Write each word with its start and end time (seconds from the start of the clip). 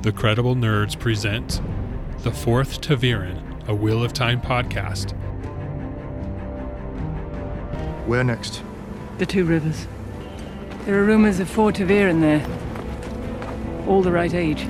The 0.00 0.12
Credible 0.12 0.54
Nerds 0.54 0.96
present 0.96 1.60
The 2.18 2.30
Fourth 2.30 2.80
ta'veren, 2.80 3.66
a 3.66 3.74
Wheel 3.74 4.04
of 4.04 4.12
Time 4.12 4.40
podcast. 4.40 5.10
Where 8.06 8.22
next? 8.22 8.62
The 9.18 9.26
Two 9.26 9.44
Rivers. 9.44 9.88
There 10.84 11.00
are 11.00 11.04
rumors 11.04 11.40
of 11.40 11.50
four 11.50 11.72
ta'veren 11.72 12.20
there. 12.20 12.46
All 13.88 14.00
the 14.00 14.12
right 14.12 14.32
age. 14.32 14.68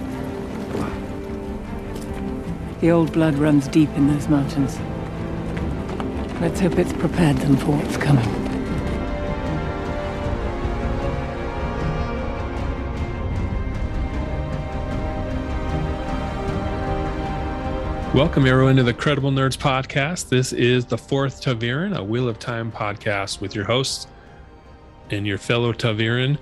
The 2.80 2.90
old 2.90 3.12
blood 3.12 3.34
runs 3.34 3.68
deep 3.68 3.90
in 3.96 4.08
those 4.08 4.28
mountains. 4.28 4.78
Let's 6.40 6.60
hope 6.60 6.78
it's 6.78 6.94
prepared 6.94 7.36
them 7.36 7.58
for 7.58 7.72
what's 7.72 7.98
coming. 7.98 8.37
Welcome, 18.18 18.46
everyone, 18.46 18.74
to 18.74 18.82
the 18.82 18.92
Credible 18.92 19.30
Nerds 19.30 19.56
podcast. 19.56 20.28
This 20.28 20.52
is 20.52 20.84
the 20.84 20.98
fourth 20.98 21.40
ta'veren, 21.40 21.96
a 21.96 22.02
Wheel 22.02 22.28
of 22.28 22.40
Time 22.40 22.72
podcast 22.72 23.40
with 23.40 23.54
your 23.54 23.64
hosts 23.64 24.08
and 25.10 25.24
your 25.24 25.38
fellow 25.38 25.72
ta'veren, 25.72 26.36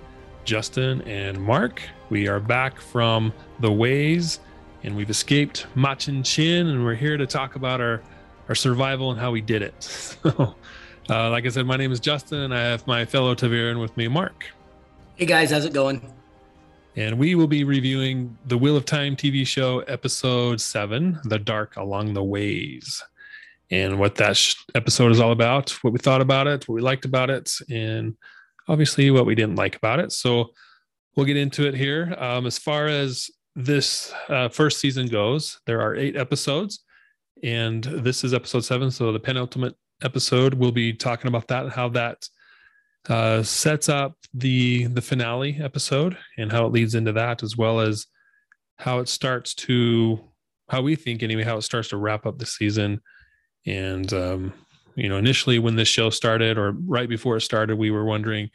Justin 0.47 1.02
and 1.02 1.39
Mark. 1.39 1.83
We 2.09 2.29
are 2.29 2.41
back 2.41 2.80
from 2.80 3.30
the 3.61 3.71
ways 3.71 4.41
and 4.85 4.97
we've 4.97 5.11
escaped 5.11 5.66
Machin 5.75 6.23
Shin, 6.23 6.69
and 6.69 6.83
we're 6.83 6.95
here 6.95 7.19
to 7.19 7.27
talk 7.27 7.57
about 7.57 7.83
our, 7.83 8.02
our 8.49 8.55
survival 8.55 9.11
and 9.11 9.21
how 9.21 9.30
we 9.30 9.43
did 9.43 9.61
it. 9.61 10.16
So, 11.09 11.15
uh, 11.15 11.30
like 11.30 11.45
I 11.45 11.51
said, 11.51 11.66
my 11.66 11.77
name 11.77 11.93
is 11.93 12.01
Justin, 12.01 12.38
and 12.38 12.55
I 12.55 12.63
have 12.63 12.87
my 12.87 13.05
fellow 13.05 13.35
ta'veren 13.35 13.83
with 13.83 13.95
me, 13.99 14.09
Mark. 14.09 14.47
Hey 15.16 15.27
guys, 15.27 15.51
how's 15.51 15.66
it 15.66 15.74
going? 15.74 16.01
And 16.97 17.19
we 17.19 17.35
will 17.35 17.47
be 17.47 17.63
reviewing 17.63 18.39
the 18.47 18.57
Wheel 18.57 18.75
of 18.75 18.87
Time 18.87 19.17
TV 19.17 19.47
show, 19.47 19.81
episode 19.81 20.63
seven, 20.63 21.21
The 21.25 21.38
Dark 21.38 21.77
Along 21.77 22.15
the 22.15 22.25
Ways, 22.25 23.05
and 23.71 23.99
what 23.99 24.15
that 24.15 24.35
sh- 24.35 24.55
episode 24.75 25.13
is 25.13 25.21
all 25.21 25.33
about, 25.33 25.73
what 25.83 25.93
we 25.93 25.99
thought 25.99 26.23
about 26.23 26.47
it, 26.47 26.66
what 26.66 26.75
we 26.75 26.80
liked 26.80 27.05
about 27.05 27.29
it, 27.29 27.53
and 27.69 28.16
obviously 28.66 29.11
what 29.11 29.27
we 29.27 29.35
didn't 29.35 29.57
like 29.57 29.77
about 29.77 30.01
it. 30.01 30.11
So 30.11 30.55
we'll 31.15 31.27
get 31.27 31.37
into 31.37 31.69
it 31.69 31.75
here. 31.75 32.16
Um, 32.19 32.47
as 32.47 32.57
far 32.59 32.87
as 32.87 33.31
this 33.55 34.10
uh, 34.31 34.49
first 34.49 34.81
season 34.81 35.07
goes, 35.07 35.60
there 35.66 35.83
are 35.83 35.95
eight 35.97 36.16
episodes, 36.16 36.83
and 37.43 37.85
this 37.85 38.25
is 38.25 38.33
episode 38.33 38.65
seven. 38.65 38.91
So 38.91 39.13
the 39.13 39.21
penultimate 39.21 39.75
episode, 40.03 40.55
we'll 40.55 40.73
be 40.73 40.95
talking 40.95 41.29
about 41.29 41.49
that, 41.49 41.73
how 41.73 41.91
that 41.91 42.27
uh, 43.09 43.43
sets 43.43 43.88
up 43.88 44.16
the 44.35 44.87
the 44.87 45.01
finale 45.01 45.59
episode 45.60 46.16
and 46.38 46.52
how 46.52 46.66
it 46.66 46.73
leads 46.73 46.95
into 46.95 47.13
that, 47.13 47.43
as 47.43 47.57
well 47.57 47.80
as 47.80 48.07
how 48.79 48.98
it 48.98 49.09
starts 49.09 49.54
to 49.54 50.21
how 50.68 50.82
we 50.82 50.96
think 50.96 51.23
anyway, 51.23 51.45
how 51.45 51.57
it 51.57 51.63
starts 51.63 51.88
to 51.88 51.96
wrap 51.96 52.26
up 52.26 52.38
the 52.38 52.46
season. 52.46 53.01
And 53.66 54.13
um, 54.13 54.52
you 54.96 55.09
know, 55.09 55.16
initially 55.16 55.59
when 55.59 55.76
this 55.76 55.88
show 55.88 56.10
started, 56.10 56.59
or 56.59 56.73
right 56.73 57.09
before 57.09 57.37
it 57.37 57.43
started, 57.43 57.76
we 57.76 57.90
were 57.90 58.04
wondering, 58.04 58.51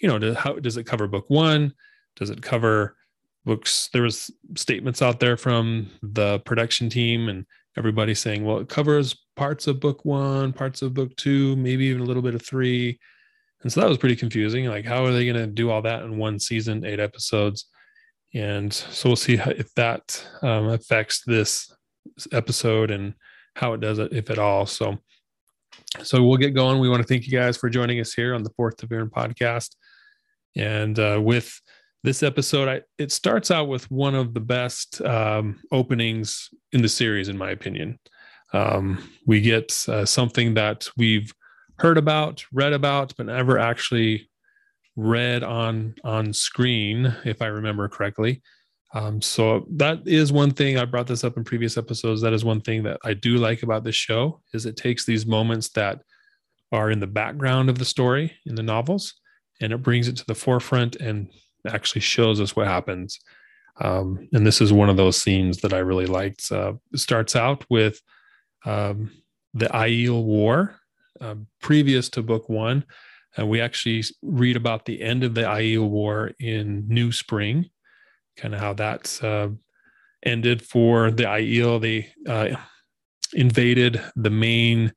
you 0.00 0.08
know, 0.08 0.18
does, 0.18 0.36
how 0.36 0.54
does 0.54 0.76
it 0.76 0.84
cover 0.84 1.06
book 1.06 1.26
one? 1.28 1.72
Does 2.16 2.30
it 2.30 2.42
cover 2.42 2.96
books? 3.44 3.90
There 3.92 4.02
was 4.02 4.30
statements 4.56 5.02
out 5.02 5.20
there 5.20 5.36
from 5.36 5.90
the 6.02 6.40
production 6.40 6.88
team 6.88 7.28
and 7.28 7.44
everybody 7.76 8.14
saying, 8.14 8.44
well, 8.44 8.58
it 8.58 8.68
covers 8.68 9.16
parts 9.36 9.66
of 9.66 9.80
book 9.80 10.04
one, 10.04 10.52
parts 10.52 10.80
of 10.82 10.94
book 10.94 11.14
two, 11.16 11.56
maybe 11.56 11.86
even 11.86 12.02
a 12.02 12.04
little 12.04 12.22
bit 12.22 12.34
of 12.34 12.42
three 12.42 12.98
and 13.64 13.72
so 13.72 13.80
that 13.80 13.88
was 13.88 13.98
pretty 13.98 14.14
confusing. 14.14 14.66
Like, 14.66 14.84
how 14.84 15.04
are 15.04 15.12
they 15.12 15.24
going 15.24 15.38
to 15.38 15.46
do 15.46 15.70
all 15.70 15.82
that 15.82 16.02
in 16.02 16.18
one 16.18 16.38
season, 16.38 16.84
eight 16.84 17.00
episodes? 17.00 17.66
And 18.34 18.70
so 18.70 19.08
we'll 19.08 19.16
see 19.16 19.34
if 19.34 19.72
that 19.74 20.24
um, 20.42 20.68
affects 20.68 21.22
this 21.26 21.74
episode 22.30 22.90
and 22.90 23.14
how 23.56 23.72
it 23.72 23.80
does 23.80 23.98
it, 23.98 24.12
if 24.12 24.28
at 24.28 24.38
all. 24.38 24.66
So, 24.66 24.98
so 26.02 26.22
we'll 26.22 26.36
get 26.36 26.50
going. 26.50 26.78
We 26.78 26.90
want 26.90 27.00
to 27.00 27.08
thank 27.08 27.26
you 27.26 27.32
guys 27.32 27.56
for 27.56 27.70
joining 27.70 28.00
us 28.00 28.12
here 28.12 28.34
on 28.34 28.42
the 28.42 28.50
Fourth 28.50 28.76
ta'veren 28.76 29.08
podcast. 29.08 29.76
And 30.56 30.98
uh, 30.98 31.20
with 31.22 31.58
this 32.02 32.22
episode, 32.22 32.68
I, 32.68 32.82
it 32.98 33.12
starts 33.12 33.50
out 33.50 33.68
with 33.68 33.90
one 33.90 34.14
of 34.14 34.34
the 34.34 34.40
best 34.40 35.00
um, 35.00 35.58
openings 35.72 36.50
in 36.72 36.82
the 36.82 36.88
series, 36.88 37.30
in 37.30 37.38
my 37.38 37.50
opinion. 37.50 37.98
Um, 38.52 39.10
we 39.26 39.40
get 39.40 39.72
uh, 39.88 40.04
something 40.04 40.52
that 40.54 40.86
we've 40.98 41.32
heard 41.84 41.98
about, 41.98 42.42
read 42.50 42.72
about, 42.72 43.14
but 43.16 43.26
never 43.26 43.58
actually 43.58 44.30
read 44.96 45.42
on 45.42 45.94
on 46.02 46.32
screen, 46.32 47.14
if 47.26 47.42
I 47.42 47.46
remember 47.46 47.88
correctly. 47.88 48.40
Um, 48.94 49.20
so 49.20 49.66
that 49.72 50.06
is 50.06 50.32
one 50.32 50.52
thing 50.52 50.78
I 50.78 50.86
brought 50.86 51.08
this 51.08 51.24
up 51.24 51.36
in 51.36 51.44
previous 51.44 51.76
episodes. 51.76 52.22
That 52.22 52.32
is 52.32 52.42
one 52.42 52.62
thing 52.62 52.84
that 52.84 53.00
I 53.04 53.12
do 53.12 53.36
like 53.36 53.62
about 53.62 53.84
this 53.84 53.96
show 53.96 54.40
is 54.54 54.64
it 54.64 54.76
takes 54.78 55.04
these 55.04 55.26
moments 55.26 55.68
that 55.70 56.00
are 56.72 56.90
in 56.90 57.00
the 57.00 57.06
background 57.06 57.68
of 57.68 57.78
the 57.78 57.84
story 57.84 58.32
in 58.46 58.54
the 58.54 58.62
novels 58.62 59.12
and 59.60 59.72
it 59.72 59.82
brings 59.82 60.08
it 60.08 60.16
to 60.16 60.26
the 60.26 60.34
forefront 60.34 60.96
and 60.96 61.28
actually 61.68 62.00
shows 62.00 62.40
us 62.40 62.56
what 62.56 62.66
happens. 62.66 63.18
Um, 63.80 64.28
and 64.32 64.46
this 64.46 64.60
is 64.60 64.72
one 64.72 64.88
of 64.88 64.96
those 64.96 65.20
scenes 65.20 65.58
that 65.58 65.74
I 65.74 65.78
really 65.78 66.06
liked. 66.06 66.50
Uh, 66.50 66.74
it 66.92 67.00
starts 67.00 67.36
out 67.36 67.64
with 67.68 68.00
um, 68.64 69.10
the 69.52 69.66
Aiel 69.66 70.22
War, 70.24 70.76
uh, 71.20 71.34
previous 71.60 72.08
to 72.10 72.22
book 72.22 72.48
one. 72.48 72.84
Uh, 73.38 73.46
we 73.46 73.60
actually 73.60 74.02
read 74.22 74.56
about 74.56 74.84
the 74.84 75.02
end 75.02 75.24
of 75.24 75.34
the 75.34 75.42
Aiel 75.42 75.88
War 75.88 76.32
in 76.38 76.84
New 76.88 77.12
Spring, 77.12 77.70
kind 78.36 78.54
of 78.54 78.60
how 78.60 78.72
that's 78.74 79.22
uh, 79.22 79.48
ended 80.24 80.62
for 80.62 81.10
the 81.10 81.24
Aiel. 81.24 81.80
They 81.80 82.10
uh, 82.30 82.56
invaded 83.32 84.00
the 84.16 84.30
main 84.30 84.92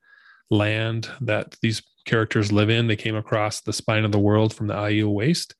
land 0.50 1.10
that 1.22 1.56
these 1.62 1.82
characters 2.06 2.52
live 2.52 2.70
in. 2.70 2.88
They 2.88 2.96
came 2.96 3.16
across 3.16 3.62
the 3.62 3.74
spine 3.74 4.06
of 4.06 4.12
the 4.12 4.20
world 4.20 4.54
from 4.54 4.68
the 4.68 4.76
Aiel 4.76 5.14
Waste. 5.14 5.56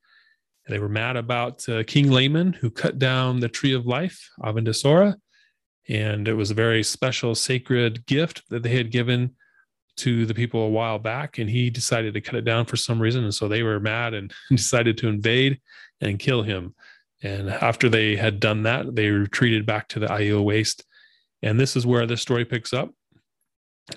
And 0.66 0.76
they 0.76 0.80
were 0.80 0.90
mad 0.90 1.18
about 1.18 1.68
uh, 1.70 1.84
King 1.84 2.12
Laman, 2.12 2.54
who 2.54 2.70
cut 2.70 3.00
down 3.00 3.40
the 3.40 3.50
Tree 3.50 3.74
of 3.74 3.86
Life, 3.86 4.30
Avendesora. 4.42 5.16
And 5.90 6.28
it 6.28 6.34
was 6.34 6.52
a 6.52 6.56
very 6.56 6.84
special, 6.84 7.34
sacred 7.36 8.06
gift 8.06 8.44
that 8.50 8.64
they 8.64 8.76
had 8.76 8.92
given 8.92 9.36
to 9.98 10.26
the 10.26 10.34
people 10.34 10.62
a 10.62 10.70
while 10.70 11.00
back 11.00 11.38
and 11.38 11.50
he 11.50 11.70
decided 11.70 12.14
to 12.14 12.22
cut 12.22 12.36
it 12.36 12.46
down 12.46 12.66
for 12.66 12.78
some 12.78 13.00
reason 13.00 13.24
and 13.24 13.34
so 13.34 13.48
they 13.48 13.64
were 13.64 13.80
mad 13.80 14.14
and 14.14 14.34
decided 14.50 14.98
to 14.98 15.08
invade 15.08 15.60
and 16.02 16.20
kill 16.20 16.44
him. 16.44 16.76
And 17.24 17.50
after 17.50 17.90
they 17.90 18.16
had 18.16 18.40
done 18.40 18.64
that 18.64 18.96
they 18.96 19.10
retreated 19.10 19.66
back 19.66 19.88
to 19.90 20.00
the 20.00 20.08
Aiel 20.08 20.44
waste. 20.44 20.86
And 21.42 21.60
this 21.60 21.76
is 21.76 21.86
where 21.86 22.06
the 22.06 22.18
story 22.18 22.46
picks 22.46 22.74
up 22.74 22.92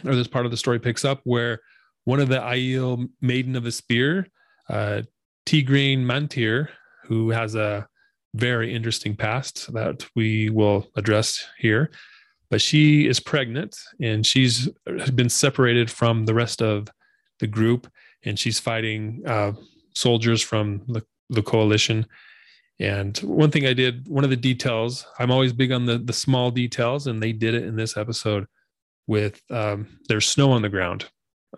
or 0.05 0.15
this 0.15 0.29
part 0.29 0.45
of 0.45 0.51
the 0.51 0.57
story 0.57 0.79
picks 0.79 1.05
up 1.05 1.21
where 1.25 1.61
one 2.05 2.21
of 2.21 2.29
the 2.29 2.39
Aiel 2.39 3.09
maiden 3.21 3.57
of 3.57 3.65
the 3.65 3.73
spear 3.73 4.27
uh, 4.69 5.03
Mantir 5.47 6.69
who 7.05 7.31
has 7.31 7.55
a 7.55 7.89
very 8.35 8.73
interesting 8.73 9.17
past 9.17 9.73
that 9.73 10.07
we 10.15 10.49
will 10.49 10.87
address 10.97 11.45
here 11.59 11.91
but 12.51 12.61
she 12.61 13.07
is 13.07 13.21
pregnant 13.21 13.79
and 14.01 14.27
she's 14.27 14.69
been 15.15 15.29
separated 15.29 15.91
from 15.91 16.27
the 16.27 16.35
rest 16.35 16.61
of 16.61 16.89
the 17.39 17.47
group 17.47 17.91
and 18.25 18.39
she's 18.39 18.59
fighting 18.59 19.23
uh, 19.27 19.53
soldiers 19.95 20.43
from 20.43 20.83
the, 20.89 21.03
the 21.31 21.43
coalition. 21.43 22.07
And 22.79 23.17
one 23.19 23.51
thing 23.51 23.67
i 23.67 23.75
did 23.75 24.09
one 24.09 24.25
of 24.25 24.31
the 24.31 24.37
details 24.37 25.07
i'm 25.19 25.31
always 25.31 25.53
big 25.53 25.71
on 25.71 25.85
the 25.85 25.99
the 25.99 26.15
small 26.15 26.51
details 26.51 27.07
and 27.07 27.23
they 27.23 27.33
did 27.33 27.55
it 27.55 27.65
in 27.65 27.77
this 27.77 27.97
episode 27.97 28.47
with 29.07 29.43
um, 29.51 29.99
there's 30.09 30.29
snow 30.29 30.53
on 30.53 30.63
the 30.63 30.69
ground. 30.69 31.07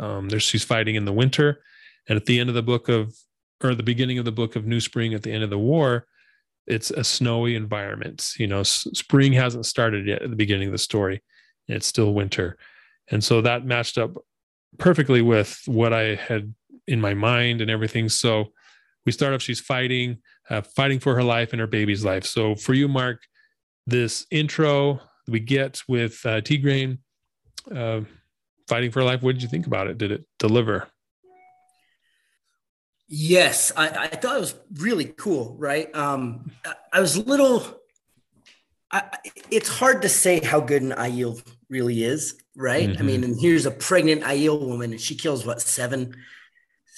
Um, 0.00 0.30
there's 0.30 0.42
she's 0.42 0.64
fighting 0.64 0.94
in 0.94 1.04
the 1.04 1.12
winter 1.12 1.62
and 2.08 2.16
at 2.16 2.24
the 2.24 2.40
end 2.40 2.48
of 2.48 2.54
the 2.54 2.62
book 2.62 2.88
of 2.88 3.14
or 3.62 3.74
the 3.74 3.82
beginning 3.82 4.18
of 4.18 4.24
the 4.24 4.32
book 4.32 4.56
of 4.56 4.66
new 4.66 4.80
spring 4.80 5.14
at 5.14 5.22
the 5.22 5.30
end 5.30 5.44
of 5.44 5.50
the 5.50 5.58
war 5.58 6.06
it's 6.66 6.90
a 6.90 7.04
snowy 7.04 7.54
environment. 7.56 8.32
You 8.38 8.46
know, 8.46 8.60
s- 8.60 8.86
spring 8.94 9.32
hasn't 9.32 9.66
started 9.66 10.06
yet 10.06 10.22
at 10.22 10.30
the 10.30 10.36
beginning 10.36 10.68
of 10.68 10.72
the 10.72 10.78
story. 10.78 11.22
It's 11.68 11.86
still 11.86 12.14
winter. 12.14 12.56
And 13.10 13.22
so 13.22 13.40
that 13.40 13.64
matched 13.64 13.98
up 13.98 14.12
perfectly 14.78 15.22
with 15.22 15.60
what 15.66 15.92
I 15.92 16.14
had 16.14 16.54
in 16.86 17.00
my 17.00 17.14
mind 17.14 17.60
and 17.60 17.70
everything. 17.70 18.08
So 18.08 18.52
we 19.04 19.12
start 19.12 19.34
off, 19.34 19.42
she's 19.42 19.60
fighting, 19.60 20.18
uh, 20.50 20.62
fighting 20.62 21.00
for 21.00 21.14
her 21.14 21.22
life 21.22 21.52
and 21.52 21.60
her 21.60 21.66
baby's 21.66 22.04
life. 22.04 22.24
So 22.24 22.54
for 22.54 22.74
you, 22.74 22.88
Mark, 22.88 23.22
this 23.86 24.26
intro 24.30 25.00
we 25.28 25.40
get 25.40 25.82
with 25.88 26.20
uh, 26.24 26.40
Tigraine 26.40 26.98
uh, 27.74 28.00
fighting 28.68 28.90
for 28.90 29.02
life, 29.02 29.22
what 29.22 29.34
did 29.34 29.42
you 29.42 29.48
think 29.48 29.66
about 29.66 29.86
it? 29.86 29.98
Did 29.98 30.12
it 30.12 30.24
deliver? 30.38 30.88
Yes, 33.14 33.72
I, 33.76 33.88
I 33.88 34.06
thought 34.06 34.38
it 34.38 34.40
was 34.40 34.54
really 34.78 35.04
cool, 35.04 35.54
right? 35.58 35.94
Um, 35.94 36.50
I 36.94 36.98
was 36.98 37.16
a 37.16 37.22
little. 37.22 37.62
I, 38.90 39.02
it's 39.50 39.68
hard 39.68 40.00
to 40.00 40.08
say 40.08 40.40
how 40.40 40.60
good 40.60 40.80
an 40.80 40.92
Aiel 40.92 41.46
really 41.68 42.04
is, 42.04 42.40
right? 42.56 42.88
Mm-hmm. 42.88 43.02
I 43.02 43.04
mean, 43.04 43.22
and 43.22 43.38
here's 43.38 43.66
a 43.66 43.70
pregnant 43.70 44.22
Aiel 44.22 44.66
woman, 44.66 44.92
and 44.92 45.00
she 45.00 45.14
kills 45.14 45.44
what 45.44 45.60
seven, 45.60 46.16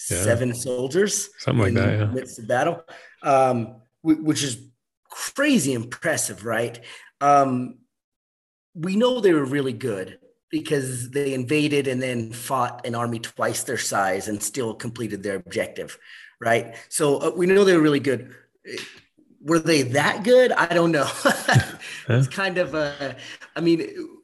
yeah. 0.09 0.23
seven 0.23 0.55
soldiers, 0.55 1.31
something 1.39 1.65
like 1.65 1.75
that, 1.75 1.99
yeah. 1.99 2.05
Midst 2.05 2.39
of 2.39 2.47
battle, 2.47 2.85
um, 3.25 3.83
which 4.03 4.45
is 4.45 4.69
crazy 5.09 5.73
impressive, 5.73 6.45
right? 6.45 6.79
Um, 7.21 7.79
we 8.73 8.95
know 8.95 9.19
they 9.19 9.33
were 9.33 9.45
really 9.45 9.73
good 9.73 10.21
because 10.55 11.11
they 11.11 11.35
invaded 11.35 11.89
and 11.89 12.01
then 12.01 12.31
fought 12.31 12.87
an 12.87 12.95
army 12.95 13.19
twice 13.19 13.65
their 13.65 13.77
size 13.77 14.29
and 14.29 14.41
still 14.41 14.73
completed 14.73 15.21
their 15.21 15.35
objective, 15.35 15.99
right? 16.41 16.77
So 16.91 17.17
uh, 17.17 17.33
we 17.35 17.47
know 17.47 17.65
they 17.65 17.75
were 17.75 17.83
really 17.83 17.99
good. 17.99 18.33
Were 19.41 19.59
they 19.59 19.83
that 19.83 20.23
good? 20.23 20.53
I 20.53 20.67
don't 20.67 20.93
know. 20.93 21.11
it's 22.09 22.29
kind 22.29 22.59
of 22.59 22.75
a, 22.75 23.17
I 23.56 23.61
mean, 23.61 23.81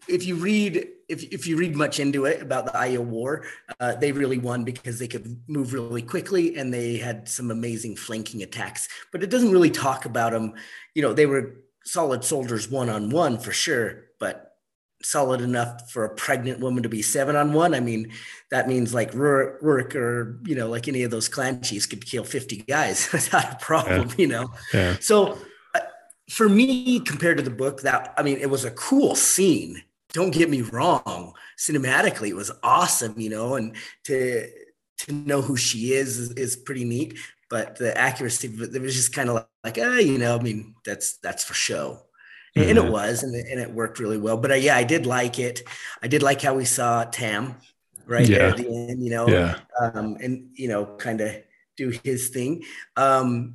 if 0.06 0.24
you 0.24 0.36
read 0.36 0.86
if, 1.08 1.24
if 1.32 1.48
you 1.48 1.56
read 1.56 1.74
much 1.74 1.98
into 1.98 2.26
it 2.26 2.40
about 2.40 2.66
the 2.66 2.72
Aiel 2.78 3.04
War, 3.04 3.44
uh, 3.80 3.96
they 3.96 4.12
really 4.12 4.38
won 4.38 4.62
because 4.62 5.00
they 5.00 5.08
could 5.08 5.42
move 5.48 5.72
really 5.72 6.02
quickly 6.02 6.56
and 6.56 6.72
they 6.72 6.98
had 6.98 7.28
some 7.28 7.50
amazing 7.50 7.96
flanking 7.96 8.44
attacks. 8.44 8.88
But 9.10 9.24
it 9.24 9.30
doesn't 9.30 9.50
really 9.50 9.70
talk 9.70 10.04
about 10.04 10.30
them. 10.30 10.54
You 10.94 11.02
know, 11.02 11.12
they 11.12 11.26
were 11.26 11.56
solid 11.84 12.22
soldiers 12.22 12.70
one 12.70 12.88
on 12.88 13.10
one 13.10 13.36
for 13.36 13.50
sure, 13.50 14.04
but 14.20 14.49
solid 15.02 15.40
enough 15.40 15.90
for 15.90 16.04
a 16.04 16.14
pregnant 16.14 16.60
woman 16.60 16.82
to 16.82 16.88
be 16.88 17.02
seven 17.02 17.36
on 17.36 17.52
one. 17.52 17.74
I 17.74 17.80
mean, 17.80 18.12
that 18.50 18.68
means 18.68 18.92
like 18.92 19.12
Rhuarc 19.12 19.94
or, 19.94 20.40
you 20.44 20.54
know, 20.54 20.68
like 20.68 20.88
any 20.88 21.02
of 21.02 21.10
those 21.10 21.28
clan 21.28 21.62
chiefs 21.62 21.86
could 21.86 22.04
kill 22.04 22.24
50 22.24 22.58
guys 22.58 23.08
without 23.12 23.52
a 23.54 23.56
problem, 23.56 24.08
yeah. 24.08 24.14
you 24.18 24.26
know? 24.26 24.50
Yeah. 24.74 24.96
So 25.00 25.38
uh, 25.74 25.80
for 26.28 26.48
me, 26.48 27.00
compared 27.00 27.38
to 27.38 27.42
the 27.42 27.50
book, 27.50 27.82
that, 27.82 28.14
I 28.16 28.22
mean, 28.22 28.38
it 28.38 28.50
was 28.50 28.64
a 28.64 28.70
cool 28.70 29.14
scene 29.14 29.82
don't 30.12 30.32
get 30.32 30.50
me 30.50 30.62
wrong 30.62 31.32
cinematically 31.58 32.28
it 32.28 32.36
was 32.36 32.50
awesome 32.62 33.18
you 33.18 33.30
know 33.30 33.54
and 33.54 33.76
to 34.04 34.48
to 34.98 35.12
know 35.12 35.40
who 35.40 35.56
she 35.56 35.92
is 35.92 36.18
is, 36.18 36.30
is 36.32 36.56
pretty 36.56 36.84
neat 36.84 37.18
but 37.48 37.76
the 37.76 37.96
accuracy 37.96 38.48
it 38.48 38.82
was 38.82 38.94
just 38.94 39.12
kind 39.12 39.28
of 39.28 39.46
like 39.64 39.78
ah, 39.80 39.98
you 39.98 40.18
know 40.18 40.36
i 40.36 40.42
mean 40.42 40.74
that's 40.84 41.18
that's 41.18 41.44
for 41.44 41.54
show 41.54 42.00
mm-hmm. 42.56 42.68
and 42.68 42.78
it 42.78 42.82
mm-hmm. 42.82 42.92
was 42.92 43.22
and 43.22 43.34
it, 43.34 43.46
and 43.50 43.60
it 43.60 43.70
worked 43.70 43.98
really 43.98 44.18
well 44.18 44.36
but 44.36 44.50
uh, 44.50 44.54
yeah 44.54 44.76
i 44.76 44.84
did 44.84 45.06
like 45.06 45.38
it 45.38 45.62
i 46.02 46.08
did 46.08 46.22
like 46.22 46.40
how 46.40 46.54
we 46.54 46.64
saw 46.64 47.04
tam 47.04 47.54
right 48.06 48.28
yeah. 48.28 48.48
at 48.48 48.56
the 48.56 48.66
end 48.66 49.02
you 49.02 49.10
know 49.10 49.28
yeah. 49.28 49.58
um 49.80 50.16
and 50.20 50.48
you 50.54 50.68
know 50.68 50.84
kind 50.96 51.20
of 51.20 51.34
do 51.76 51.90
his 52.04 52.28
thing 52.28 52.62
um 52.96 53.54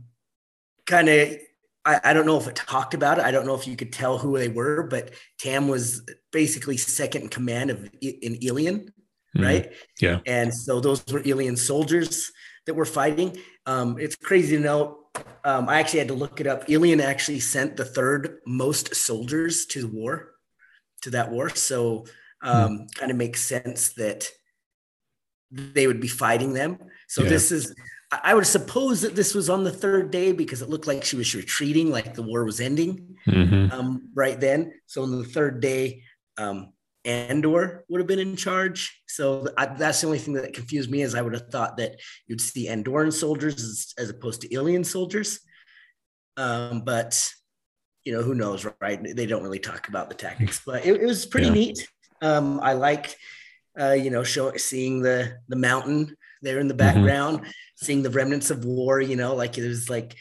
kind 0.85 1.09
of 1.09 1.37
I, 1.85 1.99
I, 2.03 2.13
don't 2.13 2.25
know 2.25 2.37
if 2.37 2.47
it 2.47 2.55
talked 2.55 2.95
about 2.95 3.19
it. 3.19 3.25
I 3.25 3.31
don't 3.31 3.45
know 3.45 3.53
if 3.53 3.67
you 3.67 3.75
could 3.75 3.93
tell 3.93 4.17
who 4.17 4.37
they 4.37 4.47
were, 4.47 4.83
but 4.83 5.11
Tam 5.37 5.67
was 5.67 6.01
basically 6.31 6.77
second 6.77 7.23
in 7.23 7.29
command 7.29 7.69
of 7.69 7.83
in 8.01 8.39
Illian, 8.39 8.85
mm-hmm. 8.85 9.43
right? 9.43 9.71
Yeah. 10.01 10.19
And 10.25 10.53
so 10.53 10.79
those 10.79 11.05
were 11.11 11.21
Illian 11.21 11.57
soldiers 11.57 12.31
that 12.65 12.73
were 12.73 12.85
fighting. 12.85 13.37
Um, 13.65 13.97
it's 13.99 14.15
crazy 14.15 14.57
to 14.57 14.61
know. 14.61 15.04
Um, 15.43 15.69
I 15.69 15.79
actually 15.79 15.99
had 15.99 16.07
to 16.09 16.13
look 16.13 16.41
it 16.41 16.47
up. 16.47 16.67
Illian 16.67 17.01
actually 17.01 17.39
sent 17.39 17.77
the 17.77 17.85
third 17.85 18.39
most 18.45 18.95
soldiers 18.95 19.65
to 19.67 19.81
the 19.81 19.87
war, 19.87 20.31
to 21.03 21.11
that 21.11 21.31
war. 21.31 21.49
So 21.49 22.05
um, 22.41 22.79
mm-hmm. 22.79 22.85
kind 22.99 23.11
of 23.11 23.17
makes 23.17 23.41
sense 23.41 23.93
that 23.93 24.27
they 25.51 25.87
would 25.87 26.01
be 26.01 26.07
fighting 26.07 26.53
them. 26.53 26.79
So 27.07 27.23
yeah. 27.23 27.29
this 27.29 27.51
is 27.51 27.75
I 28.11 28.33
would 28.33 28.45
suppose 28.45 29.01
that 29.01 29.15
this 29.15 29.33
was 29.33 29.49
on 29.49 29.63
the 29.63 29.71
third 29.71 30.11
day 30.11 30.31
because 30.31 30.61
it 30.61 30.69
looked 30.69 30.87
like 30.87 31.03
she 31.03 31.15
was 31.15 31.33
retreating, 31.33 31.89
like 31.89 32.13
the 32.13 32.21
war 32.21 32.45
was 32.45 32.61
ending 32.61 33.17
mm-hmm. 33.27 33.71
um, 33.71 34.09
right 34.13 34.39
then. 34.39 34.73
So 34.85 35.03
on 35.03 35.17
the 35.17 35.23
third 35.25 35.59
day, 35.59 36.03
um, 36.37 36.73
Andor 37.05 37.85
would 37.87 37.99
have 37.99 38.07
been 38.07 38.19
in 38.19 38.35
charge. 38.35 39.01
So 39.07 39.47
I, 39.57 39.67
that's 39.67 40.01
the 40.01 40.07
only 40.07 40.19
thing 40.19 40.33
that 40.33 40.53
confused 40.53 40.89
me 40.89 41.01
is 41.01 41.15
I 41.15 41.21
would 41.21 41.33
have 41.33 41.49
thought 41.49 41.77
that 41.77 41.99
you'd 42.27 42.41
see 42.41 42.67
Andoran 42.67 43.13
soldiers 43.13 43.63
as, 43.63 43.93
as 43.97 44.09
opposed 44.09 44.41
to 44.41 44.49
Illian 44.49 44.85
soldiers. 44.85 45.39
Um, 46.37 46.81
but 46.81 47.31
you 48.03 48.13
know, 48.13 48.21
who 48.21 48.35
knows, 48.35 48.67
right? 48.81 48.99
They 49.15 49.25
don't 49.25 49.43
really 49.43 49.59
talk 49.59 49.87
about 49.87 50.09
the 50.09 50.15
tactics, 50.15 50.61
but 50.65 50.85
it, 50.85 51.01
it 51.01 51.05
was 51.05 51.25
pretty 51.25 51.47
yeah. 51.47 51.53
neat. 51.53 51.87
Um, 52.21 52.59
I 52.61 52.73
like 52.73 53.15
uh, 53.79 53.91
you 53.91 54.09
know, 54.09 54.23
show, 54.23 54.55
seeing 54.57 55.01
the 55.01 55.37
the 55.47 55.55
mountain 55.55 56.15
there 56.41 56.59
in 56.59 56.67
the 56.67 56.73
mm-hmm. 56.73 57.03
background, 57.03 57.39
mm-hmm. 57.39 57.49
seeing 57.75 58.03
the 58.03 58.09
remnants 58.09 58.51
of 58.51 58.65
war, 58.65 59.01
you 59.01 59.15
know, 59.15 59.35
like 59.35 59.57
it 59.57 59.67
was 59.67 59.89
like, 59.89 60.15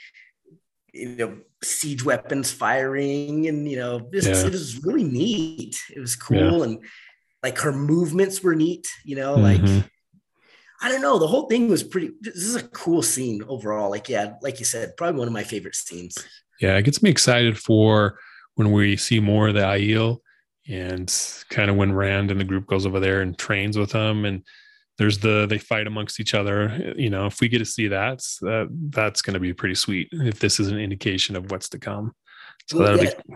you 0.92 1.08
know, 1.16 1.38
siege 1.64 2.04
weapons 2.04 2.52
firing 2.52 3.46
and, 3.48 3.68
you 3.68 3.76
know, 3.76 4.08
just, 4.12 4.28
yeah. 4.28 4.46
it 4.46 4.52
was 4.52 4.84
really 4.84 5.04
neat. 5.04 5.76
It 5.94 6.00
was 6.00 6.16
cool. 6.16 6.58
Yeah. 6.58 6.64
And 6.64 6.84
like 7.42 7.58
her 7.58 7.72
movements 7.72 8.42
were 8.42 8.54
neat, 8.54 8.86
you 9.04 9.16
know, 9.16 9.36
mm-hmm. 9.36 9.66
like, 9.74 9.84
I 10.80 10.88
don't 10.90 11.02
know. 11.02 11.18
The 11.18 11.26
whole 11.26 11.46
thing 11.46 11.68
was 11.68 11.82
pretty, 11.82 12.10
this 12.20 12.36
is 12.36 12.56
a 12.56 12.62
cool 12.62 13.02
scene 13.02 13.42
overall. 13.48 13.90
Like, 13.90 14.08
yeah, 14.08 14.34
like 14.42 14.58
you 14.58 14.64
said, 14.64 14.96
probably 14.96 15.18
one 15.18 15.28
of 15.28 15.34
my 15.34 15.44
favorite 15.44 15.74
scenes. 15.74 16.16
Yeah. 16.60 16.76
It 16.76 16.82
gets 16.82 17.02
me 17.02 17.10
excited 17.10 17.58
for 17.58 18.18
when 18.54 18.70
we 18.70 18.96
see 18.96 19.20
more 19.20 19.48
of 19.48 19.54
the 19.54 19.60
Aiel 19.60 20.18
and 20.68 21.12
kind 21.50 21.70
of 21.70 21.76
when 21.76 21.92
Rand 21.92 22.30
and 22.30 22.40
the 22.40 22.44
group 22.44 22.66
goes 22.66 22.86
over 22.86 23.00
there 23.00 23.20
and 23.20 23.36
trains 23.36 23.76
with 23.76 23.90
them 23.90 24.24
and 24.24 24.42
there's 24.98 25.18
the 25.18 25.46
they 25.46 25.58
fight 25.58 25.86
amongst 25.86 26.20
each 26.20 26.34
other 26.34 26.94
you 26.96 27.10
know 27.10 27.26
if 27.26 27.40
we 27.40 27.48
get 27.48 27.58
to 27.58 27.64
see 27.64 27.88
that 27.88 28.22
that 28.42 28.68
that's 28.90 29.22
going 29.22 29.34
to 29.34 29.40
be 29.40 29.52
pretty 29.52 29.74
sweet 29.74 30.08
if 30.12 30.38
this 30.38 30.60
is 30.60 30.68
an 30.68 30.78
indication 30.78 31.36
of 31.36 31.50
what's 31.50 31.68
to 31.70 31.78
come. 31.78 32.14
So 32.68 32.78
well, 32.78 32.96
that'll 32.96 33.04
yeah. 33.04 33.20
be 33.26 33.34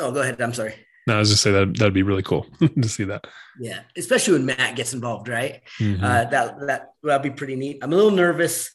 oh 0.00 0.12
go 0.12 0.22
ahead. 0.22 0.40
I'm 0.40 0.54
sorry. 0.54 0.74
No 1.06 1.16
i 1.16 1.18
was 1.18 1.30
just 1.30 1.42
say 1.42 1.52
that 1.52 1.76
that'd 1.78 1.94
be 1.94 2.02
really 2.02 2.22
cool 2.22 2.46
to 2.80 2.88
see 2.88 3.04
that. 3.04 3.26
Yeah 3.58 3.80
especially 3.96 4.34
when 4.34 4.46
mat 4.46 4.76
gets 4.76 4.94
involved 4.94 5.28
right? 5.28 5.62
Mm-hmm. 5.80 6.04
uh, 6.04 6.24
that 6.24 6.66
that 6.66 6.90
that'd 7.02 7.22
be 7.22 7.36
pretty 7.36 7.56
neat. 7.56 7.78
I'm 7.82 7.92
a 7.92 7.96
little 7.96 8.10
nervous 8.10 8.70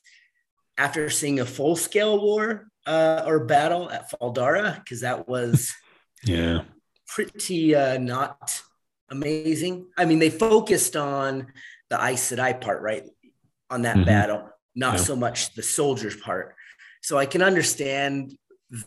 after 0.77 1.09
seeing 1.09 1.39
a 1.39 1.45
full 1.45 1.75
scale 1.75 2.19
war 2.19 2.67
uh, 2.85 3.23
or 3.25 3.45
battle 3.45 3.89
at 3.89 4.09
Fal 4.09 4.31
Dara 4.31 4.79
because 4.83 5.01
that 5.01 5.27
was 5.27 5.73
yeah. 6.25 6.61
pretty 7.07 7.75
uh, 7.75 7.97
not 7.97 8.61
amazing. 9.09 9.87
I 9.97 10.05
mean, 10.05 10.19
they 10.19 10.29
focused 10.29 10.95
on 10.95 11.47
the 11.93 12.03
Aes 12.03 12.33
I 12.33 12.53
part, 12.53 12.81
right? 12.81 13.03
On 13.69 13.83
that 13.83 13.95
mm-hmm. 13.95 14.05
battle, 14.05 14.49
not 14.75 14.95
yeah. 14.95 15.03
so 15.03 15.15
much 15.15 15.53
the 15.53 15.61
soldiers 15.61 16.15
part. 16.15 16.55
So 17.01 17.17
I 17.19 17.27
can 17.27 17.43
understand 17.43 18.35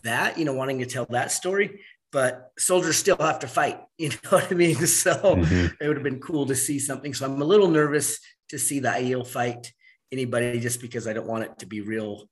that, 0.03 0.37
you 0.37 0.43
know, 0.43 0.53
wanting 0.53 0.79
to 0.79 0.85
tell 0.85 1.05
that 1.11 1.31
story, 1.31 1.79
but 2.11 2.51
soldiers 2.57 2.97
still 2.97 3.17
have 3.17 3.39
to 3.39 3.47
fight. 3.47 3.79
You 3.97 4.09
know 4.09 4.29
what 4.29 4.51
I 4.51 4.55
mean? 4.55 4.75
So 4.85 5.15
mm-hmm. 5.15 5.65
it 5.81 5.87
would 5.87 5.97
have 5.97 6.03
been 6.03 6.19
cool 6.19 6.45
to 6.47 6.55
see 6.55 6.77
something. 6.77 7.15
So 7.15 7.25
I'm 7.25 7.41
a 7.41 7.45
little 7.45 7.69
nervous 7.69 8.19
to 8.49 8.59
see 8.59 8.79
the 8.79 8.89
Aiel 8.89 9.25
fight 9.25 9.73
anybody 10.11 10.59
just 10.59 10.81
because 10.81 11.07
I 11.07 11.13
don't 11.13 11.27
want 11.27 11.45
it 11.45 11.57
to 11.59 11.65
be 11.65 11.81
real 11.81 12.29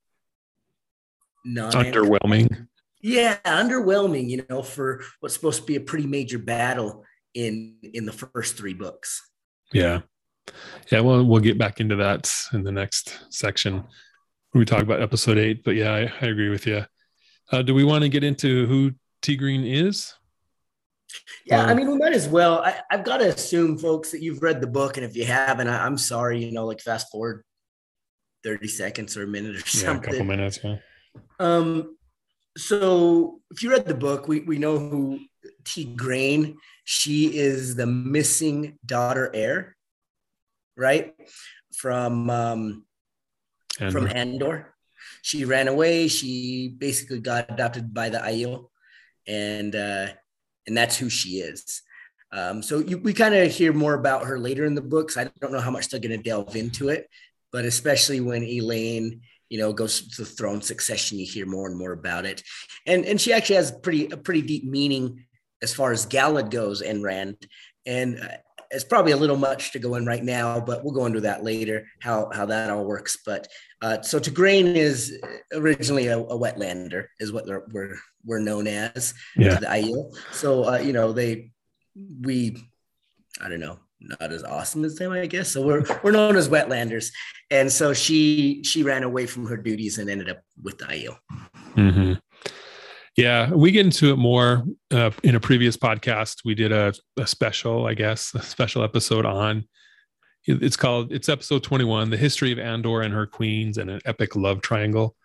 non 1.44 1.72
underwhelming. 1.72 2.68
Yeah, 3.02 3.38
underwhelming, 3.46 4.30
you 4.30 4.46
know, 4.48 4.62
for 4.62 5.02
what's 5.20 5.34
supposed 5.34 5.62
to 5.62 5.66
be 5.66 5.76
a 5.76 5.82
pretty 5.82 6.06
major 6.06 6.38
battle 6.38 7.04
in 7.34 7.78
in 7.82 8.06
the 8.06 8.14
first 8.14 8.58
three 8.58 8.76
books. 8.76 9.28
Yeah. 9.74 10.02
Yeah, 10.92 11.00
well, 11.02 11.24
we'll 11.24 11.42
get 11.42 11.58
back 11.58 11.80
into 11.80 11.96
that 11.98 12.32
in 12.54 12.64
the 12.64 12.72
next 12.72 13.20
section 13.30 13.76
when 13.76 14.60
we 14.60 14.66
talk 14.66 14.82
about 14.82 15.02
episode 15.02 15.38
eight. 15.38 15.64
But 15.64 15.76
yeah, 15.76 15.94
I, 15.94 16.12
I 16.22 16.28
agree 16.28 16.50
with 16.50 16.68
you. 16.68 16.86
Uh, 17.52 17.62
do 17.62 17.74
we 17.74 17.84
want 17.84 18.04
to 18.04 18.10
get 18.10 18.24
into 18.24 18.66
who 18.68 18.92
Tigraine 19.22 19.66
is? 19.66 20.14
Yeah, 21.46 21.64
I 21.64 21.74
mean, 21.74 21.88
we 21.88 21.98
might 21.98 22.14
as 22.14 22.28
well. 22.28 22.60
I, 22.60 22.82
have 22.90 23.06
got 23.06 23.18
to 23.18 23.28
assume, 23.28 23.78
folks, 23.78 24.12
that 24.12 24.22
you've 24.22 24.42
read 24.42 24.62
the 24.62 24.68
book, 24.68 24.98
and 24.98 25.06
if 25.06 25.16
you 25.16 25.26
haven't, 25.26 25.68
I, 25.68 25.86
am 25.86 25.98
sorry. 25.98 26.44
You 26.44 26.52
know, 26.52 26.66
like 26.66 26.82
fast 26.82 27.12
forward 27.12 27.44
thirty 28.44 28.68
seconds 28.68 29.16
or 29.16 29.24
a 29.24 29.28
minute 29.28 29.56
or 29.56 29.68
something. 29.68 29.90
Yeah, 29.94 29.98
a 29.98 30.02
couple 30.02 30.26
minutes. 30.26 30.60
Yeah. 30.64 30.78
Um. 31.40 31.98
So, 32.58 33.42
if 33.52 33.62
you 33.62 33.72
read 33.72 33.86
the 33.86 33.94
book, 33.94 34.28
we 34.28 34.42
we 34.42 34.58
know 34.58 34.78
who 34.78 35.20
Tigraine. 35.64 36.56
She 36.84 37.38
is 37.38 37.76
the 37.76 37.86
missing 37.88 38.78
daughter 38.86 39.32
heir, 39.34 39.75
right? 40.78 41.14
From 41.78 42.30
um, 42.30 42.86
Andor. 43.80 43.92
from 43.92 44.08
Andor. 44.08 44.76
She 45.22 45.46
ran 45.46 45.68
away. 45.68 46.08
She 46.08 46.76
basically 46.78 47.20
got 47.20 47.52
adopted 47.52 47.94
by 47.94 48.10
the 48.10 48.20
Aiel, 48.20 48.70
and 49.28 49.76
uh, 49.76 50.08
and 50.68 50.78
that's 50.78 50.98
who 50.98 51.10
she 51.10 51.38
is. 51.38 51.82
Um, 52.32 52.62
so 52.62 52.80
you, 52.80 52.98
we 52.98 53.14
kind 53.14 53.34
of 53.34 53.52
hear 53.52 53.72
more 53.72 53.94
about 53.94 54.26
her 54.26 54.38
later 54.38 54.66
in 54.66 54.76
the 54.76 54.82
books. 54.82 55.18
I 55.18 55.30
don't 55.40 55.54
know 55.54 55.60
how 55.60 55.72
much 55.72 55.90
they're 55.90 56.00
going 56.00 56.18
to 56.18 56.24
delve 56.24 56.56
into 56.56 56.90
it, 56.90 57.08
but 57.52 57.66
especially 57.66 58.20
when 58.20 58.44
Elayne, 58.44 59.22
you 59.50 59.58
know, 59.58 59.72
goes 59.72 60.02
to 60.16 60.24
the 60.24 60.30
throne 60.30 60.62
succession, 60.62 61.18
you 61.18 61.26
hear 61.26 61.46
more 61.46 61.68
and 61.68 61.78
more 61.78 61.94
about 61.94 62.26
it. 62.26 62.44
And 62.86 63.06
and 63.06 63.20
she 63.20 63.34
actually 63.34 63.58
has 63.58 63.72
pretty 63.72 64.08
a 64.12 64.18
pretty 64.18 64.42
deep 64.42 64.66
meaning 64.66 65.26
as 65.62 65.74
far 65.74 65.92
as 65.92 66.06
Galad 66.06 66.52
goes 66.52 66.82
and 66.82 67.04
Rand. 67.04 67.38
And 67.86 68.20
uh, 68.20 68.38
it's 68.72 68.84
probably 68.84 69.12
a 69.12 69.18
little 69.18 69.38
much 69.38 69.72
to 69.72 69.80
go 69.80 69.96
in 69.96 70.06
right 70.06 70.24
now, 70.24 70.60
but 70.60 70.84
we'll 70.84 70.94
go 70.94 71.06
into 71.06 71.22
that 71.22 71.44
later, 71.44 71.88
how, 72.02 72.30
how 72.34 72.46
that 72.46 72.70
all 72.70 72.86
works. 72.86 73.18
But 73.26 73.48
uh, 73.82 74.02
so 74.02 74.20
Tigraine 74.20 74.76
is 74.76 75.20
originally 75.54 76.08
a, 76.08 76.20
a 76.20 76.38
wetlander, 76.38 77.06
is 77.20 77.32
what 77.32 77.46
we're, 77.72 77.98
we're 78.24 78.40
known 78.40 78.68
as 78.68 79.14
yeah. 79.36 79.60
the 79.60 79.68
Aiel. 79.68 80.16
So, 80.32 80.66
uh, 80.66 80.78
you 80.80 80.94
know, 80.94 81.12
they, 81.12 81.52
we, 82.22 82.58
I 83.42 83.50
don't 83.50 83.60
know, 83.60 83.80
not 84.00 84.32
as 84.32 84.44
awesome 84.44 84.86
as 84.86 84.96
them, 84.96 85.12
I 85.12 85.26
guess. 85.26 85.52
So 85.52 85.66
we're, 85.66 85.86
we're 86.04 86.12
known 86.12 86.36
as 86.36 86.50
wetlanders. 86.50 87.12
And 87.52 87.72
so 87.72 87.94
she, 87.94 88.64
she 88.64 88.84
ran 88.84 89.04
away 89.04 89.26
from 89.26 89.46
her 89.48 89.58
duties 89.58 89.98
and 89.98 90.10
ended 90.10 90.30
up 90.30 90.42
with 90.62 90.78
the 90.78 90.86
Aiel. 90.86 91.18
Mm-hmm. 91.76 92.14
Yeah, 93.16 93.50
we 93.52 93.72
get 93.72 93.86
into 93.86 94.12
it 94.12 94.18
more 94.18 94.66
uh, 94.92 95.12
in 95.24 95.36
a 95.36 95.40
previous 95.40 95.78
podcast. 95.78 96.40
We 96.44 96.54
did 96.54 96.74
a, 96.74 96.94
a 97.18 97.26
special, 97.26 97.88
I 97.88 97.94
guess, 97.94 98.34
a 98.36 98.42
special 98.42 98.84
episode 98.84 99.26
on. 99.26 99.68
It's 100.46 100.76
called. 100.76 101.14
It's 101.14 101.30
episode 101.30 101.64
twenty-one: 101.64 102.10
the 102.10 102.18
history 102.18 102.52
of 102.52 102.60
Andor 102.60 103.02
and 103.02 103.14
her 103.14 103.26
queens 103.26 103.78
and 103.78 103.90
an 103.90 104.02
epic 104.06 104.36
love 104.36 104.62
triangle, 104.62 105.16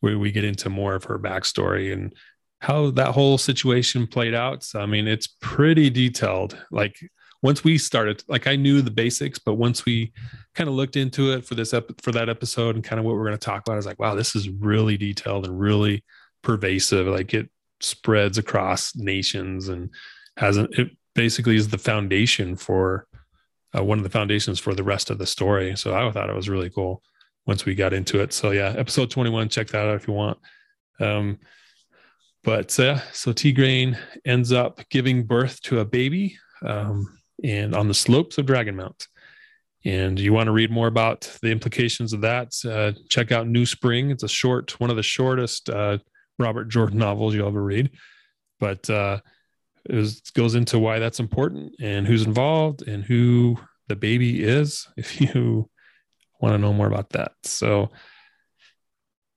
where 0.00 0.18
we 0.18 0.32
get 0.32 0.44
into 0.44 0.70
more 0.70 0.94
of 0.94 1.04
her 1.04 1.18
backstory 1.18 1.92
and 1.92 2.14
how 2.60 2.90
that 2.92 3.08
whole 3.08 3.36
situation 3.36 4.06
played 4.06 4.34
out. 4.34 4.64
So, 4.64 4.80
I 4.80 4.86
mean, 4.86 5.06
it's 5.06 5.26
pretty 5.26 5.90
detailed. 5.90 6.56
Like 6.70 6.96
once 7.42 7.62
we 7.62 7.76
started, 7.76 8.24
like 8.26 8.46
I 8.46 8.56
knew 8.56 8.80
the 8.80 8.90
basics, 8.90 9.38
but 9.38 9.54
once 9.54 9.84
we 9.84 10.14
kind 10.54 10.68
of 10.68 10.74
looked 10.74 10.96
into 10.96 11.32
it 11.32 11.44
for 11.44 11.54
this 11.56 11.74
ep- 11.74 12.00
for 12.00 12.10
that 12.12 12.30
episode 12.30 12.74
and 12.74 12.82
kind 12.82 12.98
of 12.98 13.04
what 13.04 13.16
we're 13.16 13.26
going 13.26 13.38
to 13.38 13.38
talk 13.38 13.60
about, 13.66 13.74
I 13.74 13.76
was 13.76 13.86
like, 13.86 14.00
wow, 14.00 14.14
this 14.14 14.34
is 14.34 14.48
really 14.48 14.96
detailed 14.96 15.46
and 15.46 15.60
really 15.60 16.02
pervasive. 16.44 17.06
Like 17.06 17.34
it 17.34 17.48
spreads 17.80 18.38
across 18.38 18.94
nations 18.94 19.68
and 19.68 19.90
has 20.36 20.56
not 20.56 20.72
it 20.78 20.90
basically 21.14 21.56
is 21.56 21.68
the 21.68 21.78
foundation 21.78 22.56
for 22.56 23.06
uh, 23.76 23.82
one 23.82 23.98
of 23.98 24.04
the 24.04 24.10
foundations 24.10 24.58
for 24.58 24.74
the 24.74 24.82
rest 24.82 25.10
of 25.10 25.18
the 25.18 25.26
story. 25.26 25.76
So 25.76 25.94
I 25.94 26.10
thought 26.10 26.30
it 26.30 26.36
was 26.36 26.48
really 26.48 26.70
cool 26.70 27.02
once 27.46 27.64
we 27.64 27.74
got 27.74 27.92
into 27.92 28.20
it. 28.20 28.32
So 28.32 28.52
yeah, 28.52 28.74
episode 28.76 29.10
21, 29.10 29.48
check 29.48 29.68
that 29.68 29.86
out 29.86 29.96
if 29.96 30.06
you 30.06 30.14
want. 30.14 30.38
Um, 31.00 31.38
but 32.42 32.78
uh, 32.78 33.00
so 33.12 33.32
Tigraine 33.32 33.98
ends 34.24 34.52
up 34.52 34.80
giving 34.90 35.24
birth 35.24 35.60
to 35.62 35.80
a 35.80 35.84
baby. 35.84 36.38
Um, 36.64 37.06
and 37.42 37.74
on 37.74 37.88
the 37.88 37.94
slopes 37.94 38.38
of 38.38 38.46
Dragon 38.46 38.76
Mount. 38.76 39.08
And 39.84 40.18
you 40.18 40.32
want 40.32 40.46
to 40.46 40.52
read 40.52 40.70
more 40.70 40.86
about 40.86 41.30
the 41.42 41.50
implications 41.50 42.12
of 42.12 42.22
that? 42.22 42.54
Uh, 42.64 42.92
check 43.10 43.32
out 43.32 43.46
New 43.46 43.66
Spring. 43.66 44.10
It's 44.10 44.22
a 44.22 44.28
short, 44.28 44.78
one 44.80 44.90
of 44.90 44.96
the 44.96 45.02
shortest 45.02 45.68
uh, 45.68 45.98
Robert 46.38 46.68
Jordan 46.68 46.98
novels 46.98 47.34
you'll 47.34 47.48
ever 47.48 47.62
read, 47.62 47.90
but 48.60 48.88
uh, 48.90 49.20
it, 49.88 49.94
was, 49.94 50.20
goes 50.34 50.54
into 50.54 50.78
why 50.78 50.98
that's 50.98 51.20
important 51.20 51.74
and 51.80 52.06
who's 52.06 52.26
involved 52.26 52.86
and 52.86 53.04
who 53.04 53.58
the 53.88 53.96
baby 53.96 54.42
is. 54.42 54.88
If 54.96 55.20
you 55.20 55.68
want 56.40 56.54
to 56.54 56.58
know 56.58 56.72
more 56.72 56.86
about 56.88 57.10
that, 57.10 57.32
so 57.42 57.90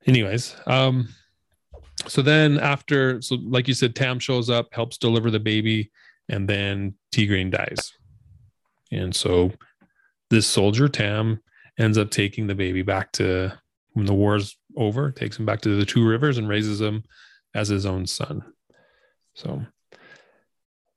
anyways, 0.05 0.55
um, 0.65 1.09
so 2.07 2.21
then 2.21 2.59
after, 2.59 3.21
so 3.21 3.37
like 3.41 3.67
you 3.67 3.73
said, 3.73 3.95
Tam 3.95 4.19
shows 4.19 4.49
up, 4.49 4.67
helps 4.71 4.97
deliver 4.97 5.31
the 5.31 5.39
baby 5.39 5.91
and 6.29 6.47
then 6.47 6.95
Tigraine 7.11 7.51
dies. 7.51 7.93
And 8.91 9.15
so 9.15 9.51
this 10.29 10.47
soldier, 10.47 10.87
Tam, 10.87 11.41
ends 11.77 11.97
up 11.97 12.09
taking 12.09 12.47
the 12.47 12.55
baby 12.55 12.81
back 12.81 13.11
to 13.13 13.57
when 13.93 14.05
the 14.05 14.13
war's 14.13 14.56
over, 14.77 15.11
takes 15.11 15.37
him 15.37 15.45
back 15.45 15.61
to 15.61 15.75
the 15.75 15.85
two 15.85 16.07
rivers 16.07 16.37
and 16.37 16.47
raises 16.47 16.79
him 16.79 17.03
as 17.53 17.67
his 17.67 17.85
own 17.85 18.05
son. 18.05 18.43
So, 19.33 19.65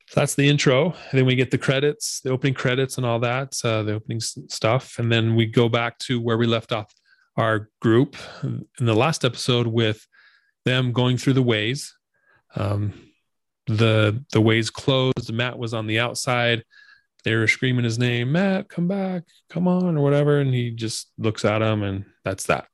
so 0.09 0.21
that's 0.21 0.35
the 0.35 0.49
intro. 0.49 0.87
And 1.11 1.19
then 1.19 1.27
we 1.27 1.35
get 1.35 1.51
the 1.51 1.59
credits, 1.59 2.21
the 2.21 2.31
opening 2.31 2.55
credits, 2.55 2.97
and 2.97 3.07
all 3.07 3.19
that, 3.21 3.59
uh, 3.65 3.83
the 3.83 3.95
opening 3.95 4.21
stuff. 4.21 4.99
And 4.99 5.11
then 5.11 5.35
we 5.35 5.47
go 5.47 5.69
back 5.69 5.99
to 6.01 6.21
where 6.21 6.39
we 6.39 6.47
left 6.47 6.73
off 6.73 6.93
our 7.37 7.71
group 7.81 8.17
in 8.43 8.67
the 8.79 8.95
last 8.95 9.25
episode 9.25 9.67
with 9.67 10.07
them 10.65 10.93
going 10.93 11.17
through 11.17 11.35
the 11.35 11.43
ways. 11.43 11.95
Um, 12.55 12.93
the 13.67 14.25
the 14.33 14.41
ways 14.41 14.69
closed. 14.69 15.33
Mat 15.33 15.59
was 15.59 15.75
on 15.75 15.87
the 15.87 16.01
outside. 16.01 16.65
They 17.23 17.35
were 17.35 17.47
screaming 17.47 17.85
his 17.85 17.99
name, 17.99 18.33
Mat, 18.33 18.69
come 18.69 18.89
back, 18.89 19.25
come 19.51 19.69
on, 19.69 19.97
or 19.97 20.03
whatever. 20.03 20.41
And 20.41 20.55
he 20.55 20.71
just 20.71 21.13
looks 21.19 21.45
at 21.45 21.63
him, 21.63 21.83
and 21.83 22.07
that's 22.25 22.47
that. 22.47 22.67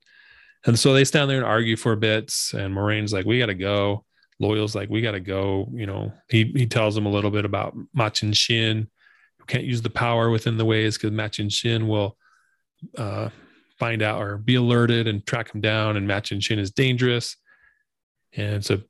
And 0.65 0.77
so 0.77 0.93
they 0.93 1.05
stand 1.05 1.29
there 1.29 1.37
and 1.37 1.45
argue 1.45 1.77
for 1.77 1.93
a 1.93 1.97
bit. 1.97 2.33
And 2.53 2.73
Moiraine's 2.75 3.13
like, 3.13 3.25
we 3.25 3.39
got 3.39 3.47
to 3.47 3.55
go. 3.55 4.05
Loial's 4.41 4.75
like, 4.75 4.89
we 4.89 5.01
got 5.01 5.11
to 5.11 5.19
go. 5.19 5.67
You 5.73 5.85
know, 5.85 6.13
he 6.29 6.51
he 6.55 6.67
tells 6.67 6.93
them 6.95 7.05
a 7.05 7.11
little 7.11 7.31
bit 7.31 7.45
about 7.45 7.75
Machin 7.93 8.33
Shin, 8.33 8.87
who 9.39 9.45
can't 9.45 9.63
use 9.63 9.81
the 9.81 9.89
power 9.89 10.29
within 10.29 10.57
the 10.57 10.65
ways 10.65 10.97
because 10.97 11.11
Machin 11.11 11.49
Shin 11.49 11.87
will 11.87 12.17
uh, 12.97 13.29
find 13.79 14.01
out 14.01 14.21
or 14.21 14.37
be 14.37 14.55
alerted 14.55 15.07
and 15.07 15.25
track 15.25 15.53
him 15.53 15.61
down. 15.61 15.97
And 15.97 16.07
Machin 16.07 16.39
Shin 16.39 16.59
is 16.59 16.71
dangerous. 16.71 17.35
And 18.33 18.63
so 18.63 18.81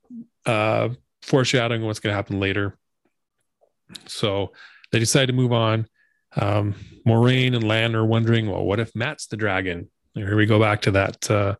uh, 0.44 0.90
foreshadowing 1.22 1.82
what's 1.82 2.00
going 2.00 2.12
to 2.12 2.16
happen 2.16 2.40
later. 2.40 2.76
So 4.06 4.52
they 4.92 4.98
decide 4.98 5.26
to 5.26 5.32
move 5.32 5.52
on. 5.52 5.86
Um, 6.36 6.74
Moiraine 7.06 7.54
and 7.54 7.66
Lan 7.66 7.96
are 7.96 8.04
wondering, 8.04 8.50
well, 8.50 8.64
what 8.64 8.80
if 8.80 8.94
Mat's 8.94 9.26
the 9.26 9.36
dragon? 9.36 9.90
Here 10.18 10.36
we 10.36 10.46
go 10.46 10.60
back 10.60 10.82
to 10.82 10.90
that 10.92 11.30
uh, 11.30 11.54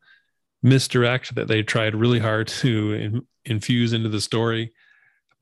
misdirect 0.62 1.35
that 1.35 1.49
they 1.49 1.62
tried 1.62 1.95
really 1.95 2.19
hard 2.19 2.49
to 2.62 2.93
in, 2.93 3.27
infuse 3.45 3.93
into 3.93 4.09
the 4.09 4.21
story, 4.21 4.73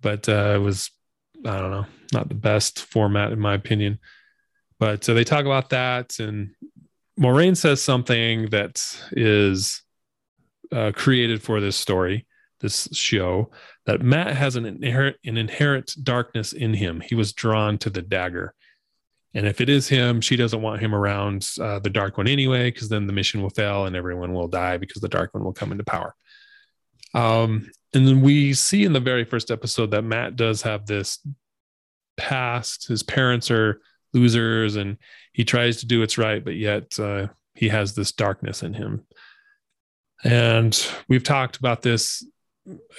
but 0.00 0.28
uh, 0.28 0.54
it 0.56 0.58
was, 0.58 0.90
I 1.44 1.58
don't 1.58 1.70
know, 1.70 1.86
not 2.12 2.28
the 2.28 2.34
best 2.34 2.80
format 2.80 3.32
in 3.32 3.40
my 3.40 3.54
opinion. 3.54 3.98
But 4.78 5.08
uh, 5.08 5.14
they 5.14 5.24
talk 5.24 5.46
about 5.46 5.70
that, 5.70 6.18
and 6.18 6.50
Moiraine 7.18 7.56
says 7.56 7.82
something 7.82 8.50
that 8.50 8.78
is 9.12 9.82
uh, 10.70 10.92
created 10.94 11.42
for 11.42 11.60
this 11.60 11.76
story, 11.76 12.26
this 12.60 12.88
show, 12.92 13.50
that 13.86 14.02
Mat 14.02 14.36
has 14.36 14.56
an 14.56 14.66
inherent 14.66 15.16
an 15.24 15.38
inherent 15.38 15.94
darkness 16.02 16.52
in 16.52 16.74
him. 16.74 17.00
He 17.00 17.14
was 17.14 17.32
drawn 17.32 17.78
to 17.78 17.90
the 17.90 18.02
dagger. 18.02 18.54
And 19.36 19.46
if 19.46 19.60
it 19.60 19.68
is 19.68 19.86
him, 19.86 20.22
she 20.22 20.34
doesn't 20.34 20.62
want 20.62 20.80
him 20.80 20.94
around 20.94 21.50
uh, 21.60 21.78
the 21.78 21.90
dark 21.90 22.16
one 22.16 22.26
anyway, 22.26 22.70
because 22.70 22.88
then 22.88 23.06
the 23.06 23.12
mission 23.12 23.42
will 23.42 23.50
fail 23.50 23.84
and 23.84 23.94
everyone 23.94 24.32
will 24.32 24.48
die 24.48 24.78
because 24.78 25.02
the 25.02 25.10
dark 25.10 25.34
one 25.34 25.44
will 25.44 25.52
come 25.52 25.72
into 25.72 25.84
power. 25.84 26.14
Um, 27.12 27.70
and 27.92 28.08
then 28.08 28.22
we 28.22 28.54
see 28.54 28.84
in 28.84 28.94
the 28.94 29.00
very 29.00 29.24
first 29.24 29.50
episode 29.50 29.90
that 29.90 30.02
Mat 30.02 30.36
does 30.36 30.62
have 30.62 30.86
this 30.86 31.18
past. 32.16 32.88
His 32.88 33.02
parents 33.02 33.50
are 33.50 33.82
losers 34.14 34.76
and 34.76 34.96
he 35.34 35.44
tries 35.44 35.80
to 35.80 35.86
do 35.86 36.00
what's 36.00 36.16
right, 36.16 36.42
but 36.42 36.56
yet 36.56 36.98
uh, 36.98 37.26
he 37.54 37.68
has 37.68 37.94
this 37.94 38.12
darkness 38.12 38.62
in 38.62 38.72
him. 38.72 39.04
And 40.24 40.74
we've 41.08 41.22
talked 41.22 41.58
about 41.58 41.82
this 41.82 42.26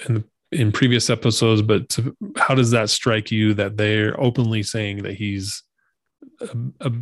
in 0.06 0.14
the 0.14 0.24
in 0.50 0.72
previous 0.72 1.10
episodes, 1.10 1.60
but 1.60 1.88
to, 1.90 2.16
how 2.36 2.54
does 2.54 2.70
that 2.70 2.88
strike 2.88 3.30
you 3.30 3.54
that 3.54 3.76
they're 3.76 4.18
openly 4.18 4.62
saying 4.62 5.02
that 5.02 5.14
he's 5.14 5.62
a, 6.40 6.48
a, 6.80 6.92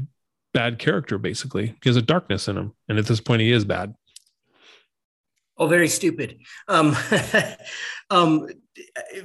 bad 0.53 0.79
character, 0.79 1.19
basically? 1.19 1.77
He 1.83 1.89
has 1.91 1.97
a 1.97 2.03
darkness 2.03 2.49
in 2.49 2.57
him. 2.57 2.73
And 2.89 2.99
at 2.99 3.07
this 3.07 3.21
point, 3.21 3.43
he 3.43 3.53
is 3.53 3.65
bad. 3.65 3.95
Oh, 5.59 5.67
very 5.67 5.89
stupid. 5.89 6.39
Um, 6.69 6.97
um, 8.11 8.49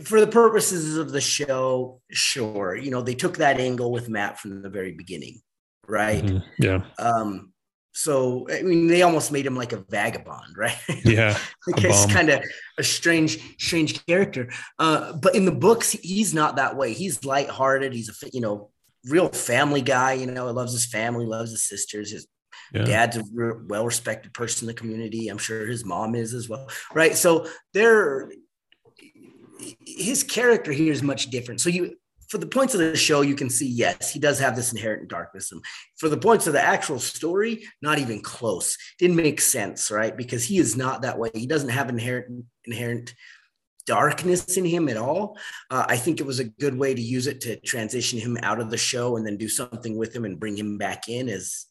for 0.03 0.19
the 0.19 0.27
purposes 0.27 0.97
of 0.97 1.11
the 1.11 1.21
show, 1.21 2.01
sure. 2.11 2.75
You 2.75 2.91
know, 2.91 3.01
they 3.01 3.15
took 3.15 3.37
that 3.37 3.59
angle 3.59 3.91
with 3.91 4.09
mat 4.09 4.39
from 4.39 4.61
the 4.61 4.69
very 4.69 4.91
beginning, 4.91 5.41
right? 5.87 6.23
Mm-hmm. 6.23 6.63
Yeah. 6.63 6.83
Um, 6.99 7.51
so 7.93 8.47
I 8.49 8.61
mean, 8.61 8.87
they 8.87 9.01
almost 9.01 9.31
made 9.31 9.45
him 9.45 9.55
like 9.55 9.73
a 9.73 9.83
vagabond, 9.89 10.53
right? 10.57 10.77
Yeah, 11.03 11.37
like 11.67 11.83
it's 11.83 12.11
kind 12.11 12.29
of 12.29 12.43
a 12.77 12.83
strange, 12.83 13.39
strange 13.57 14.05
character. 14.05 14.49
Uh, 14.79 15.13
but 15.13 15.35
in 15.35 15.45
the 15.45 15.51
books, 15.51 15.91
he's 15.91 16.33
not 16.33 16.55
that 16.55 16.77
way. 16.77 16.93
He's 16.93 17.25
lighthearted. 17.25 17.93
He's 17.93 18.09
a 18.09 18.29
you 18.31 18.41
know 18.41 18.69
real 19.05 19.29
family 19.29 19.81
guy. 19.81 20.13
You 20.13 20.27
know, 20.27 20.47
he 20.47 20.53
loves 20.53 20.73
his 20.73 20.85
family, 20.85 21.25
loves 21.25 21.51
his 21.51 21.67
sisters. 21.67 22.11
His 22.11 22.27
yeah. 22.73 22.83
dad's 22.83 23.17
a 23.17 23.23
re- 23.33 23.63
well-respected 23.67 24.33
person 24.33 24.65
in 24.65 24.67
the 24.67 24.79
community. 24.79 25.27
I'm 25.27 25.37
sure 25.37 25.65
his 25.65 25.85
mom 25.85 26.15
is 26.15 26.33
as 26.33 26.47
well, 26.47 26.69
right? 26.93 27.15
So 27.15 27.47
they're 27.73 28.31
his 29.85 30.23
character 30.23 30.71
here 30.71 30.91
is 30.91 31.03
much 31.03 31.29
different. 31.29 31.61
So 31.61 31.69
you 31.69 31.95
for 32.31 32.37
the 32.37 32.47
points 32.47 32.73
of 32.73 32.79
the 32.79 32.95
show, 32.95 33.21
you 33.21 33.35
can 33.35 33.49
see, 33.49 33.67
yes, 33.67 34.09
he 34.09 34.17
does 34.17 34.39
have 34.39 34.55
this 34.55 34.71
inherent 34.71 35.09
darkness. 35.09 35.51
And 35.51 35.61
for 35.97 36.07
the 36.07 36.17
points 36.17 36.47
of 36.47 36.53
the 36.53 36.63
actual 36.63 36.97
story, 36.97 37.65
not 37.81 37.99
even 37.99 38.21
close. 38.21 38.77
Didn't 38.99 39.17
make 39.17 39.41
sense, 39.41 39.91
right? 39.91 40.15
Because 40.15 40.45
he 40.45 40.57
is 40.57 40.77
not 40.77 41.01
that 41.01 41.19
way. 41.19 41.29
He 41.33 41.45
doesn't 41.45 41.67
have 41.69 41.89
inherent 41.89 42.45
inherent 42.63 43.13
darkness 43.85 44.57
in 44.57 44.65
him 44.65 44.89
at 44.89 44.97
all. 44.97 45.37
Uh, 45.69 45.85
I 45.87 45.97
think 45.97 46.19
it 46.19 46.25
was 46.25 46.39
a 46.39 46.45
good 46.45 46.77
way 46.77 46.93
to 46.93 47.01
use 47.01 47.27
it 47.27 47.41
to 47.41 47.59
transition 47.61 48.19
him 48.19 48.37
out 48.41 48.59
of 48.59 48.69
the 48.69 48.77
show 48.77 49.17
and 49.17 49.25
then 49.25 49.37
do 49.37 49.49
something 49.49 49.97
with 49.97 50.15
him 50.15 50.25
and 50.25 50.39
bring 50.39 50.57
him 50.57 50.77
back 50.77 51.09
in 51.09 51.29
as 51.29 51.65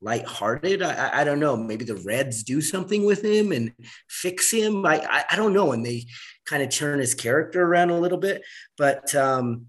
lighthearted. 0.00 0.82
I, 0.82 1.20
I 1.20 1.24
don't 1.24 1.40
know. 1.40 1.56
Maybe 1.56 1.84
the 1.84 1.96
Reds 1.96 2.44
do 2.44 2.60
something 2.60 3.04
with 3.04 3.24
him 3.24 3.52
and 3.52 3.72
fix 4.08 4.50
him. 4.50 4.86
I, 4.86 5.00
I, 5.00 5.24
I 5.32 5.36
don't 5.36 5.52
know. 5.52 5.72
And 5.72 5.84
they 5.84 6.06
kind 6.46 6.62
of 6.62 6.70
turn 6.70 7.00
his 7.00 7.14
character 7.14 7.62
around 7.62 7.90
a 7.90 7.98
little 7.98 8.18
bit. 8.18 8.42
But 8.76 9.14
um, 9.14 9.66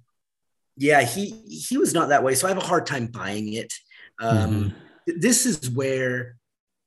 yeah, 0.77 1.01
he 1.01 1.31
he 1.47 1.77
was 1.77 1.93
not 1.93 2.09
that 2.09 2.23
way. 2.23 2.35
So 2.35 2.47
I 2.47 2.49
have 2.49 2.63
a 2.63 2.65
hard 2.65 2.85
time 2.85 3.07
buying 3.07 3.53
it. 3.53 3.73
Um, 4.19 4.37
mm-hmm. 4.37 5.19
This 5.19 5.45
is 5.45 5.69
where, 5.69 6.35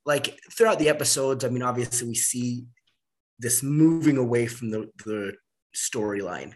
like, 0.06 0.38
throughout 0.52 0.78
the 0.78 0.88
episodes, 0.88 1.44
I 1.44 1.48
mean, 1.48 1.62
obviously 1.62 2.08
we 2.08 2.14
see 2.14 2.64
this 3.42 3.62
moving 3.62 4.16
away 4.16 4.46
from 4.46 4.70
the 4.70 4.88
the 5.04 5.34
storyline, 5.74 6.52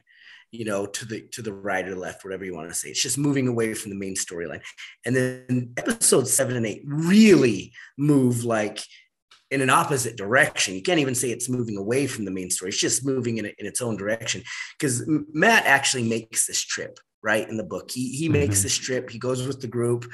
you 0.51 0.65
know, 0.65 0.87
to 0.87 1.05
the 1.05 1.29
to 1.33 1.43
the 1.43 1.53
right 1.53 1.87
or 1.87 1.97
left, 1.97 2.25
whatever 2.25 2.45
you 2.45 2.55
want 2.55 2.69
to 2.69 2.75
say. 2.75 2.89
It's 2.89 3.03
just 3.03 3.19
moving 3.19 3.49
away 3.49 3.75
from 3.75 3.91
the 3.91 3.99
main 3.99 4.15
storyline. 4.15 4.63
And 5.05 5.15
then 5.15 5.73
episodes 5.77 6.33
seven 6.33 6.57
and 6.57 6.67
eight 6.67 6.83
really 6.87 7.73
move 7.99 8.45
like 8.45 8.81
in 9.51 9.61
an 9.61 9.71
opposite 9.71 10.17
direction. 10.17 10.75
You 10.75 10.83
can't 10.83 11.01
even 11.01 11.15
say 11.15 11.31
it's 11.31 11.49
moving 11.49 11.77
away 11.77 12.07
from 12.07 12.25
the 12.25 12.31
main 12.31 12.51
story. 12.51 12.71
It's 12.71 12.81
just 12.81 13.07
moving 13.07 13.39
in, 13.39 13.47
in 13.47 13.67
its 13.67 13.81
own 13.81 13.97
direction. 13.97 14.43
Because 14.79 15.05
Mat 15.33 15.65
actually 15.67 16.09
makes 16.09 16.47
this 16.47 16.63
trip, 16.63 16.99
right? 17.23 17.49
In 17.49 17.57
the 17.57 17.65
book, 17.65 17.91
he 17.91 18.17
he 18.17 18.27
mm-hmm. 18.27 18.35
makes 18.35 18.63
this 18.63 18.77
trip. 18.77 19.11
He 19.11 19.19
goes 19.19 19.47
with 19.47 19.61
the 19.61 19.69
group. 19.69 20.07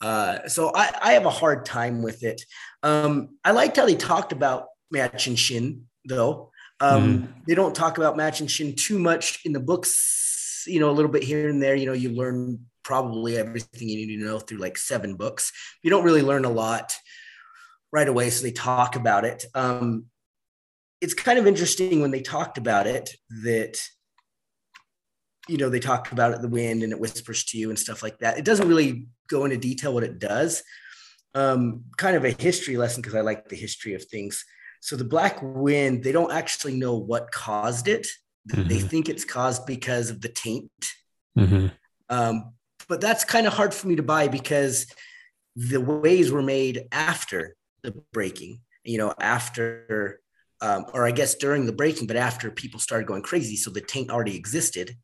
Uh, 0.00 0.46
so 0.48 0.70
I, 0.74 0.90
I 1.00 1.12
have 1.12 1.24
a 1.24 1.30
hard 1.30 1.64
time 1.64 2.02
with 2.02 2.24
it. 2.24 2.42
Um, 2.82 3.38
I 3.42 3.52
liked 3.52 3.76
how 3.76 3.86
they 3.86 3.94
talked 3.94 4.32
about 4.32 4.66
Machin 4.90 5.34
Shin, 5.34 5.86
though. 6.04 6.50
Um, 6.80 7.02
mm. 7.02 7.28
They 7.46 7.54
don't 7.54 7.74
talk 7.74 7.98
about 7.98 8.16
Machin 8.16 8.46
Shin 8.46 8.74
too 8.74 8.98
much 8.98 9.40
in 9.44 9.52
the 9.52 9.60
books. 9.60 10.64
You 10.66 10.80
know, 10.80 10.90
a 10.90 10.92
little 10.92 11.10
bit 11.10 11.22
here 11.22 11.48
and 11.48 11.62
there. 11.62 11.74
You 11.74 11.86
know, 11.86 11.92
you 11.92 12.10
learn 12.10 12.60
probably 12.82 13.36
everything 13.36 13.88
you 13.88 14.06
need 14.06 14.16
to 14.16 14.24
know 14.24 14.38
through 14.38 14.58
like 14.58 14.76
seven 14.76 15.16
books. 15.16 15.52
You 15.82 15.90
don't 15.90 16.04
really 16.04 16.22
learn 16.22 16.44
a 16.44 16.50
lot 16.50 16.94
right 17.92 18.08
away, 18.08 18.30
so 18.30 18.42
they 18.42 18.52
talk 18.52 18.96
about 18.96 19.24
it. 19.24 19.44
Um, 19.54 20.06
it's 21.00 21.14
kind 21.14 21.38
of 21.38 21.46
interesting 21.46 22.00
when 22.00 22.10
they 22.10 22.22
talked 22.22 22.56
about 22.56 22.86
it 22.86 23.10
that 23.44 23.78
you 25.48 25.58
know 25.58 25.68
they 25.68 25.80
talk 25.80 26.12
about 26.12 26.32
it 26.32 26.40
the 26.40 26.48
wind 26.48 26.82
and 26.82 26.92
it 26.92 27.00
whispers 27.00 27.44
to 27.44 27.58
you 27.58 27.68
and 27.68 27.78
stuff 27.78 28.02
like 28.02 28.18
that 28.20 28.38
it 28.38 28.44
doesn't 28.44 28.68
really 28.68 29.08
go 29.28 29.44
into 29.44 29.58
detail 29.58 29.92
what 29.92 30.02
it 30.02 30.18
does 30.18 30.62
um, 31.34 31.84
kind 31.98 32.16
of 32.16 32.24
a 32.24 32.30
history 32.30 32.78
lesson 32.78 33.02
because 33.02 33.14
i 33.14 33.20
like 33.20 33.48
the 33.48 33.56
history 33.56 33.92
of 33.92 34.02
things 34.04 34.44
so 34.84 34.96
the 34.96 35.04
black 35.04 35.38
wind 35.42 36.04
they 36.04 36.12
don't 36.12 36.32
actually 36.32 36.76
know 36.76 36.94
what 36.94 37.32
caused 37.32 37.88
it 37.88 38.06
mm-hmm. 38.48 38.68
they 38.68 38.78
think 38.78 39.08
it's 39.08 39.24
caused 39.24 39.64
because 39.66 40.10
of 40.10 40.20
the 40.20 40.28
taint 40.28 40.70
mm-hmm. 41.38 41.68
um, 42.10 42.52
but 42.88 43.00
that's 43.00 43.24
kind 43.24 43.46
of 43.46 43.52
hard 43.52 43.72
for 43.72 43.88
me 43.88 43.96
to 43.96 44.02
buy 44.02 44.28
because 44.28 44.86
the 45.56 45.80
ways 45.80 46.30
were 46.32 46.42
made 46.42 46.88
after 46.90 47.56
the 47.82 47.92
breaking, 48.12 48.60
you 48.82 48.98
know, 48.98 49.14
after, 49.20 50.20
um, 50.60 50.86
or 50.92 51.06
I 51.06 51.12
guess 51.12 51.34
during 51.36 51.66
the 51.66 51.72
breaking, 51.72 52.06
but 52.06 52.16
after 52.16 52.50
people 52.50 52.80
started 52.80 53.06
going 53.06 53.22
crazy. 53.22 53.56
So 53.56 53.70
the 53.70 53.80
taint 53.80 54.10
already 54.10 54.36
existed. 54.36 54.96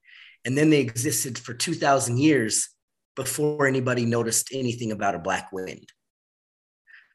And 0.44 0.56
then 0.56 0.70
they 0.70 0.80
existed 0.80 1.38
for 1.38 1.54
2,000 1.54 2.18
years 2.18 2.68
before 3.14 3.66
anybody 3.66 4.06
noticed 4.06 4.48
anything 4.52 4.92
about 4.92 5.14
a 5.14 5.18
black 5.18 5.52
wind. 5.52 5.92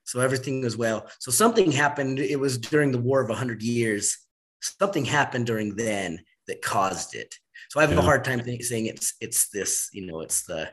So 0.06 0.20
everything 0.20 0.62
was 0.62 0.78
well. 0.78 1.08
So 1.20 1.32
something 1.32 1.72
happened. 1.72 2.20
It 2.20 2.40
was 2.40 2.58
during 2.58 2.92
the 2.92 3.00
War 3.00 3.22
of 3.22 3.30
100 3.30 3.62
Years. 3.62 4.18
Something 4.62 5.04
happened 5.04 5.48
during 5.48 5.76
then 5.76 6.20
that 6.48 6.62
caused 6.62 7.16
it. 7.16 7.36
So 7.70 7.80
I 7.80 7.84
have 7.84 7.92
yeah. 7.92 8.00
a 8.00 8.04
hard 8.04 8.24
time 8.24 8.42
saying 8.62 8.86
it's 8.86 9.16
it's 9.20 9.50
this, 9.50 9.90
you 9.92 10.06
know, 10.06 10.22
it's 10.22 10.44
the 10.44 10.70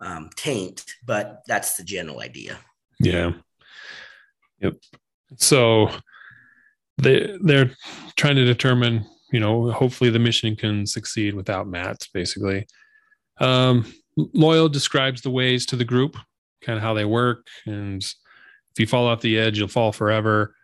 um, 0.00 0.30
taint, 0.36 0.84
but 1.04 1.42
that's 1.46 1.76
the 1.76 1.84
general 1.84 2.20
idea. 2.20 2.58
Yeah. 3.00 3.32
Yep. 4.60 4.74
So 5.36 5.90
they 6.98 7.36
they're 7.40 7.70
trying 8.16 8.36
to 8.36 8.44
determine, 8.44 9.06
you 9.32 9.40
know, 9.40 9.70
hopefully 9.70 10.10
the 10.10 10.18
mission 10.18 10.56
can 10.56 10.86
succeed 10.86 11.34
without 11.34 11.68
Mat, 11.68 12.06
basically. 12.14 12.66
Um, 13.40 13.92
Loial 14.18 14.70
describes 14.70 15.22
the 15.22 15.30
ways 15.30 15.66
to 15.66 15.76
the 15.76 15.84
group, 15.84 16.16
kind 16.62 16.76
of 16.76 16.82
how 16.82 16.94
they 16.94 17.04
work, 17.04 17.46
and 17.66 18.04
if 18.78 18.82
you 18.82 18.86
fall 18.86 19.08
off 19.08 19.20
the 19.20 19.36
edge, 19.36 19.58
you'll 19.58 19.66
fall 19.66 19.90
forever. 19.90 20.54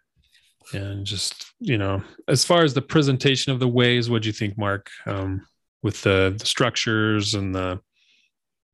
And 0.73 1.05
just 1.05 1.53
you 1.59 1.77
know, 1.77 2.01
as 2.29 2.45
far 2.45 2.63
as 2.63 2.73
the 2.73 2.81
presentation 2.81 3.53
of 3.53 3.59
the 3.59 3.67
ways, 3.67 4.09
what 4.09 4.23
do 4.23 4.29
you 4.29 4.33
think, 4.33 4.57
Mark? 4.57 4.89
Um, 5.05 5.45
with 5.83 6.01
the, 6.03 6.35
the 6.39 6.47
structures 6.47 7.35
and 7.35 7.53
the 7.53 7.81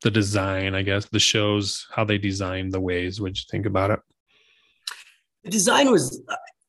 the 0.03 0.11
design, 0.11 0.75
I 0.75 0.83
guess, 0.83 1.07
the 1.07 1.19
shows, 1.19 1.87
how 1.91 2.05
they 2.05 2.19
designed 2.19 2.73
the 2.73 2.81
ways. 2.81 3.19
What'd 3.19 3.39
you 3.39 3.45
think 3.51 3.65
about 3.65 3.91
it? 3.91 4.01
The 5.45 5.51
design 5.51 5.91
was 5.91 6.23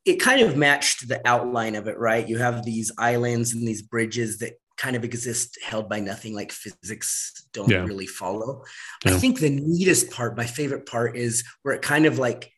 it 0.06 0.16
kind 0.16 0.40
of 0.40 0.56
matched 0.56 1.08
the 1.08 1.20
outline 1.26 1.74
of 1.74 1.88
it, 1.88 1.98
right? 1.98 2.26
You 2.26 2.38
have 2.38 2.64
these 2.64 2.90
islands 2.96 3.52
and 3.52 3.68
these 3.68 3.82
bridges 3.82 4.38
that 4.38 4.54
kind 4.76 4.96
of 4.96 5.04
exist 5.04 5.58
held 5.62 5.88
by 5.88 6.00
nothing 6.00 6.34
like 6.34 6.52
physics 6.52 7.46
don't 7.52 7.70
yeah. 7.70 7.84
really 7.84 8.06
follow. 8.06 8.64
Yeah. 9.04 9.14
I 9.14 9.18
think 9.18 9.38
the 9.38 9.50
neatest 9.50 10.10
part, 10.10 10.36
my 10.36 10.46
favorite 10.46 10.86
part 10.86 11.16
is 11.16 11.44
where 11.62 11.74
it 11.74 11.82
kind 11.82 12.06
of 12.06 12.18
like 12.18 12.51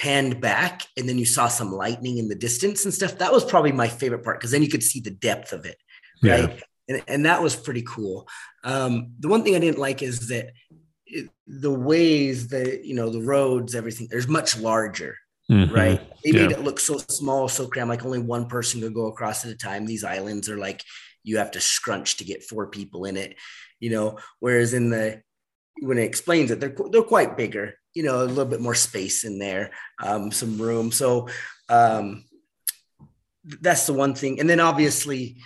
panned 0.00 0.40
back 0.40 0.86
and 0.96 1.06
then 1.06 1.18
you 1.18 1.26
saw 1.26 1.46
some 1.46 1.70
lightning 1.70 2.16
in 2.16 2.28
the 2.28 2.34
distance 2.34 2.86
and 2.86 2.94
stuff. 2.94 3.18
That 3.18 3.32
was 3.32 3.44
probably 3.44 3.72
my 3.72 3.86
favorite 3.86 4.24
part 4.24 4.40
because 4.40 4.50
then 4.50 4.62
you 4.62 4.68
could 4.70 4.82
see 4.82 5.00
the 5.00 5.10
depth 5.10 5.52
of 5.52 5.66
it. 5.66 5.76
Right. 6.22 6.48
Yeah. 6.48 6.60
And, 6.88 7.02
and 7.06 7.26
that 7.26 7.42
was 7.42 7.54
pretty 7.54 7.82
cool. 7.82 8.26
Um, 8.64 9.12
the 9.18 9.28
one 9.28 9.44
thing 9.44 9.54
I 9.54 9.58
didn't 9.58 9.78
like 9.78 10.02
is 10.02 10.28
that 10.28 10.52
it, 11.04 11.28
the 11.46 11.70
ways 11.72 12.48
that, 12.48 12.84
you 12.84 12.94
know, 12.94 13.10
the 13.10 13.20
roads, 13.20 13.74
everything, 13.74 14.08
there's 14.10 14.28
much 14.28 14.58
larger 14.58 15.16
Mm-hmm. 15.50 15.74
right? 15.74 16.00
They 16.22 16.30
yeah. 16.30 16.42
made 16.42 16.52
it 16.52 16.62
look 16.62 16.78
so 16.78 16.98
small, 16.98 17.48
so 17.48 17.66
cramped, 17.66 17.90
like 17.90 18.04
only 18.04 18.20
one 18.20 18.46
person 18.46 18.80
could 18.80 18.94
go 18.94 19.06
across 19.06 19.44
at 19.44 19.50
a 19.50 19.56
time. 19.56 19.84
These 19.84 20.04
islands 20.04 20.48
are 20.48 20.58
like 20.58 20.84
you 21.24 21.38
have 21.38 21.50
to 21.52 21.60
scrunch 21.60 22.18
to 22.18 22.24
get 22.24 22.44
four 22.44 22.68
people 22.68 23.04
in 23.04 23.16
it, 23.16 23.34
you 23.80 23.90
know. 23.90 24.18
Whereas 24.38 24.74
in 24.74 24.90
the 24.90 25.22
when 25.80 25.98
it 25.98 26.04
explains 26.04 26.50
it, 26.50 26.60
they're 26.60 26.74
they're 26.90 27.02
quite 27.02 27.36
bigger, 27.36 27.74
you 27.94 28.02
know, 28.02 28.22
a 28.22 28.26
little 28.26 28.44
bit 28.44 28.60
more 28.60 28.74
space 28.74 29.24
in 29.24 29.38
there, 29.38 29.70
um, 30.02 30.30
some 30.30 30.60
room. 30.60 30.92
So 30.92 31.28
um, 31.68 32.24
that's 33.44 33.86
the 33.86 33.92
one 33.92 34.14
thing. 34.14 34.40
And 34.40 34.48
then 34.48 34.60
obviously 34.60 35.38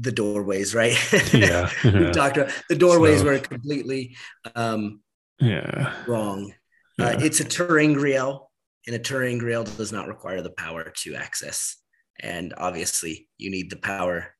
the 0.00 0.12
doorways, 0.12 0.74
right? 0.74 0.96
Yeah, 1.32 1.70
talked 2.12 2.36
about 2.36 2.52
the 2.68 2.76
doorways 2.76 3.20
so, 3.20 3.26
were 3.26 3.38
completely 3.38 4.16
um, 4.54 5.00
yeah 5.40 5.94
wrong. 6.06 6.52
Uh, 7.00 7.04
yeah. 7.04 7.16
Uh, 7.16 7.20
it's 7.20 7.40
a 7.40 7.44
ter'angreal 7.44 8.46
and 8.86 8.96
a 8.96 8.98
ter'angreal 8.98 9.64
does 9.76 9.92
not 9.92 10.08
require 10.08 10.42
the 10.42 10.50
power 10.50 10.92
to 11.02 11.14
access. 11.14 11.76
And 12.20 12.52
obviously, 12.56 13.28
you 13.38 13.50
need 13.50 13.70
the 13.70 13.76
power 13.76 14.34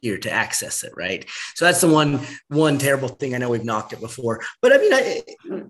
here 0.00 0.18
to 0.18 0.30
access 0.30 0.84
it, 0.84 0.92
right? 0.96 1.28
So 1.54 1.64
that's 1.64 1.80
the 1.80 1.88
one 1.88 2.20
one 2.48 2.78
terrible 2.78 3.08
thing. 3.08 3.34
I 3.34 3.38
know 3.38 3.50
we've 3.50 3.64
knocked 3.64 3.92
it 3.92 4.00
before, 4.00 4.40
but 4.60 4.72
I 4.72 4.78
mean, 4.78 4.92
I, 4.92 5.22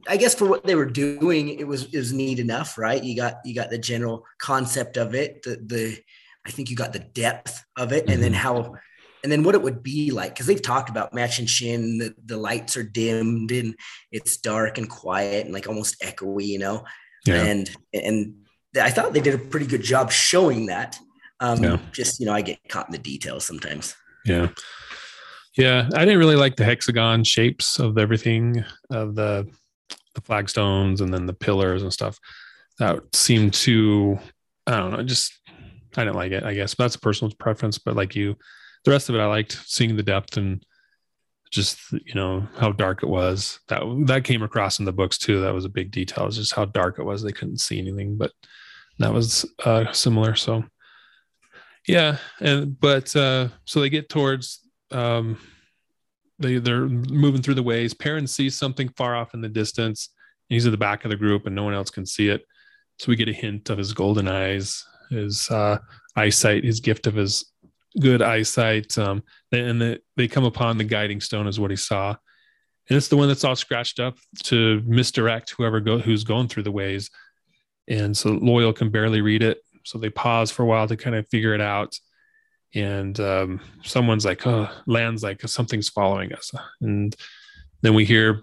I 0.08 0.16
guess 0.16 0.34
for 0.34 0.46
what 0.46 0.64
they 0.64 0.74
were 0.74 0.86
doing, 0.86 1.48
it 1.48 1.66
was 1.66 1.84
it 1.84 1.96
was 1.96 2.12
neat 2.12 2.38
enough, 2.38 2.78
right? 2.78 3.02
You 3.02 3.16
got 3.16 3.36
you 3.44 3.54
got 3.54 3.70
the 3.70 3.78
general 3.78 4.24
concept 4.40 4.96
of 4.96 5.14
it, 5.14 5.42
the 5.42 5.62
the 5.64 5.98
I 6.46 6.50
think 6.50 6.70
you 6.70 6.76
got 6.76 6.92
the 6.92 6.98
depth 6.98 7.64
of 7.76 7.92
it, 7.92 8.04
mm-hmm. 8.04 8.12
and 8.12 8.22
then 8.22 8.32
mm-hmm. 8.32 8.40
how 8.40 8.74
and 9.22 9.30
then 9.30 9.44
what 9.44 9.54
it 9.54 9.62
would 9.62 9.84
be 9.84 10.10
like 10.10 10.34
because 10.34 10.46
they've 10.46 10.60
talked 10.60 10.90
about 10.90 11.14
Machin 11.14 11.46
Shin 11.46 11.98
the, 11.98 12.14
the 12.24 12.36
lights 12.36 12.76
are 12.76 12.82
dimmed 12.82 13.52
and 13.52 13.76
it's 14.10 14.36
dark 14.36 14.78
and 14.78 14.90
quiet 14.90 15.44
and 15.44 15.54
like 15.54 15.68
almost 15.68 16.00
echoey 16.02 16.46
you 16.46 16.58
know 16.58 16.84
yeah. 17.24 17.42
and 17.44 17.70
and 17.94 18.34
I 18.80 18.90
thought 18.90 19.12
they 19.12 19.20
did 19.20 19.34
a 19.34 19.38
pretty 19.38 19.66
good 19.66 19.82
job 19.82 20.10
showing 20.10 20.66
that. 20.66 20.98
Um, 21.40 21.62
yeah. 21.62 21.78
Just 21.92 22.20
you 22.20 22.26
know, 22.26 22.32
I 22.32 22.42
get 22.42 22.58
caught 22.68 22.86
in 22.86 22.92
the 22.92 22.98
details 22.98 23.44
sometimes. 23.44 23.94
Yeah, 24.24 24.48
yeah. 25.56 25.88
I 25.94 26.04
didn't 26.04 26.18
really 26.18 26.36
like 26.36 26.56
the 26.56 26.64
hexagon 26.64 27.24
shapes 27.24 27.78
of 27.78 27.98
everything 27.98 28.64
of 28.90 29.14
the 29.14 29.48
the 30.14 30.20
flagstones 30.20 31.00
and 31.00 31.12
then 31.12 31.26
the 31.26 31.32
pillars 31.32 31.82
and 31.82 31.92
stuff. 31.92 32.18
That 32.78 33.02
seemed 33.14 33.54
to 33.54 34.18
I 34.66 34.78
don't 34.78 34.92
know, 34.92 35.02
just 35.02 35.32
I 35.96 36.04
didn't 36.04 36.16
like 36.16 36.32
it. 36.32 36.44
I 36.44 36.54
guess 36.54 36.74
but 36.74 36.84
that's 36.84 36.96
a 36.96 37.00
personal 37.00 37.34
preference. 37.38 37.78
But 37.78 37.96
like 37.96 38.14
you, 38.14 38.36
the 38.84 38.90
rest 38.90 39.08
of 39.08 39.14
it, 39.14 39.20
I 39.20 39.26
liked 39.26 39.58
seeing 39.66 39.96
the 39.96 40.02
depth 40.02 40.36
and 40.36 40.64
just 41.52 41.92
you 41.92 42.14
know 42.14 42.48
how 42.56 42.72
dark 42.72 43.02
it 43.02 43.08
was 43.08 43.60
that 43.68 43.82
that 44.06 44.24
came 44.24 44.42
across 44.42 44.78
in 44.78 44.86
the 44.86 44.92
books 44.92 45.18
too 45.18 45.42
that 45.42 45.52
was 45.52 45.66
a 45.66 45.68
big 45.68 45.90
detail 45.90 46.26
it's 46.26 46.36
just 46.36 46.54
how 46.54 46.64
dark 46.64 46.98
it 46.98 47.04
was 47.04 47.22
they 47.22 47.30
couldn't 47.30 47.60
see 47.60 47.78
anything 47.78 48.16
but 48.16 48.32
that 48.98 49.12
was 49.12 49.44
uh 49.66 49.92
similar 49.92 50.34
so 50.34 50.64
yeah 51.86 52.16
and 52.40 52.78
but 52.78 53.14
uh 53.16 53.48
so 53.64 53.80
they 53.80 53.90
get 53.90 54.08
towards 54.08 54.60
um 54.90 55.38
they 56.38 56.58
they're 56.58 56.88
moving 56.88 57.42
through 57.42 57.54
the 57.54 57.62
ways 57.62 57.94
Perrin 57.94 58.26
sees 58.26 58.56
something 58.56 58.88
far 58.90 59.16
off 59.16 59.34
in 59.34 59.40
the 59.40 59.48
distance 59.48 60.10
he's 60.48 60.66
at 60.66 60.72
the 60.72 60.78
back 60.78 61.04
of 61.04 61.10
the 61.10 61.16
group 61.16 61.46
and 61.46 61.54
no 61.54 61.64
one 61.64 61.74
else 61.74 61.90
can 61.90 62.06
see 62.06 62.28
it 62.28 62.44
so 62.98 63.06
we 63.08 63.16
get 63.16 63.28
a 63.28 63.32
hint 63.32 63.70
of 63.70 63.78
his 63.78 63.92
golden 63.92 64.28
eyes 64.28 64.84
his 65.10 65.50
uh 65.50 65.78
eyesight 66.16 66.64
his 66.64 66.80
gift 66.80 67.06
of 67.06 67.14
his 67.14 67.52
good 68.00 68.22
eyesight. 68.22 68.96
Um, 68.98 69.22
and 69.50 69.80
the, 69.80 70.00
they 70.16 70.28
come 70.28 70.44
upon 70.44 70.78
the 70.78 70.84
guiding 70.84 71.20
stone 71.20 71.46
is 71.46 71.60
what 71.60 71.70
he 71.70 71.76
saw, 71.76 72.16
and 72.88 72.96
it's 72.96 73.08
the 73.08 73.16
one 73.16 73.28
that's 73.28 73.44
all 73.44 73.56
scratched 73.56 74.00
up 74.00 74.16
to 74.44 74.82
misdirect 74.84 75.50
whoever 75.50 75.80
go 75.80 75.98
who's 75.98 76.24
going 76.24 76.48
through 76.48 76.64
the 76.64 76.72
ways. 76.72 77.10
And 77.88 78.16
so 78.16 78.30
Loial 78.30 78.74
can 78.74 78.90
barely 78.90 79.20
read 79.20 79.42
it, 79.42 79.58
so 79.84 79.98
they 79.98 80.10
pause 80.10 80.50
for 80.50 80.62
a 80.62 80.66
while 80.66 80.88
to 80.88 80.96
kind 80.96 81.16
of 81.16 81.28
figure 81.28 81.54
it 81.54 81.60
out. 81.60 81.98
And 82.74 83.18
um, 83.20 83.60
someone's 83.82 84.24
like, 84.24 84.46
"Oh, 84.46 84.68
lands 84.86 85.22
like 85.22 85.42
something's 85.42 85.90
following 85.90 86.32
us," 86.32 86.52
and 86.80 87.14
then 87.82 87.94
we 87.94 88.04
hear 88.04 88.42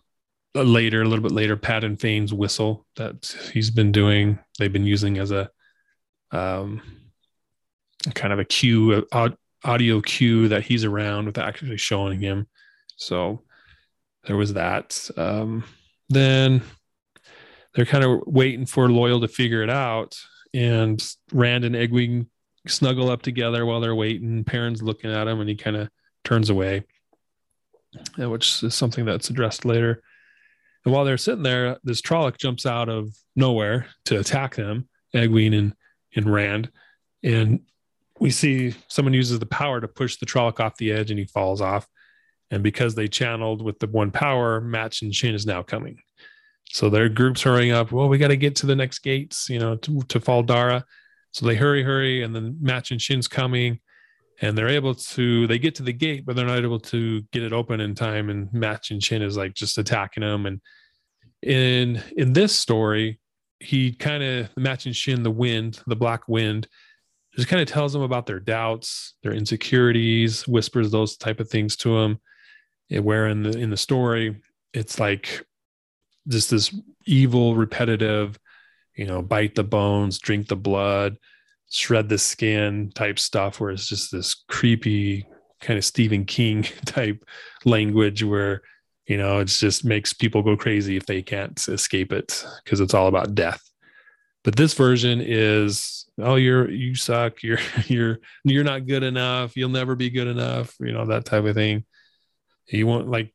later, 0.55 1.01
a 1.01 1.05
little 1.05 1.23
bit 1.23 1.31
later, 1.31 1.55
Padan 1.55 1.97
Fain's 1.97 2.33
whistle 2.33 2.85
that 2.95 3.35
he's 3.53 3.71
been 3.71 3.91
doing. 3.91 4.39
They've 4.57 4.71
been 4.71 4.85
using 4.85 5.17
as 5.17 5.31
a 5.31 5.49
um, 6.31 6.81
kind 8.13 8.33
of 8.33 8.39
a 8.39 8.45
cue, 8.45 9.07
audio 9.63 10.01
cue 10.01 10.47
that 10.49 10.63
he's 10.63 10.85
around 10.85 11.25
without 11.25 11.47
actually 11.47 11.77
showing 11.77 12.19
him. 12.19 12.47
So 12.95 13.43
there 14.25 14.37
was 14.37 14.53
that. 14.53 15.09
Um, 15.17 15.63
then 16.09 16.61
they're 17.73 17.85
kind 17.85 18.03
of 18.03 18.21
waiting 18.25 18.65
for 18.65 18.87
Loial 18.87 19.21
to 19.21 19.27
figure 19.27 19.63
it 19.63 19.69
out. 19.69 20.17
And 20.53 21.01
Rand 21.31 21.65
and 21.65 21.75
Egwene 21.75 22.27
snuggle 22.67 23.09
up 23.09 23.21
together 23.21 23.65
while 23.65 23.79
they're 23.79 23.95
waiting. 23.95 24.43
Perrin's 24.43 24.81
looking 24.81 25.11
at 25.11 25.27
him 25.27 25.39
and 25.39 25.49
he 25.49 25.55
kind 25.55 25.75
of 25.75 25.89
turns 26.23 26.49
away, 26.49 26.83
uh, 28.21 28.29
which 28.29 28.63
is 28.63 28.75
something 28.75 29.05
that's 29.05 29.29
addressed 29.29 29.65
later. 29.65 30.01
And 30.85 30.93
while 30.93 31.05
they're 31.05 31.17
sitting 31.17 31.43
there, 31.43 31.77
this 31.83 32.01
Trolloc 32.01 32.37
jumps 32.37 32.65
out 32.65 32.89
of 32.89 33.15
nowhere 33.35 33.87
to 34.05 34.19
attack 34.19 34.55
them, 34.55 34.87
Egwene 35.13 35.57
and, 35.57 35.73
and 36.15 36.31
Rand. 36.31 36.71
And 37.23 37.61
we 38.19 38.31
see 38.31 38.75
someone 38.87 39.13
uses 39.13 39.39
the 39.39 39.45
power 39.45 39.81
to 39.81 39.87
push 39.87 40.17
the 40.17 40.25
Trolloc 40.25 40.59
off 40.59 40.77
the 40.77 40.91
edge 40.91 41.11
and 41.11 41.19
he 41.19 41.25
falls 41.25 41.61
off. 41.61 41.87
And 42.51 42.63
because 42.63 42.95
they 42.95 43.07
channeled 43.07 43.61
with 43.61 43.79
the 43.79 43.87
one 43.87 44.11
power, 44.11 44.59
Machin 44.59 45.11
Shin 45.11 45.35
is 45.35 45.45
now 45.45 45.61
coming. 45.61 45.99
So 46.71 46.89
their 46.89 47.09
group's 47.09 47.41
hurrying 47.41 47.71
up. 47.71 47.91
Well, 47.91 48.09
we 48.09 48.17
got 48.17 48.27
to 48.27 48.37
get 48.37 48.55
to 48.57 48.65
the 48.67 48.75
next 48.75 48.99
gates, 48.99 49.49
you 49.49 49.59
know, 49.59 49.75
to, 49.77 50.01
to 50.09 50.19
Fal 50.19 50.43
Dara. 50.43 50.85
So 51.31 51.45
they 51.45 51.55
hurry, 51.55 51.83
hurry, 51.83 52.23
and 52.23 52.35
then 52.35 52.57
Machin 52.61 52.99
Shin's 52.99 53.27
coming, 53.27 53.79
and 54.41 54.57
they're 54.57 54.69
able 54.69 54.95
to. 54.95 55.47
They 55.47 55.59
get 55.59 55.75
to 55.75 55.83
the 55.83 55.93
gate, 55.93 56.25
but 56.25 56.35
they're 56.35 56.45
not 56.45 56.63
able 56.63 56.79
to 56.79 57.21
get 57.31 57.43
it 57.43 57.53
open 57.53 57.79
in 57.81 57.95
time. 57.95 58.29
And 58.29 58.51
Machin 58.53 58.99
Shin 58.99 59.21
is 59.21 59.35
like 59.35 59.53
just 59.53 59.77
attacking 59.77 60.21
them. 60.21 60.45
And 60.45 60.61
in 61.41 62.01
in 62.17 62.33
this 62.33 62.55
story, 62.55 63.19
he 63.59 63.91
kind 63.93 64.23
of 64.23 64.49
Machin 64.55 64.93
Shin, 64.93 65.23
the 65.23 65.31
wind, 65.31 65.81
the 65.87 65.95
black 65.95 66.27
wind, 66.27 66.67
just 67.35 67.47
kind 67.47 67.61
of 67.61 67.67
tells 67.67 67.93
them 67.93 68.01
about 68.03 68.25
their 68.25 68.39
doubts, 68.39 69.15
their 69.23 69.33
insecurities, 69.33 70.47
whispers 70.47 70.91
those 70.91 71.17
type 71.17 71.39
of 71.39 71.49
things 71.49 71.75
to 71.77 71.99
them. 71.99 72.19
Where 72.89 73.27
in 73.27 73.43
the 73.43 73.57
in 73.57 73.69
the 73.69 73.77
story, 73.77 74.41
it's 74.73 74.99
like 74.99 75.45
just 76.29 76.49
this 76.49 76.73
evil, 77.05 77.55
repetitive 77.55 78.39
you 78.99 79.05
know, 79.05 79.21
bite 79.21 79.55
the 79.55 79.63
bones, 79.63 80.19
drink 80.19 80.49
the 80.49 80.57
blood, 80.57 81.15
shred 81.71 82.09
the 82.09 82.17
skin 82.17 82.91
type 82.93 83.17
stuff, 83.17 83.57
where 83.57 83.71
it's 83.71 83.87
just 83.87 84.11
this 84.11 84.43
creepy 84.49 85.25
kind 85.61 85.77
of 85.77 85.85
Stephen 85.85 86.25
King 86.25 86.63
type 86.85 87.23
language 87.63 88.25
where, 88.25 88.61
you 89.07 89.15
know, 89.15 89.39
it 89.39 89.45
just 89.45 89.85
makes 89.85 90.11
people 90.11 90.43
go 90.43 90.57
crazy 90.57 90.97
if 90.97 91.05
they 91.05 91.21
can't 91.21 91.65
escape 91.69 92.11
it 92.11 92.45
because 92.65 92.81
it's 92.81 92.93
all 92.93 93.07
about 93.07 93.35
death. 93.35 93.61
But 94.43 94.57
this 94.57 94.73
version 94.73 95.21
is, 95.21 96.05
oh, 96.17 96.35
you're 96.35 96.69
you 96.69 96.93
suck, 96.93 97.41
you're 97.41 97.59
you're 97.85 98.19
you're 98.43 98.65
not 98.65 98.85
good 98.85 99.03
enough, 99.03 99.55
you'll 99.55 99.69
never 99.69 99.95
be 99.95 100.09
good 100.09 100.27
enough, 100.27 100.75
you 100.81 100.91
know, 100.91 101.05
that 101.05 101.23
type 101.23 101.45
of 101.45 101.55
thing. 101.55 101.85
You 102.67 102.85
won't 102.85 103.07
like 103.07 103.33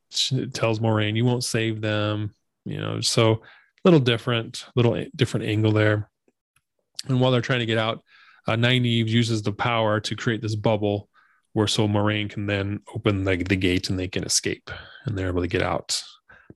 tells 0.53 0.79
Moiraine, 0.79 1.17
you 1.17 1.25
won't 1.25 1.43
save 1.43 1.81
them, 1.81 2.35
you 2.65 2.79
know. 2.79 2.99
So 3.01 3.31
a 3.33 3.37
little 3.85 3.99
different, 3.99 4.65
little 4.75 5.05
different 5.15 5.45
angle 5.45 5.71
there. 5.71 6.09
And 7.07 7.21
while 7.21 7.31
they're 7.31 7.41
trying 7.41 7.59
to 7.59 7.65
get 7.65 7.77
out, 7.77 8.03
uh, 8.47 8.53
Nynaeve 8.53 9.07
uses 9.07 9.41
the 9.41 9.51
power 9.51 9.99
to 10.01 10.15
create 10.15 10.41
this 10.41 10.55
bubble 10.55 11.09
where 11.53 11.67
so 11.67 11.87
Moiraine 11.87 12.29
can 12.29 12.47
then 12.47 12.81
open 12.93 13.23
the, 13.23 13.37
the 13.37 13.55
gate 13.55 13.89
and 13.89 13.97
they 13.97 14.07
can 14.07 14.23
escape 14.23 14.69
and 15.05 15.17
they're 15.17 15.29
able 15.29 15.41
to 15.41 15.47
get 15.47 15.61
out 15.61 16.03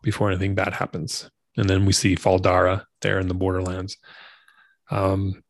before 0.01 0.29
anything 0.29 0.55
bad 0.55 0.73
happens. 0.73 1.29
And 1.55 1.69
then 1.69 1.85
we 1.85 1.93
see 1.93 2.15
Fal 2.15 2.37
Dara 2.37 2.85
there 3.01 3.19
in 3.19 3.27
the 3.27 3.33
borderlands. 3.33 3.97
Um, 4.91 5.41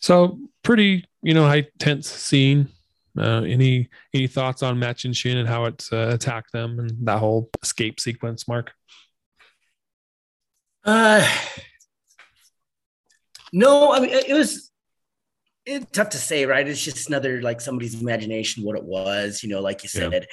so 0.00 0.38
pretty, 0.62 1.04
you 1.22 1.34
know, 1.34 1.46
high 1.46 1.66
tense 1.78 2.08
scene. 2.08 2.68
Uh, 3.18 3.42
any 3.42 3.88
any 4.12 4.26
thoughts 4.26 4.62
on 4.62 4.78
Machin 4.78 5.12
Shin 5.12 5.38
and 5.38 5.48
how 5.48 5.64
it 5.64 5.86
uh, 5.90 6.08
attacked 6.10 6.52
them 6.52 6.78
and 6.78 6.92
that 7.06 7.18
whole 7.18 7.50
escape 7.62 7.98
sequence, 7.98 8.46
Mark? 8.46 8.72
Uh, 10.86 11.28
no, 13.52 13.92
I 13.92 14.00
mean 14.00 14.10
it 14.10 14.32
was 14.32 14.70
it's 15.66 15.90
tough 15.90 16.10
to 16.10 16.18
say, 16.18 16.46
right? 16.46 16.66
It's 16.66 16.82
just 16.82 17.08
another 17.08 17.42
like 17.42 17.60
somebody's 17.60 18.00
imagination 18.00 18.64
what 18.64 18.76
it 18.76 18.84
was, 18.84 19.42
you 19.42 19.48
know, 19.48 19.60
like 19.60 19.82
you 19.82 19.88
said. 19.88 20.26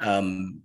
Yeah. 0.00 0.16
Um, 0.16 0.62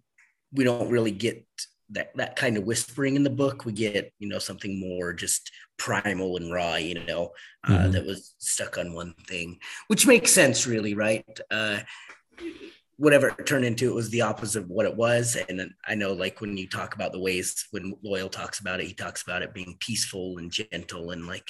we 0.52 0.64
don't 0.64 0.90
really 0.90 1.12
get 1.12 1.46
that 1.92 2.16
that 2.16 2.36
kind 2.36 2.58
of 2.58 2.64
whispering 2.64 3.16
in 3.16 3.24
the 3.24 3.30
book. 3.30 3.66
We 3.66 3.74
get, 3.74 4.12
you 4.18 4.28
know, 4.28 4.40
something 4.40 4.80
more 4.80 5.14
just 5.14 5.52
primal 5.78 6.38
and 6.38 6.52
raw, 6.52 6.76
you 6.76 7.06
know, 7.06 7.32
uh, 7.68 7.72
mm-hmm. 7.72 7.92
that 7.92 8.06
was 8.06 8.34
stuck 8.40 8.80
on 8.80 8.94
one 8.94 9.14
thing, 9.28 9.60
which 9.88 10.08
makes 10.08 10.32
sense, 10.32 10.66
really, 10.66 10.96
right? 10.96 11.26
Uh, 11.52 11.80
whatever 12.98 13.28
it 13.28 13.46
turned 13.46 13.66
into, 13.66 13.90
it 13.90 13.96
was 13.96 14.10
the 14.10 14.22
opposite 14.22 14.64
of 14.64 14.70
what 14.70 14.86
it 14.86 14.96
was. 14.96 15.38
And 15.50 15.72
I 15.86 15.96
know, 15.96 16.14
like 16.14 16.42
when 16.42 16.56
you 16.58 16.68
talk 16.68 16.96
about 16.96 17.12
the 17.12 17.20
ways 17.20 17.66
when 17.72 17.96
Loial 18.06 18.32
talks 18.32 18.60
about 18.60 18.80
it, 18.80 18.88
he 18.88 18.94
talks 18.94 19.22
about 19.22 19.42
it 19.42 19.54
being 19.54 19.78
peaceful 19.80 20.38
and 20.38 20.52
gentle, 20.52 21.12
and 21.12 21.28
like 21.28 21.48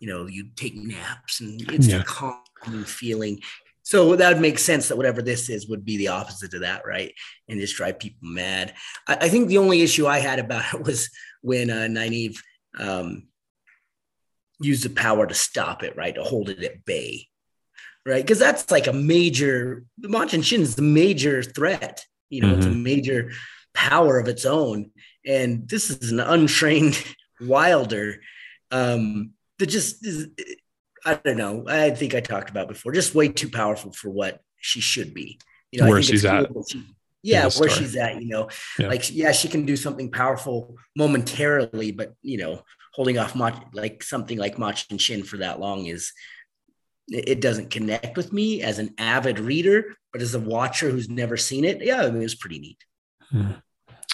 you 0.00 0.08
know, 0.08 0.26
you 0.26 0.48
take 0.54 0.76
naps 0.76 1.40
and 1.40 1.60
it's 1.72 1.88
yeah. 1.88 2.00
a 2.00 2.04
calming 2.04 2.84
feeling. 2.84 3.40
So 3.82 4.16
that 4.16 4.32
would 4.32 4.42
make 4.42 4.58
sense 4.58 4.88
that 4.88 4.96
whatever 4.96 5.22
this 5.22 5.48
is 5.48 5.68
would 5.68 5.84
be 5.84 5.96
the 5.96 6.08
opposite 6.08 6.54
of 6.54 6.60
that, 6.60 6.82
right? 6.86 7.12
And 7.48 7.58
just 7.58 7.76
drive 7.76 7.98
people 7.98 8.28
mad. 8.28 8.74
I, 9.06 9.14
I 9.22 9.28
think 9.28 9.48
the 9.48 9.58
only 9.58 9.80
issue 9.80 10.06
I 10.06 10.18
had 10.18 10.38
about 10.38 10.74
it 10.74 10.84
was 10.84 11.10
when 11.40 11.70
uh, 11.70 11.88
Nynaeve 11.88 12.38
um, 12.78 13.28
used 14.60 14.84
the 14.84 14.90
power 14.90 15.26
to 15.26 15.34
stop 15.34 15.82
it, 15.82 15.96
right, 15.96 16.14
to 16.14 16.22
hold 16.22 16.50
it 16.50 16.62
at 16.62 16.84
bay 16.84 17.28
right? 18.08 18.24
Because 18.24 18.38
that's 18.38 18.70
like 18.70 18.86
a 18.86 18.92
major 18.92 19.84
Machin 19.98 20.42
Shin 20.42 20.62
is 20.62 20.74
the 20.74 20.82
major 20.82 21.42
threat. 21.42 22.04
You 22.30 22.42
know, 22.42 22.48
mm-hmm. 22.48 22.56
it's 22.56 22.66
a 22.66 22.70
mm-hmm. 22.70 22.82
major 22.82 23.30
power 23.74 24.18
of 24.18 24.28
its 24.28 24.44
own, 24.44 24.90
and 25.24 25.68
this 25.68 25.90
is 25.90 26.10
an 26.10 26.20
untrained 26.20 27.02
Wilder 27.40 28.20
um, 28.70 29.32
that 29.58 29.66
just 29.66 30.04
is. 30.04 30.28
I 31.04 31.14
don't 31.14 31.36
know. 31.36 31.64
I 31.68 31.90
think 31.90 32.14
I 32.14 32.20
talked 32.20 32.50
about 32.50 32.68
before. 32.68 32.92
Just 32.92 33.14
way 33.14 33.28
too 33.28 33.48
powerful 33.48 33.92
for 33.92 34.10
what 34.10 34.40
she 34.56 34.80
should 34.80 35.14
be. 35.14 35.38
You 35.70 35.82
know, 35.82 35.88
where 35.88 36.02
she's 36.02 36.24
at. 36.24 36.48
She, 36.68 36.84
yeah, 37.22 37.48
where 37.56 37.70
she's 37.70 37.94
at. 37.96 38.20
You 38.20 38.28
know, 38.28 38.48
yeah. 38.78 38.88
like 38.88 39.14
yeah, 39.14 39.32
she 39.32 39.48
can 39.48 39.64
do 39.64 39.76
something 39.76 40.10
powerful 40.10 40.76
momentarily, 40.96 41.92
but 41.92 42.14
you 42.22 42.38
know, 42.38 42.62
holding 42.94 43.18
off 43.18 43.36
Mach, 43.36 43.70
like 43.74 44.02
something 44.02 44.38
like 44.38 44.58
Machin 44.58 44.98
Shin 44.98 45.22
for 45.22 45.36
that 45.36 45.60
long 45.60 45.86
is 45.86 46.12
it 47.08 47.40
doesn't 47.40 47.70
connect 47.70 48.16
with 48.16 48.32
me 48.32 48.62
as 48.62 48.78
an 48.78 48.94
avid 48.98 49.38
reader, 49.38 49.96
but 50.12 50.22
as 50.22 50.34
a 50.34 50.40
watcher 50.40 50.90
who's 50.90 51.08
never 51.08 51.36
seen 51.36 51.64
it, 51.64 51.82
yeah, 51.82 52.02
I 52.02 52.10
mean, 52.10 52.20
it 52.20 52.24
was 52.24 52.34
pretty 52.34 52.58
neat. 52.58 52.84
Hmm. 53.30 53.52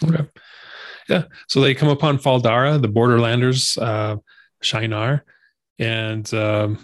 Okay. 0.03 0.29
Yeah. 1.09 1.25
So 1.49 1.61
they 1.61 1.75
come 1.75 1.89
upon 1.89 2.19
Fal 2.19 2.41
Dara, 2.41 2.79
the 2.79 2.89
Borderlanders, 2.89 3.81
uh, 3.81 4.17
Shienar, 4.63 5.23
and 5.79 6.33
um, 6.35 6.79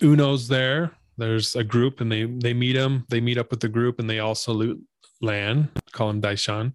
Uno's 0.00 0.48
there. 0.48 0.92
There's 1.16 1.56
a 1.56 1.64
group, 1.64 2.00
and 2.00 2.10
they 2.10 2.24
they 2.24 2.54
meet 2.54 2.76
him. 2.76 3.04
They 3.08 3.20
meet 3.20 3.38
up 3.38 3.50
with 3.50 3.60
the 3.60 3.68
group, 3.68 3.98
and 3.98 4.08
they 4.08 4.18
all 4.18 4.34
salute 4.34 4.82
Lan, 5.20 5.70
call 5.92 6.10
him 6.10 6.20
Dai 6.20 6.34
Shan, 6.34 6.74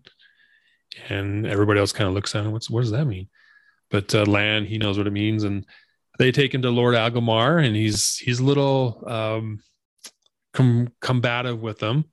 and 1.10 1.46
everybody 1.46 1.80
else 1.80 1.92
kind 1.92 2.08
of 2.08 2.14
looks 2.14 2.36
at 2.36 2.46
him. 2.46 2.52
What's 2.52 2.70
what 2.70 2.82
does 2.82 2.92
that 2.92 3.06
mean? 3.06 3.30
But 3.92 4.14
uh, 4.14 4.26
Lan, 4.26 4.66
he 4.66 4.78
knows 4.78 4.98
what 4.98 5.08
it 5.08 5.14
means, 5.14 5.44
and 5.44 5.66
they 6.20 6.32
take 6.32 6.54
him 6.54 6.62
to 6.62 6.70
Lord 6.70 6.94
Agelmar, 6.94 7.66
and 7.66 7.76
he's 7.76 8.18
he's 8.18 8.40
a 8.40 8.44
little 8.44 9.04
um, 9.08 9.64
com- 10.54 10.94
combative 11.02 11.62
with 11.62 11.80
them. 11.80 12.06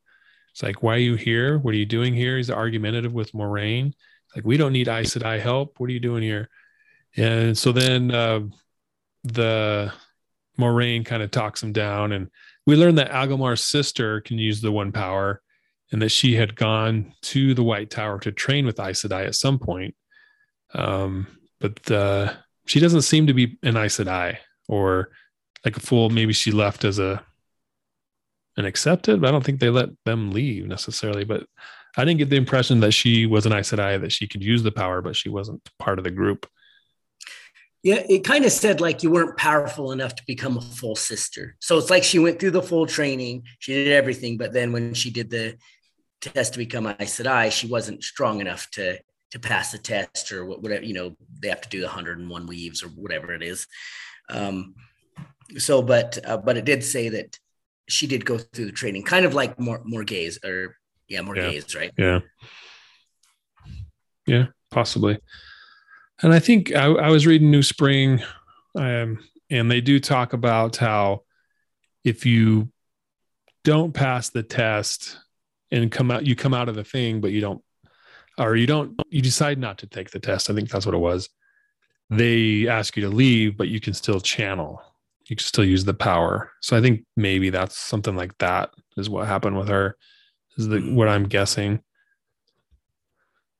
It's 0.52 0.62
like, 0.62 0.82
why 0.82 0.94
are 0.94 0.98
you 0.98 1.16
here? 1.16 1.58
What 1.58 1.74
are 1.74 1.78
you 1.78 1.84
doing 1.84 2.14
here? 2.14 2.38
He's 2.38 2.50
argumentative 2.50 3.12
with 3.12 3.32
Moiraine. 3.32 3.88
It's 3.88 4.36
like, 4.36 4.46
we 4.46 4.56
don't 4.56 4.72
need 4.72 4.88
Aes 4.88 5.14
Sedai 5.14 5.38
help. 5.38 5.78
What 5.78 5.90
are 5.90 5.92
you 5.92 6.00
doing 6.00 6.22
here? 6.22 6.48
And 7.16 7.58
so 7.58 7.72
then 7.72 8.10
uh, 8.10 8.40
the 9.24 9.92
Moiraine 10.58 11.04
kind 11.04 11.22
of 11.22 11.30
talks 11.30 11.62
him 11.62 11.72
down, 11.72 12.12
and 12.12 12.30
we 12.66 12.76
learn 12.76 12.94
that 12.94 13.10
Agelmar's 13.10 13.62
sister 13.62 14.22
can 14.22 14.38
use 14.38 14.62
the 14.62 14.72
one 14.72 14.92
power, 14.92 15.42
and 15.92 16.00
that 16.00 16.08
she 16.10 16.34
had 16.34 16.56
gone 16.56 17.12
to 17.22 17.54
the 17.54 17.62
White 17.62 17.90
Tower 17.90 18.18
to 18.20 18.32
train 18.32 18.66
with 18.66 18.80
Aes 18.80 19.02
Sedai 19.02 19.26
at 19.26 19.34
some 19.34 19.58
point. 19.58 19.94
Um, 20.74 21.26
but 21.60 21.90
uh, 21.90 22.32
she 22.66 22.80
doesn't 22.80 23.02
seem 23.02 23.26
to 23.26 23.34
be 23.34 23.58
an 23.62 23.76
Aes 23.76 23.98
Sedai 23.98 24.38
or 24.68 25.10
like 25.64 25.76
a 25.76 25.80
fool. 25.80 26.10
Maybe 26.10 26.32
she 26.32 26.50
left 26.50 26.84
as 26.84 26.98
a 26.98 27.24
an 28.56 28.64
accepted, 28.64 29.20
but 29.20 29.28
I 29.28 29.30
don't 29.30 29.44
think 29.44 29.60
they 29.60 29.70
let 29.70 29.90
them 30.04 30.30
leave 30.30 30.66
necessarily. 30.66 31.24
But 31.24 31.46
I 31.96 32.04
didn't 32.04 32.18
get 32.18 32.30
the 32.30 32.36
impression 32.36 32.80
that 32.80 32.92
she 32.92 33.26
was 33.26 33.46
an 33.46 33.52
Aes 33.52 33.70
Sedai 33.70 34.00
that 34.00 34.12
she 34.12 34.26
could 34.26 34.42
use 34.42 34.62
the 34.62 34.72
power, 34.72 35.02
but 35.02 35.16
she 35.16 35.28
wasn't 35.28 35.68
part 35.78 35.98
of 35.98 36.04
the 36.04 36.10
group. 36.10 36.46
Yeah, 37.82 38.02
it 38.08 38.24
kind 38.24 38.44
of 38.44 38.50
said 38.50 38.80
like 38.80 39.02
you 39.02 39.10
weren't 39.10 39.36
powerful 39.36 39.92
enough 39.92 40.16
to 40.16 40.22
become 40.26 40.56
a 40.56 40.60
full 40.60 40.96
sister. 40.96 41.56
So 41.60 41.78
it's 41.78 41.90
like 41.90 42.02
she 42.02 42.18
went 42.18 42.40
through 42.40 42.50
the 42.50 42.62
full 42.62 42.86
training, 42.86 43.44
she 43.60 43.74
did 43.74 43.92
everything, 43.92 44.38
but 44.38 44.52
then 44.52 44.72
when 44.72 44.92
she 44.92 45.10
did 45.10 45.30
the 45.30 45.56
test 46.20 46.54
to 46.54 46.58
become 46.58 46.86
Aes 46.86 47.20
Sedai, 47.20 47.52
she 47.52 47.68
wasn't 47.68 48.02
strong 48.02 48.40
enough 48.40 48.68
to 48.72 48.98
to 49.32 49.38
pass 49.38 49.72
the 49.72 49.78
test 49.78 50.32
or 50.32 50.44
whatever 50.44 50.84
you 50.84 50.94
know 50.94 51.16
they 51.40 51.48
have 51.48 51.60
to 51.60 51.68
do 51.68 51.80
the 51.80 51.86
101 51.86 52.46
weaves 52.46 52.82
or 52.82 52.88
whatever 52.88 53.32
it 53.32 53.42
is. 53.42 53.66
Um, 54.28 54.74
so 55.58 55.82
but 55.82 56.18
uh, 56.24 56.38
but 56.38 56.56
it 56.56 56.64
did 56.64 56.84
say 56.84 57.08
that 57.10 57.38
she 57.88 58.06
did 58.06 58.24
go 58.24 58.38
through 58.38 58.66
the 58.66 58.72
training 58.72 59.04
kind 59.04 59.24
of 59.24 59.34
like 59.34 59.58
more 59.58 59.82
Morgase 59.84 60.44
or 60.44 60.76
yeah 61.08 61.20
more 61.20 61.36
yeah. 61.36 61.50
gaze 61.50 61.74
right? 61.74 61.92
Yeah. 61.96 62.20
Yeah 64.26 64.46
possibly. 64.70 65.18
And 66.22 66.32
i 66.32 66.38
think 66.38 66.74
i, 66.74 66.86
I 66.86 67.10
was 67.10 67.26
reading 67.26 67.50
new 67.50 67.62
spring 67.62 68.22
um, 68.74 69.18
and 69.50 69.70
they 69.70 69.80
do 69.80 70.00
talk 70.00 70.32
about 70.32 70.76
how 70.76 71.22
if 72.04 72.26
you 72.26 72.70
don't 73.64 73.92
pass 73.92 74.30
the 74.30 74.42
test 74.42 75.18
and 75.70 75.90
come 75.90 76.10
out, 76.10 76.26
you 76.26 76.36
come 76.36 76.54
out 76.54 76.68
of 76.68 76.74
the 76.74 76.84
thing, 76.84 77.20
but 77.20 77.32
you 77.32 77.40
don't, 77.40 77.62
or 78.38 78.56
you 78.56 78.66
don't, 78.66 79.00
you 79.08 79.22
decide 79.22 79.58
not 79.58 79.78
to 79.78 79.86
take 79.86 80.10
the 80.10 80.20
test. 80.20 80.50
I 80.50 80.54
think 80.54 80.70
that's 80.70 80.86
what 80.86 80.94
it 80.94 80.98
was. 80.98 81.28
They 82.10 82.68
ask 82.68 82.96
you 82.96 83.02
to 83.02 83.08
leave, 83.08 83.56
but 83.56 83.68
you 83.68 83.80
can 83.80 83.94
still 83.94 84.20
channel. 84.20 84.80
You 85.28 85.36
can 85.36 85.44
still 85.44 85.64
use 85.64 85.84
the 85.84 85.94
power. 85.94 86.52
So 86.60 86.76
I 86.76 86.80
think 86.80 87.04
maybe 87.16 87.50
that's 87.50 87.76
something 87.76 88.14
like 88.14 88.36
that 88.38 88.70
is 88.96 89.10
what 89.10 89.26
happened 89.26 89.58
with 89.58 89.68
her. 89.68 89.96
Is 90.56 90.68
the 90.68 90.80
what 90.80 91.08
I'm 91.08 91.24
guessing. 91.24 91.80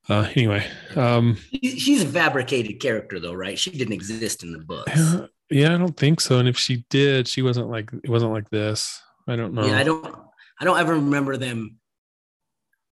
Uh, 0.09 0.29
anyway, 0.37 0.65
um, 0.95 1.37
she's 1.63 2.05
a 2.05 2.07
fabricated 2.07 2.81
character, 2.81 3.19
though, 3.19 3.35
right? 3.35 3.59
She 3.59 3.71
didn't 3.71 3.93
exist 3.93 4.45
in 4.45 4.53
the 4.53 4.61
book 4.61 4.87
Yeah, 4.87 5.27
yeah, 5.51 5.75
I 5.75 5.79
don't 5.79 5.97
think 5.97 6.21
so. 6.21 6.39
And 6.39 6.49
if 6.49 6.57
she 6.57 6.85
did, 6.91 7.27
she 7.27 7.43
wasn't 7.43 7.69
like 7.69 7.91
it 8.05 8.09
wasn't 8.09 8.33
like 8.33 8.49
this. 8.51 9.03
I 9.27 9.35
don't 9.35 9.53
know. 9.53 9.67
Yeah, 9.67 9.79
I 9.79 9.83
don't. 9.83 10.15
I 10.61 10.65
don't 10.65 10.79
ever 10.79 10.95
remember 10.95 11.37
them 11.37 11.79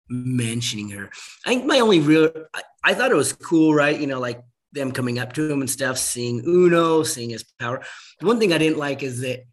mentioning 0.08 0.90
her. 0.90 1.10
I 1.44 1.50
think 1.50 1.66
my 1.66 1.80
only 1.80 2.00
real, 2.00 2.30
I, 2.54 2.62
I 2.82 2.94
thought 2.94 3.10
it 3.10 3.16
was 3.16 3.32
cool, 3.32 3.74
right? 3.74 3.98
You 3.98 4.06
know, 4.06 4.20
like 4.20 4.42
them 4.72 4.92
coming 4.92 5.18
up 5.18 5.32
to 5.34 5.50
him 5.50 5.60
and 5.60 5.70
stuff, 5.70 5.98
seeing 5.98 6.42
Uno, 6.44 7.02
seeing 7.02 7.30
his 7.30 7.44
power. 7.58 7.82
The 8.20 8.26
one 8.26 8.38
thing 8.38 8.52
I 8.52 8.58
didn't 8.58 8.78
like 8.78 9.02
is 9.02 9.20
that 9.20 9.44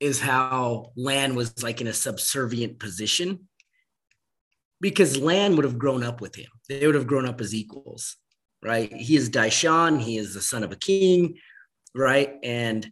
is 0.00 0.20
how 0.20 0.92
Lan 0.96 1.34
was 1.34 1.62
like 1.62 1.80
in 1.80 1.86
a 1.86 1.92
subservient 1.92 2.78
position 2.78 3.48
because 4.80 5.16
Lan 5.16 5.54
would 5.54 5.64
have 5.64 5.78
grown 5.78 6.02
up 6.02 6.20
with 6.20 6.34
him. 6.34 6.50
They 6.68 6.84
would 6.86 6.96
have 6.96 7.06
grown 7.06 7.26
up 7.26 7.40
as 7.40 7.54
equals, 7.54 8.16
right? 8.62 8.92
He 8.92 9.16
is 9.16 9.28
Dai 9.28 9.48
Shan. 9.48 10.00
He 10.00 10.18
is 10.18 10.34
the 10.34 10.40
son 10.42 10.64
of 10.64 10.72
a 10.72 10.76
king, 10.76 11.38
right? 11.94 12.34
And 12.42 12.90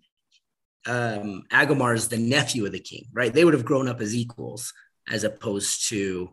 um, 0.87 1.42
is 1.53 2.09
the 2.09 2.16
nephew 2.16 2.64
of 2.64 2.72
the 2.72 2.81
king, 2.81 3.07
right? 3.12 3.33
They 3.33 3.44
would 3.44 3.55
have 3.55 3.64
grown 3.64 3.88
up 3.88 4.00
as 4.00 4.14
equals 4.14 4.72
as 5.11 5.24
opposed 5.24 5.88
to 5.88 6.31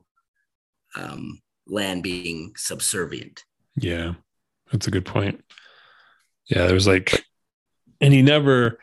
um, 0.96 1.42
Lan 1.68 2.02
being 2.02 2.54
subservient. 2.56 3.44
Yeah, 3.76 4.14
that's 4.72 4.88
a 4.88 4.92
good 4.92 5.06
point. 5.06 5.44
Yeah, 6.48 6.68
there's 6.68 6.88
like, 6.88 7.26
and 8.02 8.14
he 8.14 8.22
never. 8.22 8.80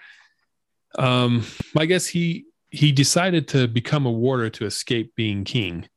Um, 0.97 1.45
I 1.77 1.87
guess 1.87 2.07
he 2.07 2.47
he 2.71 2.93
decided 2.93 3.49
to 3.49 3.69
become 3.69 4.07
a 4.07 4.11
warder 4.11 4.51
to 4.51 4.67
escape 4.67 5.15
being 5.15 5.45
king, 5.45 5.89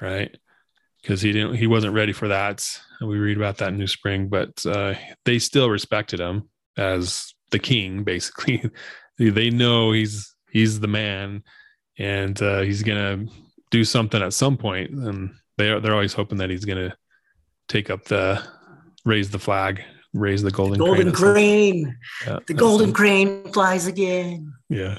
right? 0.00 0.36
Because 1.02 1.20
he 1.20 1.32
didn't, 1.32 1.56
he 1.56 1.66
wasn't 1.66 1.94
ready 1.94 2.12
for 2.12 2.28
that. 2.28 2.66
We 3.00 3.18
read 3.18 3.36
about 3.36 3.58
that 3.58 3.68
in 3.68 3.78
New 3.78 3.86
Spring, 3.86 4.28
but 4.28 4.64
uh, 4.66 4.94
they 5.24 5.38
still 5.38 5.70
respected 5.70 6.18
him 6.18 6.48
as 6.76 7.34
the 7.50 7.58
king. 7.58 8.02
Basically, 8.04 8.70
they 9.18 9.50
know 9.50 9.92
he's 9.92 10.34
he's 10.50 10.80
the 10.80 10.88
man, 10.88 11.44
and 11.98 12.40
uh, 12.42 12.60
he's 12.62 12.82
gonna 12.82 13.26
do 13.70 13.84
something 13.84 14.22
at 14.22 14.32
some 14.32 14.56
point, 14.56 14.90
and 14.90 15.34
they 15.56 15.70
are 15.70 15.80
they're 15.80 15.94
always 15.94 16.14
hoping 16.14 16.38
that 16.38 16.50
he's 16.50 16.64
gonna 16.64 16.96
take 17.68 17.90
up 17.90 18.04
the 18.04 18.42
raise 19.04 19.30
the 19.30 19.38
flag, 19.38 19.82
raise 20.14 20.42
the 20.42 20.50
golden 20.50 20.78
the 20.78 20.84
golden 20.84 21.12
crane. 21.12 21.84
crane. 21.84 21.98
Yeah, 22.26 22.38
the 22.46 22.54
golden 22.54 22.92
crane 22.92 23.52
flies 23.52 23.86
again. 23.86 24.52
Yeah. 24.68 24.98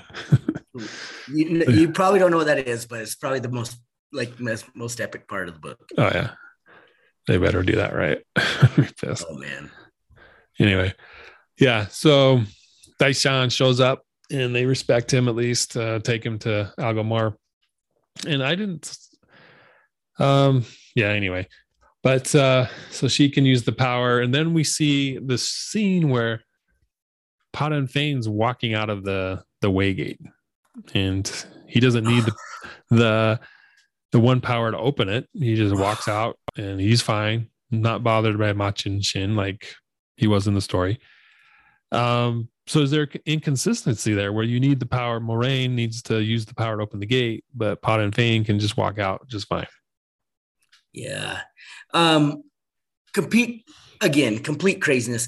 you, 1.27 1.63
you 1.67 1.91
probably 1.91 2.19
don't 2.19 2.31
know 2.31 2.37
what 2.37 2.47
that 2.47 2.67
is, 2.67 2.85
but 2.85 3.01
it's 3.01 3.15
probably 3.15 3.39
the 3.39 3.49
most 3.49 3.77
like 4.11 4.39
most, 4.39 4.65
most 4.75 4.99
epic 4.99 5.27
part 5.27 5.47
of 5.47 5.55
the 5.55 5.59
book. 5.59 5.79
Oh 5.97 6.09
yeah. 6.13 6.31
They 7.27 7.37
better 7.37 7.61
do 7.61 7.75
that 7.75 7.95
right. 7.95 8.19
oh 8.39 9.35
man. 9.35 9.69
Anyway, 10.59 10.93
yeah. 11.59 11.87
So 11.87 12.41
Dai 12.97 13.11
Shan 13.11 13.49
shows 13.49 13.79
up 13.79 14.03
and 14.31 14.55
they 14.55 14.65
respect 14.65 15.13
him 15.13 15.27
at 15.27 15.35
least, 15.35 15.77
uh, 15.77 15.99
take 15.99 16.25
him 16.25 16.39
to 16.39 16.73
Agelmar. 16.79 17.35
And 18.27 18.43
I 18.43 18.55
didn't 18.55 18.97
um 20.19 20.65
yeah, 20.95 21.09
anyway. 21.09 21.47
But 22.03 22.33
uh 22.35 22.67
so 22.91 23.07
she 23.07 23.29
can 23.29 23.45
use 23.45 23.63
the 23.63 23.71
power, 23.71 24.19
and 24.19 24.33
then 24.33 24.53
we 24.53 24.63
see 24.63 25.17
the 25.17 25.37
scene 25.37 26.09
where 26.09 26.41
Padan 27.53 27.87
Fain's 27.87 28.29
walking 28.29 28.73
out 28.73 28.89
of 28.89 29.03
the 29.03 29.43
the 29.61 29.71
waygate, 29.71 30.19
and 30.93 31.45
he 31.67 31.79
doesn't 31.79 32.05
need 32.05 32.23
the 32.23 32.35
the 32.89 33.39
the 34.11 34.19
one 34.19 34.41
power 34.41 34.71
to 34.71 34.77
open 34.77 35.09
it. 35.09 35.27
He 35.33 35.55
just 35.55 35.75
walks 35.75 36.07
out 36.07 36.37
and 36.57 36.79
he's 36.79 37.01
fine, 37.01 37.49
not 37.71 38.03
bothered 38.03 38.37
by 38.37 38.53
Machin 38.53 39.01
Shin 39.01 39.35
like 39.35 39.75
he 40.17 40.27
was 40.27 40.47
in 40.47 40.53
the 40.53 40.61
story. 40.61 40.99
Um, 41.91 42.49
so 42.69 42.81
is 42.81 42.91
there 42.91 43.07
inconsistency 43.25 44.13
there 44.13 44.31
where 44.31 44.43
you 44.43 44.59
need 44.59 44.79
the 44.79 44.85
power? 44.85 45.19
Moiraine 45.19 45.71
needs 45.71 46.03
to 46.03 46.21
use 46.21 46.45
the 46.45 46.53
power 46.53 46.77
to 46.77 46.83
open 46.83 46.99
the 46.99 47.07
gate, 47.07 47.43
but 47.55 47.81
Pot 47.81 47.97
Padan 47.97 48.11
Fain 48.11 48.43
can 48.43 48.59
just 48.59 48.77
walk 48.77 48.99
out 48.99 49.27
just 49.27 49.47
fine. 49.47 49.65
Yeah. 50.93 51.39
Um, 51.95 52.43
compete 53.11 53.65
again, 54.01 54.37
complete 54.37 54.83
craziness. 54.83 55.27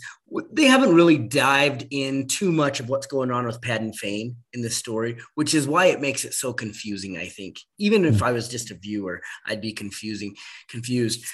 They 0.51 0.65
haven't 0.65 0.93
really 0.93 1.17
dived 1.17 1.87
in 1.89 2.27
too 2.27 2.51
much 2.51 2.79
of 2.79 2.89
what's 2.89 3.07
going 3.07 3.31
on 3.31 3.47
with 3.47 3.59
Padan 3.59 3.93
Fain 3.93 4.35
in 4.53 4.61
this 4.61 4.77
story, 4.77 5.17
which 5.33 5.55
is 5.55 5.67
why 5.67 5.87
it 5.87 5.99
makes 5.99 6.23
it 6.23 6.35
so 6.35 6.53
confusing. 6.53 7.17
I 7.17 7.25
think 7.25 7.57
even 7.79 8.05
if 8.05 8.19
hmm. 8.19 8.23
I 8.23 8.33
was 8.33 8.49
just 8.49 8.69
a 8.69 8.75
viewer, 8.75 9.19
I'd 9.47 9.61
be 9.61 9.73
confusing, 9.73 10.35
confused. 10.69 11.25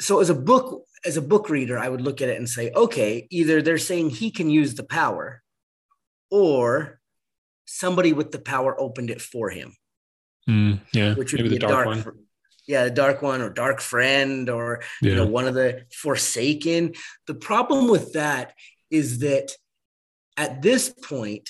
So 0.00 0.20
as 0.20 0.30
a 0.30 0.34
book 0.34 0.84
as 1.04 1.16
a 1.16 1.22
book 1.22 1.50
reader, 1.50 1.78
I 1.78 1.88
would 1.88 2.00
look 2.00 2.20
at 2.20 2.28
it 2.28 2.38
and 2.38 2.48
say, 2.48 2.70
okay, 2.70 3.26
either 3.30 3.60
they're 3.60 3.78
saying 3.78 4.10
he 4.10 4.30
can 4.30 4.50
use 4.50 4.74
the 4.74 4.84
power, 4.84 5.42
or 6.30 7.00
somebody 7.66 8.12
with 8.12 8.32
the 8.32 8.38
power 8.38 8.78
opened 8.80 9.10
it 9.10 9.20
for 9.20 9.50
him. 9.50 9.76
Mm, 10.48 10.80
yeah, 10.92 11.14
which 11.14 11.32
would 11.32 11.48
be 11.48 11.56
a 11.56 11.58
dark, 11.58 11.86
dark 11.86 11.86
one. 11.86 12.18
yeah, 12.66 12.84
the 12.84 12.90
dark 12.90 13.22
one 13.22 13.40
or 13.40 13.50
dark 13.50 13.80
friend 13.80 14.48
or 14.48 14.82
yeah. 15.00 15.10
you 15.10 15.16
know 15.16 15.26
one 15.26 15.46
of 15.46 15.54
the 15.54 15.84
forsaken. 15.92 16.94
The 17.26 17.34
problem 17.34 17.88
with 17.88 18.14
that 18.14 18.54
is 18.90 19.20
that 19.20 19.52
at 20.36 20.62
this 20.62 20.88
point, 20.88 21.48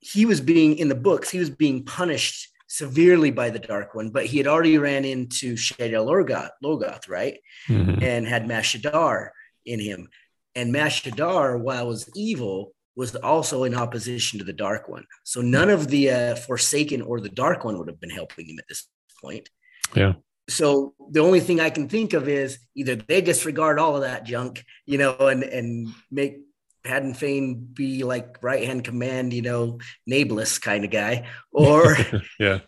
he 0.00 0.26
was 0.26 0.40
being 0.40 0.78
in 0.78 0.88
the 0.88 0.94
books. 0.94 1.30
He 1.30 1.38
was 1.38 1.50
being 1.50 1.84
punished 1.84 2.49
severely 2.70 3.32
by 3.32 3.50
the 3.50 3.58
Dark 3.58 3.96
One, 3.96 4.10
but 4.10 4.26
he 4.26 4.38
had 4.38 4.46
already 4.46 4.78
ran 4.78 5.04
into 5.04 5.56
Shadar 5.56 6.06
Logoth, 6.06 6.50
Logoth 6.64 7.08
right? 7.08 7.38
Mm-hmm. 7.68 8.02
And 8.02 8.26
had 8.26 8.46
Mashadar 8.46 9.30
in 9.66 9.80
him. 9.80 10.08
And 10.54 10.72
Mashadar, 10.72 11.60
while 11.60 11.88
was 11.88 12.08
evil, 12.14 12.72
was 12.94 13.16
also 13.16 13.64
in 13.64 13.74
opposition 13.74 14.38
to 14.38 14.44
the 14.44 14.52
Dark 14.52 14.88
One. 14.88 15.04
So 15.24 15.40
none 15.40 15.68
of 15.68 15.88
the 15.88 16.10
uh, 16.10 16.34
Forsaken 16.36 17.02
or 17.02 17.20
the 17.20 17.28
Dark 17.28 17.64
One 17.64 17.76
would 17.76 17.88
have 17.88 18.00
been 18.00 18.08
helping 18.08 18.46
him 18.46 18.58
at 18.60 18.68
this 18.68 18.86
point. 19.20 19.50
Yeah. 19.96 20.14
So 20.48 20.94
the 21.10 21.20
only 21.20 21.40
thing 21.40 21.60
I 21.60 21.70
can 21.70 21.88
think 21.88 22.12
of 22.12 22.28
is 22.28 22.58
either 22.76 22.94
they 22.94 23.20
disregard 23.20 23.80
all 23.80 23.96
of 23.96 24.02
that 24.02 24.24
junk, 24.24 24.64
you 24.86 24.98
know, 24.98 25.16
and 25.18 25.42
and 25.42 25.88
make 26.10 26.38
Padan 26.84 27.14
Fain 27.14 27.68
be 27.72 28.04
like 28.04 28.38
right 28.42 28.64
hand 28.64 28.84
command, 28.84 29.32
you 29.32 29.42
know, 29.42 29.78
nameless 30.06 30.58
kind 30.58 30.84
of 30.84 30.90
guy, 30.90 31.26
or 31.52 31.96
yeah, 32.40 32.60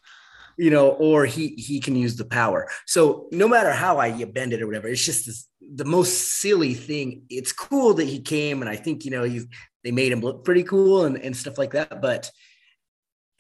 you 0.59 0.71
know, 0.71 0.91
or 0.91 1.25
he 1.25 1.49
he 1.49 1.81
can 1.81 1.97
use 1.97 2.17
the 2.17 2.25
power. 2.25 2.69
So 2.87 3.29
no 3.33 3.49
matter 3.49 3.73
how 3.73 3.99
I 3.99 4.09
you 4.09 4.27
bend 4.27 4.53
it 4.53 4.63
or 4.63 4.67
whatever, 4.67 4.89
it's 4.89 5.05
just 5.05 5.27
this, 5.27 5.49
the 5.75 5.85
most 5.85 6.41
silly 6.41 6.75
thing. 6.75 7.23
It's 7.31 7.53
cool 7.53 7.95
that 7.95 8.09
he 8.09 8.21
came, 8.21 8.61
and 8.61 8.69
I 8.69 8.77
think 8.77 9.05
you 9.05 9.11
know 9.11 9.25
you 9.25 9.47
they 9.85 9.91
made 9.91 10.13
him 10.13 10.21
look 10.21 10.45
pretty 10.45 10.63
cool 10.63 11.05
and, 11.05 11.17
and 11.17 11.37
stuff 11.37 11.59
like 11.59 11.73
that. 11.73 12.01
But 12.01 12.31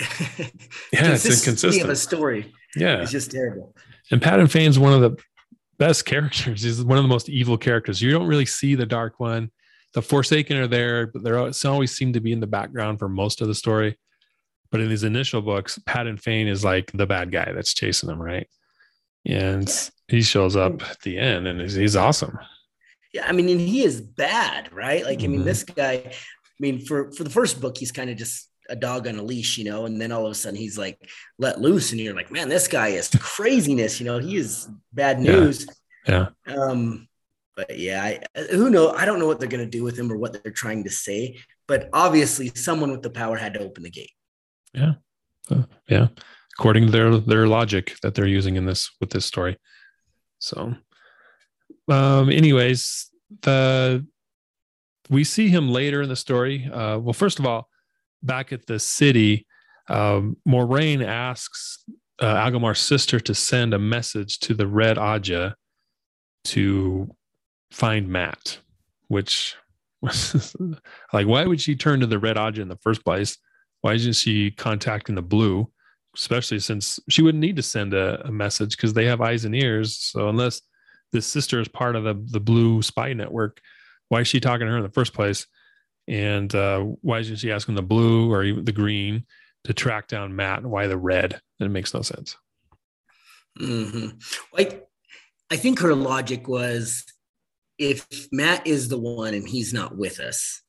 yeah, 0.01 0.07
it's 0.93 1.27
inconsistent. 1.27 1.85
Of 1.85 1.91
a 1.91 1.97
story, 1.97 2.53
yeah, 2.77 3.03
it's 3.03 3.13
just 3.13 3.31
terrible. 3.31 3.75
And 4.11 4.21
Padan 4.21 4.47
Fain's 4.47 4.79
one 4.79 4.93
of 4.93 5.01
the 5.01 5.23
best 5.79 6.05
characters. 6.07 6.63
He's 6.63 6.83
one 6.83 6.99
of 6.99 7.05
the 7.05 7.09
most 7.09 7.29
evil 7.29 7.59
characters. 7.59 8.01
You 8.01 8.11
don't 8.11 8.27
really 8.27 8.47
see 8.47 8.75
the 8.75 8.87
dark 8.87 9.21
one 9.21 9.51
the 9.95 10.03
Forsaken 10.03 10.57
are 10.57 10.67
there, 10.67 11.07
but 11.07 11.23
they 11.23 11.31
always 11.33 11.65
always 11.65 11.97
seem 11.97 12.13
to 12.15 12.21
be 12.21 12.33
in 12.33 12.41
the 12.41 12.47
background 12.47 12.99
for 12.99 13.09
most 13.09 13.41
of 13.41 13.49
the 13.49 13.55
story. 13.55 13.99
But 14.71 14.81
in 14.81 14.89
these 14.89 15.05
initial 15.05 15.43
books, 15.43 15.79
Padan 15.85 16.17
Fain 16.17 16.49
is 16.49 16.65
like 16.65 16.91
the 16.93 17.07
bad 17.07 17.31
guy 17.31 17.53
that's 17.53 17.75
chasing 17.75 18.09
them, 18.09 18.21
right? 18.21 18.49
And 19.27 19.71
he 20.09 20.23
shows 20.23 20.57
up 20.57 20.83
at 20.91 21.01
the 21.01 21.19
end, 21.19 21.47
and 21.47 21.61
he's, 21.61 21.75
he's 21.75 21.97
awesome. 21.97 22.39
Yeah, 23.13 23.27
I 23.29 23.33
mean, 23.33 23.49
and 23.49 23.61
he 23.61 23.85
is 23.85 24.01
bad, 24.01 24.73
right? 24.73 25.05
Like. 25.05 25.23
I 25.23 25.27
mean, 25.27 25.41
mm-hmm. 25.41 25.45
this 25.45 25.65
guy. 25.65 25.93
I 26.07 26.59
mean, 26.59 26.85
for 26.85 27.13
for 27.13 27.25
the 27.25 27.31
first 27.31 27.61
book, 27.61 27.77
he's 27.77 27.93
kind 27.93 28.09
of 28.09 28.17
just 28.17 28.49
a 28.69 28.77
dog 28.77 29.07
on 29.07 29.19
a 29.19 29.23
leash, 29.23 29.59
you 29.59 29.65
know, 29.65 29.85
and 29.85 30.01
then 30.01 30.13
all 30.13 30.25
of 30.25 30.33
a 30.33 30.35
sudden 30.35 30.59
he's 30.59 30.79
like 30.79 30.99
let 31.39 31.61
loose, 31.61 31.93
and 31.93 32.01
you're 32.01 32.15
like, 32.15 32.31
man, 32.31 32.49
this 32.49 32.69
guy 32.69 32.89
is 32.89 33.11
craziness, 33.21 34.01
you 34.01 34.07
know, 34.07 34.19
he 34.19 34.37
is 34.37 34.69
bad 34.93 35.21
news. 35.21 35.67
Yeah. 36.07 36.29
yeah. 36.47 36.55
Um, 36.55 37.09
but 37.57 37.79
yeah, 37.79 38.03
I, 38.03 38.41
who 38.51 38.71
know? 38.71 38.91
I 38.91 39.05
don't 39.05 39.19
know 39.19 39.27
what 39.27 39.41
they're 39.41 39.49
going 39.49 39.65
to 39.65 39.71
do 39.71 39.83
with 39.83 39.99
him 39.99 40.11
or 40.11 40.17
what 40.17 40.43
they're 40.43 40.53
trying 40.53 40.85
to 40.85 40.91
say. 40.91 41.38
But 41.69 41.88
obviously, 41.93 42.51
someone 42.55 42.91
with 42.91 43.03
the 43.03 43.11
power 43.11 43.37
had 43.37 43.55
to 43.55 43.61
open 43.61 43.83
the 43.83 43.91
gate. 43.91 44.12
Yeah, 44.75 44.95
uh, 45.51 45.65
yeah. 45.88 46.09
According 46.59 46.87
to 46.87 46.93
their 46.93 47.19
their 47.19 47.47
logic 47.47 47.95
that 48.03 48.15
they're 48.15 48.27
using 48.27 48.57
in 48.57 48.67
this 48.67 48.91
with 49.01 49.11
this 49.11 49.27
story. 49.27 49.59
So, 50.38 50.75
um, 51.88 52.31
anyways, 52.31 53.11
the 53.43 54.07
we 55.11 55.25
see 55.25 55.49
him 55.49 55.69
later 55.69 56.03
in 56.03 56.09
the 56.09 56.17
story. 56.17 56.69
Uh, 56.73 56.99
well, 56.99 57.12
first 57.12 57.38
of 57.38 57.47
all, 57.47 57.69
back 58.23 58.53
at 58.53 58.67
the 58.67 58.79
city, 58.79 59.47
um, 59.88 60.37
Moiraine 60.49 61.05
asks 61.05 61.85
uh, 62.21 62.37
Agelmar's 62.37 62.81
sister 62.81 63.21
to 63.21 63.35
send 63.35 63.75
a 63.75 63.79
message 63.79 64.38
to 64.41 64.55
the 64.55 64.67
Red 64.67 64.97
Ajah 64.97 65.55
to 66.45 67.15
find 67.73 68.09
Mat, 68.09 68.59
which 69.09 69.57
was 70.01 70.55
like, 71.13 71.27
why 71.27 71.45
would 71.45 71.61
she 71.61 71.75
turn 71.75 72.01
to 72.01 72.07
the 72.07 72.19
Red 72.19 72.37
Ajah 72.37 72.63
in 72.63 72.69
the 72.69 72.79
first 72.83 73.05
place? 73.05 73.39
Why 73.81 73.95
isn't 73.95 74.15
she 74.15 74.51
contacting 74.51 75.15
the 75.15 75.23
Blue? 75.23 75.71
Especially 76.15 76.59
since 76.59 77.01
she 77.09 77.23
wouldn't 77.23 77.41
need 77.41 77.57
to 77.57 77.63
send 77.63 77.95
a, 77.95 78.27
a 78.27 78.31
message 78.31 78.77
because 78.77 78.93
they 78.93 79.07
have 79.07 79.21
eyes 79.21 79.45
and 79.45 79.55
ears. 79.55 79.97
So 79.97 80.29
unless 80.29 80.61
this 81.11 81.27
sister 81.27 81.61
is 81.61 81.69
part 81.69 81.97
of 81.97 82.05
the 82.05 82.15
the 82.31 82.41
Blue 82.41 82.83
spy 82.83 83.15
network, 83.15 83.61
why 84.09 84.21
is 84.21 84.29
she 84.29 84.41
talking 84.41 84.67
to 84.67 84.71
her 84.71 84.77
in 84.77 84.83
the 84.83 84.91
first 84.91 85.15
place? 85.15 85.47
And 86.07 86.55
uh, 86.55 86.81
why 87.01 87.21
isn't 87.21 87.37
she 87.37 87.51
asking 87.51 87.77
the 87.77 87.83
Blue 87.83 88.31
or 88.31 88.45
even 88.45 88.65
the 88.65 88.73
Green 88.73 89.25
to 89.65 89.73
track 89.73 90.09
down 90.09 90.37
Mat? 90.37 90.65
Why 90.65 90.87
the 90.87 90.99
Red? 90.99 91.41
It 91.61 91.71
makes 91.71 91.95
no 91.95 92.03
sense. 92.03 92.37
Mm-hmm. 93.59 94.19
Like, 94.53 94.87
I 95.51 95.57
think 95.57 95.81
her 95.81 95.95
logic 95.95 96.49
was 96.49 97.05
if 97.79 98.07
Mat 98.33 98.67
is 98.67 98.89
the 98.89 98.99
one 98.99 99.35
and 99.35 99.49
he's 99.49 99.73
not 99.73 99.97
with 99.97 100.21
us, 100.21 100.63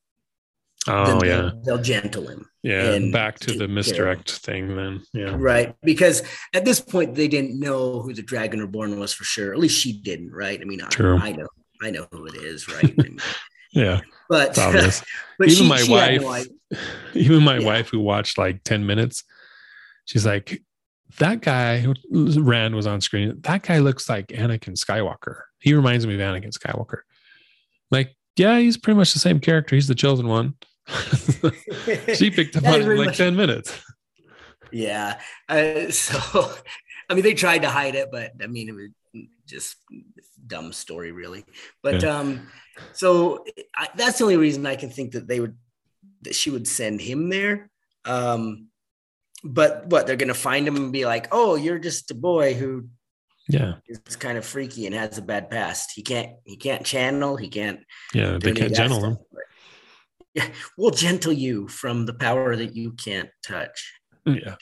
Oh 0.86 1.18
then 1.18 1.28
yeah, 1.28 1.36
they'll, 1.40 1.62
they'll 1.62 1.82
gentle 1.82 2.28
him. 2.28 2.46
yeah. 2.62 2.92
and 2.92 3.10
Back 3.12 3.38
to 3.40 3.56
the 3.56 3.66
misdirect 3.68 4.30
thing 4.30 4.76
then. 4.76 5.00
Yeah. 5.14 5.34
Right. 5.38 5.74
Because 5.82 6.22
at 6.52 6.66
this 6.66 6.78
point 6.80 7.14
they 7.14 7.26
didn't 7.28 7.58
know 7.58 8.00
who 8.02 8.12
the 8.12 8.20
Dragon 8.22 8.60
Reborn 8.60 8.98
was 8.98 9.14
for 9.14 9.24
sure. 9.24 9.52
At 9.54 9.58
least 9.58 9.80
she 9.80 9.94
didn't, 9.98 10.30
right? 10.32 10.60
I 10.60 10.64
mean, 10.64 10.82
I, 10.82 10.88
True. 10.88 11.16
I 11.16 11.32
know. 11.32 11.48
I 11.82 11.90
know 11.90 12.06
who 12.12 12.26
it 12.26 12.34
is, 12.36 12.68
right? 12.68 12.94
And- 12.98 13.20
Yeah. 13.72 14.02
but 14.28 14.54
but 15.38 15.48
Even 15.48 15.48
she- 15.48 15.68
my 15.68 15.78
she 15.78 15.90
wife, 15.90 16.20
no 16.22 16.78
even 17.14 17.42
my 17.42 17.58
Yeah. 17.58 17.66
wife 17.66 17.88
who 17.88 18.00
watched 18.00 18.36
like 18.38 18.62
10 18.64 18.84
minutes, 18.86 19.24
she's 20.04 20.24
like, 20.26 20.62
that 21.18 21.40
guy 21.40 21.78
who 21.80 21.94
Rand 22.42 22.74
was 22.76 22.86
on 22.86 23.00
screen, 23.00 23.40
that 23.40 23.62
guy 23.62 23.78
looks 23.78 24.08
like 24.08 24.28
Anakin 24.28 24.76
Skywalker. 24.76 25.40
He 25.64 25.72
reminds 25.72 26.06
me 26.06 26.12
of 26.14 26.20
Anakin 26.20 26.52
Skywalker. 26.52 26.98
Like, 27.90 28.14
yeah, 28.36 28.58
he's 28.58 28.76
pretty 28.76 28.98
much 28.98 29.14
the 29.14 29.18
same 29.18 29.40
character. 29.40 29.74
He's 29.74 29.88
the 29.88 29.94
chosen 29.94 30.28
one. 30.28 30.56
she 32.14 32.30
picked 32.30 32.54
up 32.56 32.66
on 32.66 32.74
it 32.74 32.82
in 32.82 32.98
like 32.98 33.06
much- 33.06 33.16
10 33.16 33.34
minutes. 33.34 33.82
Yeah. 34.70 35.18
Uh, 35.48 35.90
so, 35.90 36.52
I 37.08 37.14
mean, 37.14 37.22
they 37.24 37.32
tried 37.32 37.62
to 37.62 37.70
hide 37.70 37.94
it, 37.94 38.10
but 38.12 38.32
I 38.42 38.46
mean, 38.46 38.68
it 38.68 38.72
was 38.72 38.90
just 39.46 39.76
dumb 40.46 40.74
story, 40.74 41.12
really. 41.12 41.46
But 41.82 42.02
Yeah. 42.02 42.18
um, 42.18 42.48
so 42.92 43.42
I, 43.74 43.88
that's 43.96 44.18
the 44.18 44.24
only 44.24 44.36
reason 44.36 44.66
I 44.66 44.76
can 44.76 44.90
think 44.90 45.12
that 45.12 45.26
they 45.26 45.40
would 45.40 45.56
that 46.22 46.34
she 46.34 46.50
would 46.50 46.68
send 46.68 47.00
him 47.00 47.30
there. 47.30 47.70
Um, 48.04 48.68
but 49.42 49.86
what 49.86 50.06
they're 50.06 50.16
gonna 50.16 50.34
find 50.34 50.66
him 50.68 50.76
and 50.76 50.92
be 50.92 51.04
like, 51.06 51.28
"Oh, 51.32 51.54
you're 51.54 51.78
just 51.78 52.10
a 52.10 52.14
boy 52.14 52.54
who 52.54 52.88
Yeah. 53.48 53.74
is 53.86 54.16
kind 54.16 54.38
of 54.38 54.44
freaky 54.44 54.86
and 54.86 54.94
has 54.94 55.18
a 55.18 55.22
bad 55.22 55.50
past. 55.50 55.92
He 55.94 56.02
can't 56.02 56.32
he 56.44 56.56
can't 56.56 56.84
channel. 56.84 57.36
He 57.36 57.48
can't 57.48 57.80
Yeah. 58.14 58.38
They 58.38 58.52
can't 58.52 58.74
gentle 58.74 59.04
him. 59.04 59.18
Yeah, 60.34 60.48
we'll 60.76 60.90
gentle 60.90 61.32
you 61.32 61.68
from 61.68 62.06
the 62.06 62.14
power 62.14 62.56
that 62.56 62.74
you 62.74 62.92
can't 62.92 63.30
touch. 63.46 63.92
Yeah. 64.26 64.56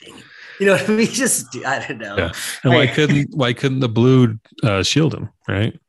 You 0.59 0.67
know, 0.67 0.73
what 0.73 0.89
I 0.89 0.93
mean, 0.93 1.07
just 1.11 1.55
I 1.65 1.85
don't 1.87 1.99
know. 1.99 2.17
Yeah. 2.17 2.31
And 2.63 2.73
why 2.73 2.87
couldn't 2.87 3.29
why 3.33 3.53
couldn't 3.53 3.79
the 3.79 3.89
blue 3.89 4.37
uh, 4.61 4.83
shield 4.83 5.13
him? 5.13 5.29
Right. 5.47 5.79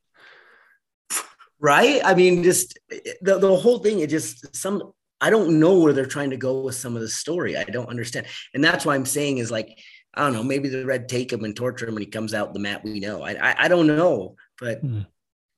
right 1.60 2.00
i 2.04 2.14
mean 2.14 2.42
just 2.42 2.78
the, 3.22 3.38
the 3.38 3.56
whole 3.56 3.78
thing 3.78 4.00
it 4.00 4.10
just 4.10 4.54
some 4.54 4.92
i 5.20 5.30
don't 5.30 5.58
know 5.58 5.78
where 5.78 5.94
they're 5.94 6.04
trying 6.04 6.30
to 6.30 6.36
go 6.36 6.60
with 6.60 6.74
some 6.74 6.94
of 6.94 7.00
the 7.00 7.08
story 7.08 7.56
i 7.56 7.64
don't 7.64 7.88
understand 7.88 8.26
and 8.52 8.62
that's 8.62 8.84
why 8.84 8.94
i'm 8.94 9.06
saying 9.06 9.38
is 9.38 9.50
like 9.50 9.78
i 10.16 10.22
don't 10.22 10.32
know 10.32 10.42
maybe 10.42 10.68
the 10.68 10.84
red 10.84 11.08
take 11.08 11.32
him 11.32 11.44
and 11.44 11.54
torture 11.56 11.86
him 11.88 11.94
when 11.94 12.02
he 12.02 12.06
comes 12.08 12.34
out 12.34 12.52
the 12.54 12.60
Mat 12.60 12.84
we 12.84 13.00
know 13.00 13.22
i 13.22 13.32
i, 13.32 13.64
I 13.64 13.68
don't 13.68 13.86
know 13.86 14.36
but 14.60 14.80
Hmm. 14.80 15.00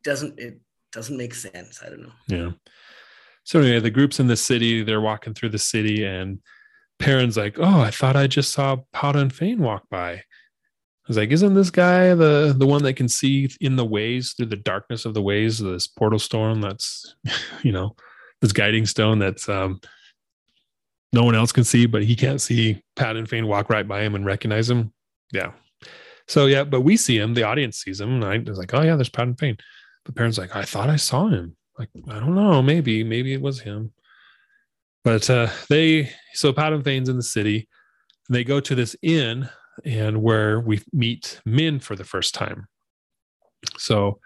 doesn't 0.05 0.39
it 0.39 0.61
doesn't 0.93 1.17
make 1.17 1.35
sense 1.35 1.83
i 1.85 1.89
don't 1.89 2.03
know 2.03 2.13
Yeah. 2.29 2.51
So 3.45 3.61
anyway, 3.61 3.79
the 3.79 3.91
group's 3.91 4.19
in 4.19 4.27
the 4.27 4.37
city. 4.37 4.83
They're 4.83 5.01
walking 5.01 5.33
through 5.33 5.51
the 5.51 5.59
city, 5.59 6.05
and 6.05 6.41
Perrin's 6.99 7.37
like, 7.37 7.61
"Oh, 7.61 7.81
I 7.81 7.93
thought 7.93 8.17
I 8.17 8.27
just 8.27 8.51
saw 8.53 8.79
Padan 8.93 9.31
Fain 9.31 9.61
walk 9.61 9.89
by." 9.89 10.15
I 10.15 10.25
was 11.07 11.17
like, 11.17 11.31
"Isn't 11.31 11.55
this 11.55 11.71
guy 11.71 12.13
the 12.15 12.53
the 12.59 12.67
one 12.67 12.83
that 12.83 12.95
can 12.95 13.09
see 13.09 13.49
in 13.61 13.77
the 13.77 13.85
ways 13.85 14.33
through 14.33 14.47
the 14.47 14.57
darkness 14.57 15.05
of 15.05 15.15
the 15.15 15.23
ways 15.23 15.61
of 15.61 15.71
this 15.71 15.87
portal 15.87 16.19
storm 16.19 16.61
That's, 16.61 17.15
you 17.63 17.71
know, 17.71 17.95
this 18.41 18.51
guiding 18.53 18.85
stone 18.85 19.21
that's 19.21 19.49
um, 19.49 19.81
no 21.17 21.25
one 21.25 21.35
else 21.35 21.53
can 21.53 21.65
see, 21.65 21.87
but 21.87 22.05
he 22.05 22.15
can't 22.15 22.41
see 22.41 22.83
Padan 22.95 23.27
Fain 23.27 23.47
walk 23.47 23.71
right 23.71 23.87
by 23.89 24.03
him 24.03 24.15
and 24.15 24.25
recognize 24.25 24.71
him. 24.71 24.93
Yeah. 25.33 25.53
So 26.29 26.47
yeah, 26.47 26.65
but 26.65 26.83
we 26.83 26.97
see 26.97 27.19
him. 27.19 27.35
The 27.35 27.45
audience 27.45 27.79
sees 27.79 28.01
him, 28.01 28.23
and 28.23 28.25
I 28.25 28.39
was 28.39 28.59
like, 28.59 28.75
"Oh 28.75 28.83
yeah, 28.83 28.97
there's 28.97 29.09
Padan 29.09 29.37
Fain." 29.37 29.57
But 30.05 30.15
Perrin's 30.15 30.39
like, 30.39 30.55
"I 30.55 30.63
thought 30.63 30.91
I 30.91 30.97
saw 30.97 31.29
him." 31.29 31.57
like 31.79 31.91
I 32.09 32.21
don't 32.21 32.35
know, 32.35 32.63
maybe 32.63 33.05
maybe 33.05 33.33
it 33.33 33.41
was 33.41 33.61
him. 33.61 33.93
But 35.05 35.29
uh, 35.31 35.49
they 35.69 36.11
so 36.33 36.53
Padan 36.53 36.83
Fain's 36.83 37.09
in 37.09 37.17
the 37.17 37.23
city. 37.23 37.69
They 38.29 38.45
go 38.45 38.61
to 38.61 38.75
this 38.75 38.97
inn 39.03 39.49
and 39.85 40.23
where 40.23 40.61
we 40.61 40.81
meet 40.93 41.41
Min 41.45 41.79
for 41.79 41.95
the 41.95 42.05
first 42.05 42.35
time. 42.35 42.67
So 43.79 44.19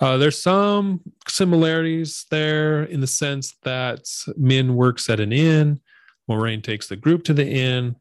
uh, 0.00 0.16
there's 0.16 0.42
some 0.42 1.02
similarities 1.28 2.26
there 2.30 2.84
in 2.84 3.00
the 3.00 3.06
sense 3.06 3.54
that 3.62 4.04
Min 4.36 4.74
works 4.74 5.08
at 5.08 5.20
an 5.20 5.32
inn. 5.32 5.80
Moiraine 6.30 6.62
takes 6.62 6.86
the 6.86 6.96
group 6.96 7.24
to 7.24 7.34
the 7.34 7.46
inn. 7.46 7.96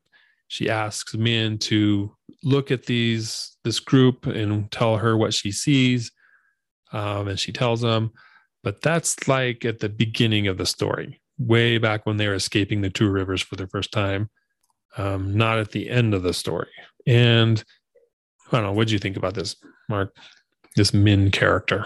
She 0.47 0.69
asks 0.69 1.15
Min 1.15 1.57
to 1.59 2.15
look 2.43 2.71
at 2.71 2.85
these 2.85 3.57
this 3.63 3.79
group 3.79 4.25
and 4.25 4.71
tell 4.71 4.97
her 4.97 5.17
what 5.17 5.33
she 5.33 5.51
sees. 5.51 6.11
Um, 6.91 7.27
and 7.27 7.39
she 7.39 7.51
tells 7.51 7.81
them, 7.81 8.11
but 8.63 8.81
that's 8.81 9.27
like 9.27 9.65
at 9.65 9.79
the 9.79 9.89
beginning 9.89 10.47
of 10.47 10.57
the 10.57 10.65
story, 10.65 11.21
way 11.37 11.77
back 11.77 12.05
when 12.05 12.17
they 12.17 12.27
were 12.27 12.33
escaping 12.33 12.81
the 12.81 12.89
two 12.89 13.09
rivers 13.09 13.41
for 13.41 13.55
the 13.55 13.67
first 13.67 13.91
time, 13.91 14.29
um, 14.97 15.35
not 15.35 15.59
at 15.59 15.71
the 15.71 15.89
end 15.89 16.13
of 16.13 16.23
the 16.23 16.33
story. 16.33 16.69
And 17.05 17.63
I 18.51 18.57
don't 18.57 18.63
know, 18.63 18.73
what 18.73 18.87
do 18.87 18.93
you 18.93 18.99
think 18.99 19.17
about 19.17 19.35
this, 19.35 19.55
Mark? 19.87 20.15
This 20.75 20.93
Min 20.93 21.31
character. 21.31 21.85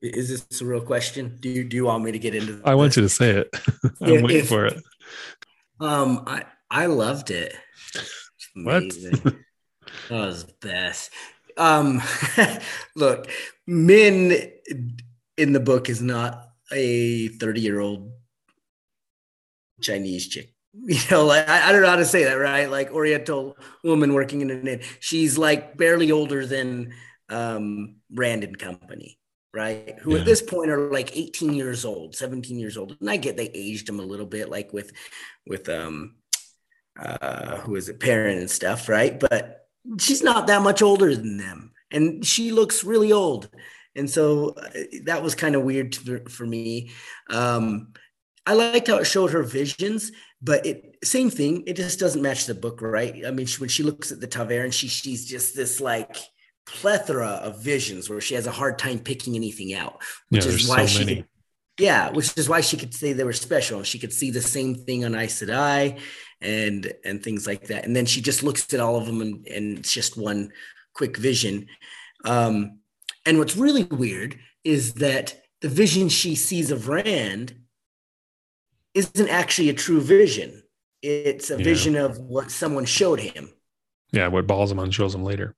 Is 0.00 0.28
this 0.48 0.60
a 0.60 0.64
real 0.64 0.80
question? 0.80 1.36
Do 1.40 1.48
you 1.48 1.64
do 1.64 1.76
you 1.76 1.84
want 1.86 2.04
me 2.04 2.12
to 2.12 2.18
get 2.18 2.34
into 2.34 2.60
I 2.64 2.74
want 2.74 2.96
you 2.96 3.02
to 3.02 3.08
say 3.08 3.30
it. 3.30 3.48
I'm 4.00 4.12
If- 4.14 4.22
waiting 4.22 4.44
for 4.46 4.66
it. 4.66 4.82
um 5.80 6.24
i 6.26 6.44
i 6.70 6.86
loved 6.86 7.30
it. 7.30 7.54
What? 8.54 8.82
that 8.90 9.34
was 10.10 10.44
best. 10.60 11.10
Um 11.56 12.00
look 12.96 13.28
min 13.66 14.50
in 15.36 15.52
the 15.52 15.60
book 15.60 15.88
is 15.88 16.00
not 16.02 16.48
a 16.72 17.28
30 17.28 17.60
year 17.60 17.80
old 17.80 18.12
chinese 19.80 20.28
chick. 20.28 20.54
You 20.74 20.98
know 21.10 21.24
like 21.24 21.48
I, 21.48 21.68
I 21.68 21.72
don't 21.72 21.82
know 21.82 21.88
how 21.90 21.96
to 21.96 22.04
say 22.04 22.24
that 22.24 22.34
right? 22.34 22.70
Like 22.70 22.92
oriental 22.92 23.56
woman 23.82 24.12
working 24.14 24.42
in 24.42 24.50
an 24.50 24.66
inn. 24.68 24.80
She's 25.00 25.36
like 25.38 25.76
barely 25.76 26.12
older 26.12 26.46
than 26.46 26.92
um 27.30 27.96
rand 28.14 28.44
and 28.44 28.56
company 28.58 29.17
right? 29.54 29.98
Who 30.02 30.14
Yeah. 30.14 30.20
at 30.20 30.26
this 30.26 30.42
point 30.42 30.70
are 30.70 30.90
like 30.90 31.16
18 31.16 31.54
years 31.54 31.84
old 31.84 32.14
17 32.14 32.58
years 32.58 32.76
old 32.76 32.96
and 33.00 33.10
i 33.10 33.16
get 33.16 33.36
they 33.36 33.50
aged 33.54 33.86
them 33.88 33.98
a 34.00 34.02
little 34.04 34.26
bit 34.26 34.48
like 34.50 34.72
with 34.72 34.92
with 35.46 35.68
um 35.68 36.16
uh 36.98 37.56
who 37.58 37.76
is 37.76 37.88
it 37.88 38.00
Perrin 38.00 38.38
and 38.38 38.50
stuff 38.50 38.88
right? 38.88 39.18
But 39.18 39.66
she's 40.00 40.22
not 40.22 40.46
that 40.48 40.62
much 40.62 40.82
older 40.82 41.14
than 41.14 41.36
them 41.38 41.72
and 41.90 42.24
she 42.24 42.52
looks 42.52 42.84
really 42.84 43.12
old 43.12 43.48
and 43.96 44.08
so 44.10 44.50
uh, 44.50 44.68
that 45.04 45.22
was 45.22 45.34
kind 45.34 45.54
of 45.56 45.62
weird 45.62 45.92
to, 45.92 46.20
for 46.28 46.46
me. 46.46 46.90
Um 47.30 47.92
i 48.46 48.54
liked 48.54 48.88
how 48.88 48.96
it 48.96 49.04
showed 49.04 49.30
her 49.30 49.42
visions 49.42 50.10
but 50.42 50.64
it 50.66 50.96
same 51.04 51.30
thing 51.30 51.64
it 51.66 51.74
just 51.76 51.98
doesn't 51.98 52.22
match 52.22 52.46
the 52.46 52.54
book 52.54 52.80
right? 52.82 53.24
I 53.26 53.30
mean 53.30 53.46
she, 53.46 53.60
when 53.60 53.68
she 53.70 53.82
looks 53.82 54.12
at 54.12 54.20
the 54.20 54.26
tavern 54.26 54.70
she 54.70 54.88
she's 54.88 55.24
just 55.26 55.54
this 55.56 55.80
like 55.80 56.16
plethora 56.68 57.40
of 57.42 57.62
visions 57.62 58.08
where 58.10 58.20
she 58.20 58.34
has 58.34 58.46
a 58.46 58.50
hard 58.60 58.78
time 58.78 58.98
picking 58.98 59.34
anything 59.34 59.72
out 59.74 59.94
which 60.28 60.44
there's 60.44 60.62
is 60.64 60.68
why 60.68 60.84
so 60.84 60.98
she 60.98 61.04
could, 61.06 61.26
yeah 61.78 62.10
which 62.10 62.36
is 62.36 62.48
why 62.48 62.60
she 62.60 62.76
could 62.76 62.92
say 62.92 63.12
they 63.12 63.24
were 63.24 63.32
special. 63.48 63.82
She 63.82 63.98
could 63.98 64.12
see 64.12 64.30
the 64.30 64.42
same 64.42 64.74
thing 64.74 65.04
on 65.04 65.14
Aes 65.14 65.40
Sedai 65.40 65.98
and 66.40 66.92
and 67.04 67.22
things 67.22 67.46
like 67.46 67.68
that. 67.68 67.84
And 67.86 67.94
then 67.96 68.06
she 68.06 68.20
just 68.20 68.42
looks 68.42 68.72
at 68.74 68.80
all 68.80 68.96
of 68.96 69.06
them 69.06 69.20
and, 69.20 69.46
and 69.46 69.78
it's 69.78 69.92
just 69.92 70.16
one 70.16 70.52
quick 70.94 71.16
vision. 71.16 71.66
Um 72.24 72.80
and 73.26 73.38
what's 73.38 73.56
really 73.56 73.84
weird 73.84 74.38
is 74.64 74.94
that 74.94 75.26
the 75.60 75.68
vision 75.68 76.08
she 76.08 76.34
sees 76.34 76.70
of 76.70 76.88
rand 76.88 77.54
isn't 78.94 79.28
actually 79.28 79.68
a 79.70 79.74
true 79.74 80.00
vision. 80.00 80.62
It's 81.02 81.50
a 81.50 81.56
Yeah. 81.56 81.64
vision 81.64 81.96
of 81.96 82.18
what 82.18 82.50
someone 82.50 82.84
showed 82.84 83.20
him. 83.20 83.50
Yeah, 84.12 84.28
what 84.28 84.46
Ba'alzamon 84.46 84.92
shows 84.92 85.14
him 85.14 85.22
later. 85.22 85.54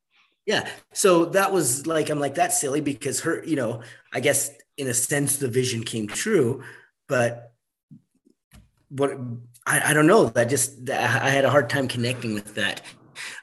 Yeah. 0.51 0.69
So 0.93 1.27
that 1.27 1.53
was 1.53 1.87
like, 1.87 2.11
I'm 2.11 2.19
like, 2.19 2.35
that's 2.35 2.61
silly 2.61 2.81
because 2.81 3.21
her, 3.21 3.45
you 3.45 3.55
know, 3.55 3.83
I 4.13 4.19
guess 4.19 4.51
in 4.77 4.89
a 4.89 4.95
sense 4.95 5.37
the 5.37 5.47
vision 5.47 5.85
came 5.85 6.09
true, 6.09 6.65
but 7.09 7.53
what 8.89 9.13
I, 9.65 9.91
I 9.91 9.95
don't 9.95 10.09
know. 10.09 10.25
That 10.25 10.49
just 10.49 10.91
I 10.91 11.31
had 11.31 11.45
a 11.45 11.51
hard 11.51 11.71
time 11.71 11.87
connecting 11.87 12.35
with 12.35 12.57
that. 12.57 12.83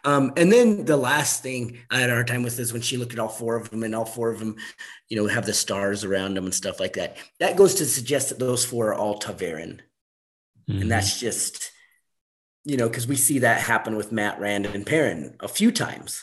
Um, 0.03 0.33
and 0.35 0.51
then 0.51 0.83
the 0.83 0.97
last 0.97 1.41
thing 1.41 1.77
I 1.89 1.99
had 2.01 2.09
a 2.09 2.13
hard 2.13 2.27
time 2.27 2.43
with 2.43 2.59
is 2.59 2.73
when 2.73 2.81
she 2.81 2.97
looked 2.97 3.13
at 3.13 3.19
all 3.19 3.29
four 3.29 3.55
of 3.55 3.69
them, 3.69 3.83
and 3.83 3.95
all 3.95 4.03
four 4.03 4.29
of 4.29 4.39
them, 4.39 4.57
you 5.07 5.15
know, 5.15 5.27
have 5.27 5.45
the 5.45 5.53
stars 5.53 6.03
around 6.03 6.33
them 6.33 6.43
and 6.43 6.53
stuff 6.53 6.77
like 6.77 6.93
that. 6.93 7.15
That 7.39 7.55
goes 7.55 7.75
to 7.75 7.85
suggest 7.85 8.27
that 8.29 8.39
those 8.39 8.65
four 8.65 8.89
are 8.89 8.95
all 8.95 9.17
ta'veren, 9.17 9.79
mm-hmm. 10.67 10.81
and 10.81 10.91
that's 10.91 11.17
just, 11.21 11.71
you 12.65 12.75
know, 12.75 12.89
because 12.89 13.07
we 13.07 13.15
see 13.15 13.39
that 13.39 13.61
happen 13.61 13.95
with 13.95 14.11
Mat 14.11 14.41
Rand 14.41 14.65
and 14.65 14.85
Perrin 14.85 15.37
a 15.39 15.47
few 15.47 15.71
times, 15.71 16.21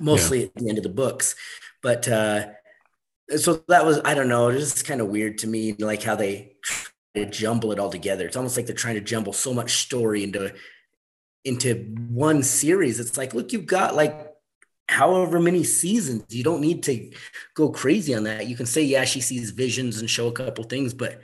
mostly 0.00 0.40
yeah. 0.40 0.46
at 0.46 0.54
the 0.54 0.68
end 0.68 0.78
of 0.78 0.84
the 0.84 0.90
books. 0.90 1.34
But 1.82 2.08
uh, 2.08 2.46
so 3.36 3.64
that 3.68 3.84
was 3.84 4.00
I 4.04 4.14
don't 4.14 4.28
know, 4.28 4.48
it 4.48 4.54
was 4.54 4.82
kind 4.82 5.00
of 5.00 5.08
weird 5.08 5.38
to 5.38 5.46
me, 5.46 5.74
like 5.74 6.02
how 6.02 6.16
they 6.16 6.56
try 6.62 6.86
to 7.16 7.26
jumble 7.26 7.72
it 7.72 7.78
all 7.78 7.90
together. 7.90 8.26
It's 8.26 8.36
almost 8.36 8.56
like 8.56 8.66
they're 8.66 8.74
trying 8.74 8.94
to 8.94 9.00
jumble 9.00 9.32
so 9.32 9.54
much 9.54 9.82
story 9.82 10.24
into 10.24 10.54
into 11.44 11.94
one 12.08 12.42
series. 12.42 13.00
It's 13.00 13.18
like, 13.18 13.34
look, 13.34 13.52
you've 13.52 13.66
got 13.66 13.94
like 13.94 14.32
however 14.88 15.40
many 15.40 15.64
seasons. 15.64 16.24
You 16.30 16.44
don't 16.44 16.60
need 16.60 16.82
to 16.84 17.12
go 17.54 17.70
crazy 17.70 18.14
on 18.14 18.24
that. 18.24 18.46
You 18.46 18.56
can 18.56 18.66
say, 18.66 18.82
yeah, 18.82 19.04
she 19.04 19.20
sees 19.20 19.50
visions 19.50 19.98
and 19.98 20.08
show 20.08 20.28
a 20.28 20.32
couple 20.32 20.64
things, 20.64 20.94
but 20.94 21.20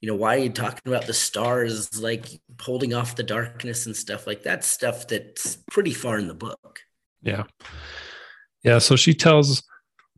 you 0.00 0.08
know, 0.08 0.16
why 0.16 0.34
are 0.34 0.40
you 0.40 0.50
talking 0.50 0.82
about 0.92 1.06
the 1.06 1.14
stars 1.14 2.00
like 2.00 2.26
holding 2.60 2.92
off 2.92 3.16
the 3.16 3.22
darkness 3.22 3.86
and 3.86 3.96
stuff 3.96 4.26
like 4.26 4.42
that 4.42 4.64
stuff 4.64 5.06
that's 5.06 5.56
pretty 5.70 5.92
far 5.92 6.18
in 6.18 6.26
the 6.26 6.34
book. 6.34 6.80
Yeah. 7.22 7.44
Yeah. 8.62 8.78
So 8.78 8.96
she 8.96 9.14
tells 9.14 9.62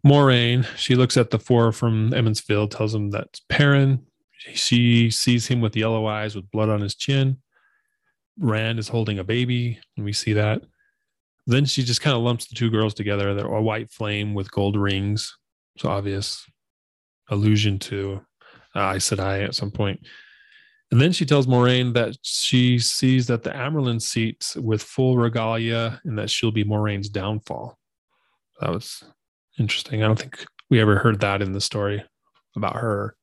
Moiraine, 0.07 0.67
she 0.77 0.95
looks 0.95 1.17
at 1.17 1.31
the 1.31 1.39
four 1.39 1.73
from 1.73 2.13
Emond's 2.13 2.41
Field, 2.41 2.71
tells 2.71 2.95
him 2.95 3.11
that 3.11 3.41
Perrin, 3.49 4.05
she 4.53 5.11
sees 5.11 5.47
him 5.47 5.61
with 5.61 5.77
yellow 5.77 6.07
eyes 6.07 6.37
with 6.37 6.51
blood 6.51 6.69
on 6.69 6.81
his 6.81 6.95
chin. 6.95 7.39
Rand 8.39 8.79
is 8.79 8.89
holding 8.89 9.19
a 9.19 9.25
baby, 9.25 9.79
and 9.97 10.05
we 10.05 10.13
see 10.13 10.35
that. 10.35 10.63
Then 11.47 11.65
she 11.65 11.83
just 11.83 12.01
kind 12.01 12.17
of 12.17 12.23
lumps 12.23 12.47
the 12.47 12.55
two 12.55 12.71
girls 12.71 12.95
together. 12.95 13.35
They're 13.35 13.47
a 13.47 13.63
white 13.63 13.91
flame 13.91 14.35
with 14.35 14.51
gold 14.51 14.77
rings. 14.77 15.37
So 15.79 15.89
obvious 15.89 16.45
allusion 17.31 17.79
to 17.81 18.21
uh, 18.75 18.93
Aes 18.95 19.09
Sedai 19.09 19.45
at 19.45 19.55
some 19.55 19.71
point. 19.71 20.01
And 20.91 21.01
then 21.01 21.13
she 21.13 21.25
tells 21.25 21.47
Moiraine 21.47 21.95
that 21.95 22.17
she 22.23 22.79
sees 22.79 23.27
that 23.27 23.43
the 23.43 23.51
Amyrlin 23.51 24.01
seats 24.01 24.57
with 24.57 24.83
full 24.83 25.17
regalia 25.17 26.01
and 26.05 26.19
that 26.19 26.31
she'll 26.31 26.53
be 26.53 26.65
Moiraine's 26.65 27.09
downfall. 27.09 27.79
That 28.61 28.71
was 28.71 29.03
interesting. 29.59 30.03
I 30.03 30.07
don't 30.07 30.19
think 30.19 30.45
we 30.71 30.81
ever 30.81 30.99
heard 30.99 31.21
that 31.21 31.43
in 31.43 31.53
the 31.53 31.61
story 31.61 32.05
about 32.57 32.77
her, 32.77 33.17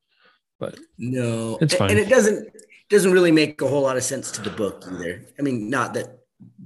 but 0.60 0.78
no, 0.98 1.58
it's 1.62 1.76
fine. 1.76 1.92
And 1.92 2.00
it 2.00 2.10
doesn't 2.10 2.50
doesn't 2.90 3.14
really 3.14 3.32
make 3.32 3.62
a 3.62 3.68
whole 3.68 3.82
lot 3.82 3.98
of 3.98 4.04
sense 4.04 4.32
to 4.32 4.42
the 4.42 4.50
book 4.50 4.84
either. 4.92 5.24
I 5.40 5.42
mean, 5.42 5.70
not 5.70 5.94
that 5.94 6.20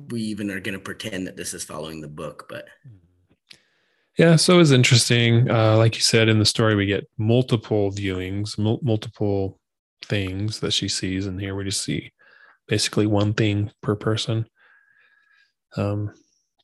we 0.08 0.22
even 0.22 0.50
are 0.50 0.60
going 0.60 0.74
to 0.74 0.80
pretend 0.80 1.28
that 1.28 1.38
this 1.38 1.54
is 1.54 1.64
following 1.64 2.02
the 2.02 2.08
book, 2.08 2.48
but 2.50 2.66
yeah, 4.18 4.38
so 4.38 4.60
it's 4.60 4.72
interesting. 4.72 5.50
Uh, 5.50 5.78
like 5.78 5.96
you 5.96 6.02
said 6.02 6.30
in 6.30 6.40
the 6.40 6.46
story, 6.46 6.76
we 6.76 6.86
get 6.86 7.10
multiple 7.18 7.92
viewings, 7.92 8.58
mul- 8.58 8.80
multiple 8.82 9.60
things 10.06 10.62
that 10.62 10.72
she 10.72 10.88
sees, 10.88 11.28
and 11.28 11.40
here 11.40 11.54
we 11.56 11.66
just 11.66 11.84
see 11.84 12.12
basically 12.68 13.08
one 13.08 13.34
thing 13.34 13.72
per 13.82 13.96
person. 13.96 14.48
Um, 15.76 16.14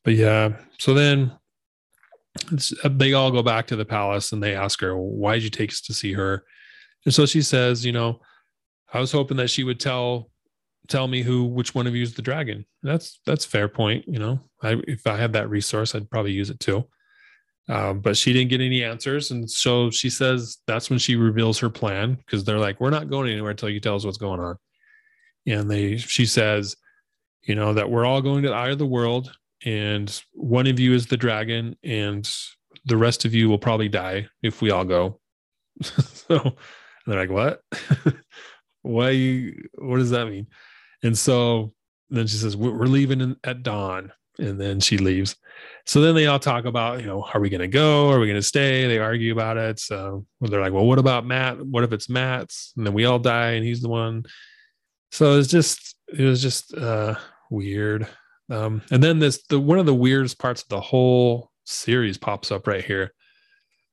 but 0.02 0.14
yeah, 0.14 0.56
so 0.78 0.94
then 0.94 1.32
they 2.84 3.12
all 3.12 3.30
go 3.30 3.42
back 3.42 3.66
to 3.66 3.76
the 3.76 3.84
palace 3.84 4.32
and 4.32 4.42
they 4.42 4.54
ask 4.54 4.80
her, 4.80 4.96
"Why 4.96 5.34
did 5.34 5.44
you 5.44 5.50
take 5.50 5.70
us 5.70 5.80
to 5.82 5.94
see 5.94 6.12
her?" 6.12 6.44
And 7.04 7.12
so 7.12 7.26
she 7.26 7.42
says, 7.42 7.84
"You 7.84 7.92
know, 7.92 8.20
I 8.92 9.00
was 9.00 9.12
hoping 9.12 9.36
that 9.38 9.50
she 9.50 9.64
would 9.64 9.80
tell 9.80 10.30
tell 10.88 11.06
me 11.08 11.22
who 11.22 11.44
which 11.44 11.74
one 11.74 11.86
of 11.86 11.94
you 11.94 12.02
is 12.02 12.14
the 12.14 12.22
dragon. 12.22 12.64
That's 12.82 13.20
that's 13.26 13.44
fair 13.44 13.68
point. 13.68 14.04
You 14.08 14.18
know, 14.18 14.40
I, 14.62 14.80
if 14.86 15.06
I 15.06 15.16
had 15.16 15.32
that 15.34 15.50
resource, 15.50 15.94
I'd 15.94 16.10
probably 16.10 16.32
use 16.32 16.50
it 16.50 16.60
too. 16.60 16.84
Um, 17.68 18.00
but 18.00 18.16
she 18.16 18.32
didn't 18.32 18.50
get 18.50 18.60
any 18.60 18.82
answers, 18.82 19.30
and 19.30 19.48
so 19.48 19.90
she 19.90 20.10
says 20.10 20.58
that's 20.66 20.90
when 20.90 20.98
she 20.98 21.14
reveals 21.16 21.58
her 21.60 21.70
plan 21.70 22.14
because 22.14 22.44
they're 22.44 22.58
like, 22.58 22.80
"We're 22.80 22.90
not 22.90 23.10
going 23.10 23.30
anywhere 23.30 23.52
until 23.52 23.70
you 23.70 23.80
tell 23.80 23.94
us 23.94 24.04
what's 24.04 24.18
going 24.18 24.40
on." 24.40 24.56
And 25.46 25.70
they, 25.70 25.96
she 25.96 26.26
says, 26.26 26.76
you 27.42 27.54
know, 27.54 27.74
that 27.74 27.90
we're 27.90 28.04
all 28.04 28.22
going 28.22 28.42
to 28.42 28.48
the 28.48 28.54
eye 28.54 28.70
of 28.70 28.78
the 28.78 28.86
world, 28.86 29.32
and 29.64 30.22
one 30.32 30.66
of 30.66 30.80
you 30.80 30.92
is 30.94 31.06
the 31.06 31.16
dragon, 31.16 31.76
and 31.84 32.28
the 32.84 32.96
rest 32.96 33.24
of 33.24 33.34
you 33.34 33.48
will 33.48 33.58
probably 33.58 33.88
die 33.88 34.26
if 34.42 34.60
we 34.62 34.70
all 34.70 34.84
go. 34.84 35.20
so 35.82 36.56
they're 37.06 37.26
like, 37.26 37.30
"What?" 37.30 37.62
why 38.82 39.10
you 39.10 39.68
what 39.76 39.98
does 39.98 40.10
that 40.10 40.26
mean 40.26 40.46
and 41.02 41.16
so 41.16 41.72
then 42.10 42.26
she 42.26 42.36
says 42.36 42.56
we're 42.56 42.84
leaving 42.84 43.36
at 43.44 43.62
dawn 43.62 44.12
and 44.38 44.60
then 44.60 44.80
she 44.80 44.98
leaves 44.98 45.36
so 45.86 46.00
then 46.00 46.14
they 46.14 46.26
all 46.26 46.38
talk 46.38 46.64
about 46.64 47.00
you 47.00 47.06
know 47.06 47.22
are 47.32 47.40
we 47.40 47.48
going 47.48 47.60
to 47.60 47.68
go 47.68 48.10
are 48.10 48.18
we 48.18 48.26
going 48.26 48.38
to 48.38 48.42
stay 48.42 48.86
they 48.86 48.98
argue 48.98 49.32
about 49.32 49.56
it 49.56 49.78
so 49.78 50.26
they're 50.40 50.60
like 50.60 50.72
well 50.72 50.86
what 50.86 50.98
about 50.98 51.24
Mat? 51.24 51.64
what 51.64 51.84
if 51.84 51.92
it's 51.92 52.08
Mat's? 52.08 52.72
and 52.76 52.86
then 52.86 52.92
we 52.92 53.04
all 53.04 53.18
die 53.18 53.52
and 53.52 53.64
he's 53.64 53.80
the 53.80 53.88
one 53.88 54.24
so 55.12 55.38
it's 55.38 55.48
just 55.48 55.96
it 56.08 56.24
was 56.24 56.42
just 56.42 56.74
uh 56.74 57.14
weird 57.50 58.08
um 58.52 58.82
and 58.90 59.02
then 59.02 59.18
this 59.18 59.42
the 59.48 59.58
one 59.58 59.78
of 59.78 59.86
the 59.86 59.94
weirdest 59.94 60.38
parts 60.38 60.62
of 60.62 60.68
the 60.68 60.80
whole 60.80 61.50
series 61.64 62.18
pops 62.18 62.52
up 62.52 62.66
right 62.66 62.84
here 62.84 63.12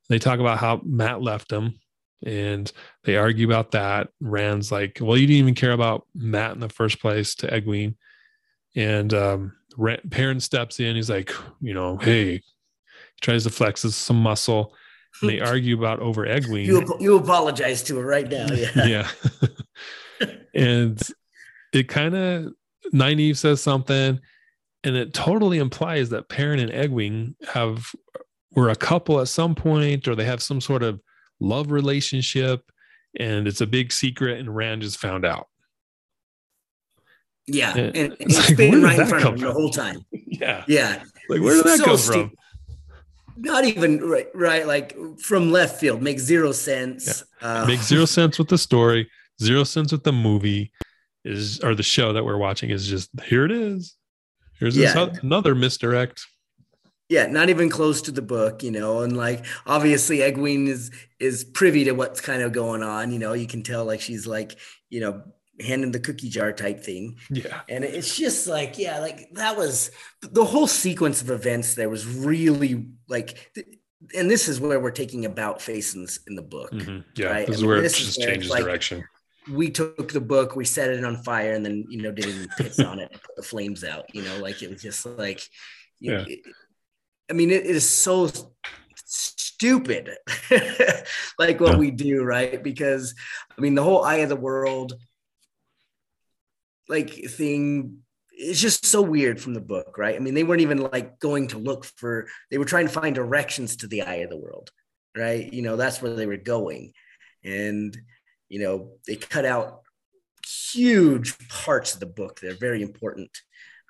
they 0.10 0.20
talk 0.20 0.40
about 0.40 0.58
how 0.58 0.82
Mat 0.84 1.22
left 1.22 1.52
him 1.52 1.80
and 2.26 2.72
they 3.04 3.16
argue 3.16 3.48
about 3.48 3.72
that. 3.72 4.10
Rand's 4.20 4.72
like, 4.72 4.98
"Well, 5.02 5.18
you 5.18 5.28
didn't 5.28 5.40
even 5.40 5.56
care 5.56 5.72
about 5.72 6.06
Mat 6.14 6.54
in 6.54 6.60
the 6.60 6.70
first 6.70 7.00
place." 7.00 7.36
To 7.36 7.48
Egwene, 7.48 7.96
and 8.76 9.14
um, 9.14 9.54
Rand, 9.78 10.02
Perrin 10.12 10.40
steps 10.40 10.80
in. 10.80 10.96
He's 10.96 11.10
like, 11.10 11.32
"You 11.62 11.74
know, 11.74 11.98
hey," 11.98 12.34
he 12.34 12.42
tries 13.22 13.44
to 13.44 13.50
flex 13.50 13.82
some 13.82 14.22
muscle. 14.22 14.74
And 15.22 15.30
they 15.30 15.40
argue 15.40 15.78
about 15.78 16.00
over 16.00 16.26
Egwene. 16.26 16.66
You, 16.66 16.98
you 17.00 17.18
apologize 17.18 17.82
to 17.84 17.98
her 17.98 18.06
right 18.06 18.30
now. 18.30 18.48
Yeah. 18.52 18.86
yeah. 20.22 20.28
and 20.54 21.02
it 21.74 21.88
kind 21.88 22.16
of 22.16 22.54
Nynaeve 22.94 23.38
says 23.38 23.62
something, 23.62 24.20
and 24.84 24.96
it 24.96 25.14
totally 25.14 25.58
implies 25.58 26.10
that 26.10 26.30
Perrin 26.30 26.60
and 26.60 26.72
Egwene 26.72 27.36
have 27.50 27.92
were 28.56 28.70
a 28.70 28.76
couple 28.76 29.20
at 29.20 29.28
some 29.28 29.56
point, 29.56 30.08
or 30.08 30.16
they 30.16 30.26
have 30.26 30.42
some 30.42 30.62
sort 30.62 30.84
of 30.84 31.00
love 31.40 31.72
relationship 31.72 32.70
and 33.18 33.48
it's 33.48 33.62
a 33.62 33.68
big 33.68 33.92
secret 33.92 34.40
and 34.40 34.56
Rand 34.56 34.82
just 34.82 35.00
found 35.00 35.26
out. 35.26 35.48
Yeah. 37.48 37.72
And, 37.72 37.96
and 37.96 38.14
it's, 38.20 38.38
it's 38.38 38.50
like, 38.50 38.58
been 38.58 38.84
right 38.84 39.00
in 39.00 39.08
front 39.08 39.26
of 39.26 39.34
him 39.34 39.40
the 39.40 39.54
whole 39.54 39.70
time. 39.70 40.06
Yeah. 40.32 40.64
Yeah. 40.70 41.04
Like 41.28 41.42
where 41.42 41.56
did 41.56 41.66
that 41.66 41.80
so 41.80 41.84
come 41.84 41.98
from? 41.98 42.32
Not 43.36 43.66
even 43.66 44.00
right, 44.00 44.28
right, 44.34 44.66
like 44.66 44.96
from 45.20 45.52
left 45.52 45.82
field. 45.82 46.02
Makes 46.02 46.22
zero 46.22 46.54
sense. 46.54 47.24
Yeah. 47.42 47.64
Uh, 47.64 47.66
Makes 47.66 47.88
zero 47.88 48.06
sense 48.06 48.40
with 48.40 48.48
the 48.48 48.58
story, 48.58 49.10
zero 49.42 49.66
sense 49.66 49.92
with 49.92 50.06
the 50.06 50.14
movie 50.14 50.72
is 51.26 51.60
or 51.60 51.76
the 51.76 51.84
show 51.84 52.14
that 52.14 52.24
we're 52.24 52.38
watching 52.38 52.70
is 52.70 52.88
just 52.88 53.10
here 53.26 53.44
it 53.44 53.52
is. 53.52 53.98
Here's 54.60 54.76
yeah. 54.76 54.94
this 54.94 55.20
another 55.24 55.56
misdirect 55.56 56.26
yeah 57.10 57.26
not 57.26 57.50
even 57.50 57.70
close 57.70 58.02
to 58.04 58.12
the 58.12 58.22
book 58.22 58.64
you 58.64 58.72
know 58.72 59.02
and 59.02 59.18
like 59.18 59.46
obviously 59.66 60.20
egwene 60.20 60.68
is 60.68 60.92
is 61.20 61.44
privy 61.44 61.84
to 61.84 61.92
what's 61.92 62.22
kind 62.22 62.42
of 62.42 62.54
going 62.54 62.84
on 62.84 63.12
you 63.12 63.20
know 63.20 63.34
you 63.34 63.48
can 63.48 63.64
tell 63.64 63.84
like 63.84 64.00
she's 64.00 64.26
like 64.26 64.58
you 64.90 65.02
know 65.02 65.24
handing 65.60 65.92
the 65.92 66.00
cookie 66.00 66.30
jar 66.30 66.54
type 66.54 66.80
thing 66.80 67.18
yeah 67.30 67.62
and 67.68 67.84
it's 67.84 68.16
just 68.16 68.48
like 68.48 68.78
yeah 68.78 69.00
like 69.00 69.30
that 69.34 69.58
was 69.58 69.92
the 70.22 70.46
whole 70.46 70.68
sequence 70.68 71.22
of 71.22 71.30
events 71.30 71.76
there 71.76 71.90
was 71.90 72.06
really 72.06 72.88
like 73.10 73.52
and 74.16 74.32
this 74.32 74.48
is 74.48 74.62
where 74.62 74.80
we're 74.80 74.92
taking 74.92 75.26
about 75.26 75.62
face 75.62 75.96
in, 75.96 76.08
in 76.28 76.36
the 76.36 76.42
book 76.42 76.72
mm-hmm. 76.72 77.00
yeah 77.16 77.28
right? 77.28 77.48
this 77.48 77.58
I 77.58 77.58
is 77.58 77.62
mean, 77.62 77.70
where 77.70 77.80
it 77.84 77.94
just 77.94 78.22
changes 78.22 78.50
like, 78.50 78.64
direction 78.64 79.04
we 79.52 79.70
took 79.70 80.12
the 80.12 80.22
book, 80.22 80.56
we 80.56 80.66
set 80.66 80.90
it 80.90 81.04
on 81.04 81.18
fire, 81.24 81.54
and 81.54 81.66
then 81.66 81.86
you 81.90 82.02
know 82.02 82.12
did 82.12 82.26
any 82.26 82.48
pits 82.58 82.80
on 82.80 83.00
it, 83.00 83.12
put 83.12 83.36
the 83.36 83.44
flames 83.44 83.84
out. 83.84 84.14
You 84.14 84.24
know, 84.24 84.38
like 84.38 84.62
it 84.62 84.70
was 84.70 84.82
just 84.82 85.06
like, 85.06 85.42
yeah. 86.00 86.26
it, 86.28 86.40
I 87.30 87.34
mean, 87.34 87.50
it, 87.50 87.66
it 87.66 87.76
is 87.76 87.90
so 87.90 88.30
stupid, 88.96 90.12
like 91.40 91.60
what 91.60 91.74
yeah. 91.74 91.78
we 91.78 91.92
do, 91.92 92.24
right? 92.24 92.62
Because 92.62 93.16
I 93.58 93.62
mean, 93.62 93.76
the 93.76 93.84
whole 93.84 94.04
eye 94.04 94.18
of 94.18 94.30
the 94.30 94.36
world, 94.36 94.94
like 96.88 97.12
thing, 97.12 98.00
is 98.38 98.62
just 98.62 98.86
so 98.86 99.02
weird 99.02 99.42
from 99.42 99.54
the 99.54 99.62
book, 99.62 99.98
right? 99.98 100.16
I 100.16 100.20
mean, 100.20 100.34
they 100.34 100.44
weren't 100.44 100.62
even 100.62 100.80
like 100.80 101.20
going 101.20 101.48
to 101.50 101.58
look 101.58 101.86
for; 101.86 102.28
they 102.52 102.58
were 102.58 102.66
trying 102.66 102.88
to 102.88 102.94
find 102.94 103.16
directions 103.16 103.78
to 103.78 103.88
the 103.88 104.04
eye 104.04 104.16
of 104.16 104.30
the 104.30 104.38
world, 104.38 104.70
right? 105.18 105.52
You 105.52 105.62
know, 105.62 105.76
that's 105.76 106.02
where 106.02 106.14
they 106.14 106.28
were 106.28 106.38
going, 106.38 106.94
and 107.44 107.98
you 108.50 108.60
know, 108.60 108.92
they 109.08 109.16
cut 109.16 109.46
out 109.46 109.82
huge 110.46 111.38
parts 111.50 111.94
of 111.94 112.00
the 112.00 112.06
book. 112.06 112.40
They're 112.40 112.56
very 112.56 112.82
important 112.82 113.30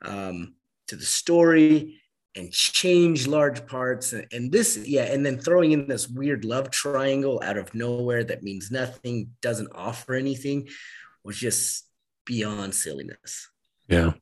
um, 0.04 0.56
to 0.88 0.96
the 0.96 1.06
story 1.06 2.02
and 2.36 2.52
change 2.52 3.28
large 3.28 3.66
parts 3.66 4.14
and, 4.14 4.28
and 4.32 4.52
this 4.52 4.78
yeah 4.78 5.12
and 5.12 5.26
then 5.26 5.40
throwing 5.40 5.72
in 5.72 5.88
this 5.88 6.08
weird 6.08 6.46
love 6.46 6.70
triangle 6.70 7.42
out 7.44 7.58
of 7.58 7.74
nowhere 7.74 8.24
that 8.24 8.44
means 8.44 8.70
nothing 8.70 9.32
doesn't 9.42 9.72
offer 9.74 10.14
anything 10.14 10.68
was 11.24 11.40
just 11.40 11.90
beyond 12.28 12.74
silliness 12.76 13.50
Yeah. 13.90 14.14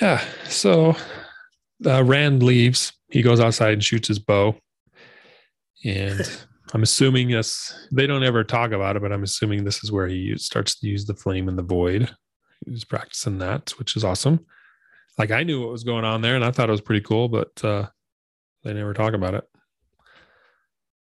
Yeah. 0.00 0.24
So 0.48 0.96
uh, 1.84 2.02
Rand 2.02 2.42
leaves. 2.42 2.92
He 3.10 3.22
goes 3.22 3.40
outside 3.40 3.74
and 3.74 3.84
shoots 3.84 4.08
his 4.08 4.18
bow. 4.18 4.56
And 5.84 6.46
I'm 6.74 6.82
assuming 6.82 7.28
this, 7.28 7.74
they 7.92 8.06
don't 8.06 8.24
ever 8.24 8.44
talk 8.44 8.72
about 8.72 8.96
it, 8.96 9.02
but 9.02 9.12
I'm 9.12 9.22
assuming 9.22 9.64
this 9.64 9.82
is 9.82 9.90
where 9.90 10.06
he 10.06 10.36
starts 10.36 10.78
to 10.80 10.86
use 10.86 11.06
the 11.06 11.14
flame 11.14 11.48
in 11.48 11.56
the 11.56 11.62
void. 11.62 12.14
He's 12.66 12.84
practicing 12.84 13.38
that, 13.38 13.70
which 13.78 13.96
is 13.96 14.04
awesome. 14.04 14.44
Like 15.16 15.30
I 15.30 15.44
knew 15.44 15.62
what 15.62 15.72
was 15.72 15.84
going 15.84 16.04
on 16.04 16.20
there 16.20 16.36
and 16.36 16.44
I 16.44 16.50
thought 16.50 16.68
it 16.68 16.72
was 16.72 16.80
pretty 16.80 17.00
cool, 17.00 17.28
but 17.28 17.64
uh, 17.64 17.88
they 18.64 18.74
never 18.74 18.92
talk 18.92 19.14
about 19.14 19.34
it. 19.34 19.44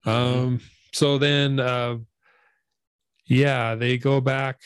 Um, 0.05 0.59
so 0.91 1.17
then, 1.17 1.59
uh, 1.59 1.97
yeah, 3.27 3.75
they 3.75 3.97
go 3.97 4.19
back 4.19 4.59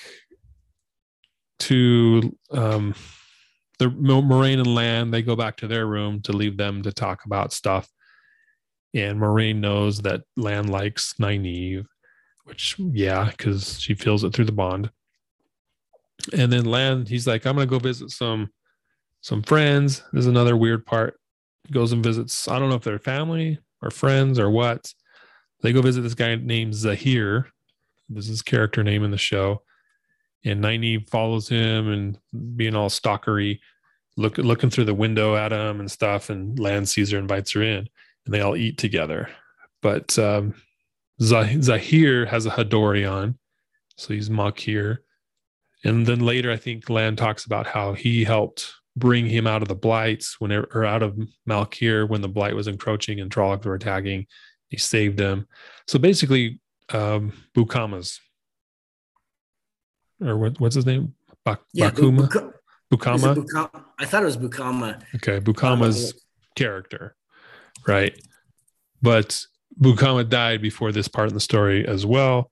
to 1.60 2.36
um, 2.52 2.96
the 3.80 3.90
Mo- 3.90 4.22
Moiraine 4.22 4.60
and 4.60 4.74
Lan. 4.74 5.12
They 5.12 5.22
go 5.22 5.36
back 5.36 5.58
to 5.58 5.68
their 5.68 5.86
room 5.86 6.22
to 6.24 6.34
leave 6.34 6.58
them 6.58 6.82
to 6.84 6.92
talk 6.92 7.26
about 7.26 7.54
stuff. 7.54 7.88
And 8.94 9.20
Moiraine 9.20 9.60
knows 9.60 10.00
that 10.02 10.22
Lan 10.36 10.68
likes 10.68 11.14
Nynaeve, 11.20 11.86
which, 12.46 12.76
yeah, 12.80 13.26
because 13.26 13.80
she 13.80 13.94
feels 13.94 14.24
it 14.24 14.34
through 14.34 14.46
the 14.46 14.52
bond. 14.52 14.90
And 16.36 16.52
then 16.52 16.66
Lan, 16.66 17.06
he's 17.06 17.28
like, 17.28 17.46
I'm 17.46 17.58
to 17.58 17.66
go 17.66 17.80
visit 17.80 18.10
some 18.10 18.50
some 19.22 19.44
friends. 19.44 20.04
There's 20.14 20.28
another 20.28 20.56
weird 20.56 20.86
part. 20.86 21.20
He 21.66 21.74
goes 21.74 21.92
and 21.92 22.04
visits, 22.04 22.48
I 22.48 22.60
don't 22.60 22.70
know 22.70 22.76
if 22.76 22.84
they're 22.84 23.00
family 23.00 23.60
or 23.82 23.92
friends 23.92 24.40
or 24.40 24.50
what. 24.50 24.94
They 25.62 25.74
go 25.74 25.82
visit 25.82 26.02
this 26.02 26.14
guy 26.14 26.36
named 26.36 26.76
Zahir. 26.76 27.48
This 28.10 28.26
is 28.26 28.30
his 28.30 28.42
character 28.42 28.84
name 28.84 29.04
in 29.04 29.12
the 29.12 29.18
show 29.18 29.64
and 30.48 30.64
Nynaeve 30.64 31.10
follows 31.10 31.50
him 31.50 31.90
and 31.90 32.18
being 32.56 32.76
all 32.76 32.90
stalkery, 32.90 33.60
look 34.16 34.38
looking 34.38 34.70
through 34.70 34.86
the 34.86 34.94
window 34.94 35.36
at 35.36 35.52
him 35.52 35.80
and 35.80 35.92
stuff. 35.92 36.30
And 36.30 36.58
Lan 36.60 36.86
sees 36.86 37.12
her, 37.12 37.20
invites 37.20 37.52
her 37.54 37.62
in, 37.62 37.90
and 38.28 38.34
they 38.34 38.42
all 38.42 38.56
eat 38.56 38.78
together. 38.78 39.30
But 39.82 40.18
um, 40.20 40.54
Zah- 41.22 41.62
Zahir 41.62 42.26
has 42.26 42.46
a 42.46 42.52
Hadori 42.52 43.10
on, 43.10 43.40
so 43.96 44.14
he's 44.14 44.30
Malkier. 44.30 44.98
And 45.84 46.06
then 46.06 46.20
later, 46.20 46.52
I 46.52 46.58
think 46.58 46.90
Lan 46.90 47.16
talks 47.16 47.46
about 47.46 47.66
how 47.66 47.94
he 47.94 48.24
helped 48.24 48.74
bring 48.96 49.28
him 49.28 49.48
out 49.48 49.62
of 49.62 49.68
the 49.68 49.76
blights 49.76 50.40
when 50.40 50.52
or 50.52 50.86
out 50.86 51.04
of 51.04 51.18
Malkier 51.48 52.08
when 52.08 52.22
the 52.22 52.28
blight 52.28 52.56
was 52.56 52.68
encroaching 52.68 53.20
and 53.20 53.32
Trollocs 53.32 53.66
were 53.66 53.76
attacking. 53.76 54.28
He 54.70 54.78
saved 54.78 55.20
him. 55.20 55.48
So 55.88 55.98
basically, 56.00 56.60
um, 56.90 57.32
Bukama's 57.56 58.20
or 60.22 60.38
what, 60.38 60.60
what's 60.60 60.76
his 60.76 60.86
name? 60.86 61.14
Bak- 61.46 61.62
yeah 61.74 61.92
Bakuma? 61.92 62.28
Buka- 62.28 62.54
Bukama? 62.92 63.36
Bukama? 63.36 63.84
i 64.00 64.06
thought 64.06 64.24
it 64.24 64.26
was 64.26 64.38
bukama 64.38 65.02
okay, 65.16 65.40
Bukama's 65.40 66.14
character, 66.56 67.16
right? 67.86 68.18
But 69.02 69.40
Bukama 69.80 70.28
died 70.28 70.62
before 70.62 70.92
this 70.92 71.08
part 71.08 71.30
in 71.30 71.34
the 71.34 71.40
story 71.40 71.88
as 71.88 72.06
well. 72.06 72.52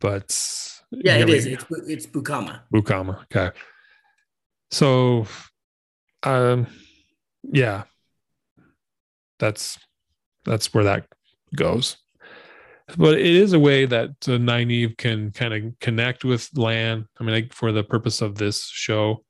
But 0.00 0.36
yeah 0.92 1.18
it 1.18 1.30
is 1.30 1.46
it's, 1.46 1.64
it's 1.86 2.06
bukama 2.06 2.60
Bukama. 2.74 3.22
Okay. 3.24 3.50
So, 4.70 5.26
um, 6.22 6.66
yeah, 7.42 7.84
that's 9.38 9.78
that's 10.44 10.72
where 10.72 10.84
that 10.84 11.06
goes. 11.54 11.96
But 12.96 13.18
it 13.18 13.26
is 13.26 13.52
a 13.52 13.58
way 13.58 13.86
that 13.86 14.10
uh, 14.26 14.32
Nynaeve 14.32 14.96
can 14.96 15.30
kind 15.32 15.54
of 15.54 15.78
connect 15.80 16.24
with 16.24 16.48
Lan. 16.56 17.06
I 17.18 17.24
mean, 17.24 17.34
like 17.34 17.52
for 17.52 17.72
the 17.72 17.84
purpose 17.84 18.20
of 18.20 18.36
this 18.36 18.64
show, 18.66 19.24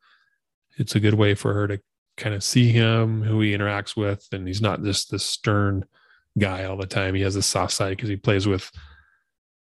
it's 0.79 0.95
a 0.95 1.01
good 1.01 1.15
way 1.15 1.35
for 1.35 1.53
her 1.55 1.69
to 1.69 1.81
kind 2.21 2.35
of 2.35 2.45
see 2.45 2.71
him, 2.71 3.23
who 3.23 3.41
he 3.41 3.53
interacts 3.53 3.97
with, 3.97 4.27
and 4.33 4.47
he's 4.47 4.61
not 4.61 4.83
just 4.83 5.11
this 5.11 5.25
stern 5.25 5.85
guy 6.39 6.65
all 6.65 6.77
the 6.77 6.87
time. 6.87 7.15
He 7.15 7.23
has 7.23 7.37
a 7.37 7.43
soft 7.43 7.73
side 7.73 7.97
because 7.97 8.09
he 8.09 8.17
plays 8.17 8.47
with 8.47 8.71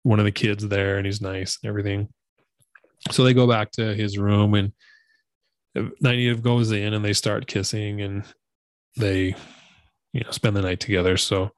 one 0.04 0.20
of 0.20 0.26
the 0.26 0.32
kids 0.32 0.68
there, 0.68 0.98
and 0.98 1.06
he's 1.06 1.22
nice 1.22 1.60
and 1.62 1.70
everything. 1.70 2.10
So 3.12 3.24
they 3.24 3.34
go 3.34 3.48
back 3.48 3.72
to 3.74 3.96
his 3.96 4.18
room, 4.18 4.54
and 4.54 4.74
Nynaeve 5.76 6.42
goes 6.42 6.72
in, 6.72 6.94
and 6.94 7.06
they 7.06 7.14
start 7.14 7.48
kissing, 7.48 8.02
and 8.02 8.24
they, 8.98 9.36
you 10.14 10.22
know, 10.24 10.32
spend 10.32 10.56
the 10.56 10.62
night 10.62 10.80
together. 10.80 11.16
So 11.16 11.52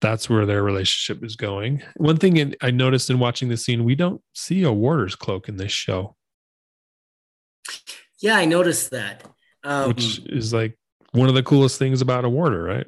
that's 0.00 0.28
where 0.28 0.46
their 0.46 0.62
relationship 0.62 1.24
is 1.24 1.36
going. 1.36 1.82
One 1.96 2.18
thing 2.18 2.36
in, 2.36 2.54
I 2.60 2.70
noticed 2.70 3.10
in 3.10 3.18
watching 3.18 3.48
the 3.48 3.56
scene, 3.56 3.84
we 3.84 3.94
don't 3.94 4.20
see 4.34 4.62
a 4.62 4.72
warder's 4.72 5.16
cloak 5.16 5.48
in 5.48 5.56
this 5.56 5.72
show, 5.72 6.16
yeah 8.20 8.36
i 8.36 8.44
noticed 8.44 8.90
that 8.90 9.24
um, 9.64 9.88
which 9.88 10.20
is 10.26 10.52
like 10.52 10.76
one 11.12 11.28
of 11.28 11.34
the 11.34 11.42
coolest 11.42 11.78
things 11.78 12.00
about 12.00 12.24
a 12.24 12.28
warder, 12.28 12.62
right? 12.62 12.86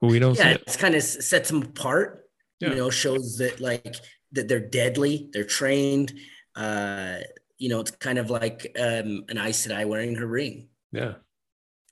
But 0.00 0.10
we 0.10 0.18
don't 0.18 0.34
see 0.34 0.42
yeah 0.42 0.50
it. 0.52 0.62
it's 0.66 0.76
kind 0.76 0.94
of 0.94 1.02
sets 1.02 1.48
them 1.50 1.62
apart 1.62 2.24
Yeah. 2.60 2.70
you 2.70 2.76
know 2.76 2.90
shows 2.90 3.36
that 3.38 3.60
like 3.60 3.96
that 4.32 4.48
they're 4.48 4.60
deadly 4.80 5.28
they're 5.32 5.44
trained 5.44 6.14
uh 6.56 7.18
you 7.58 7.68
know 7.68 7.80
it's 7.80 7.90
kind 7.92 8.18
of 8.18 8.30
like 8.30 8.74
um 8.80 9.24
an 9.28 9.36
Aes 9.38 9.66
Sedai 9.66 9.84
wearing 9.86 10.14
her 10.16 10.26
ring 10.26 10.68
Yeah. 10.92 11.14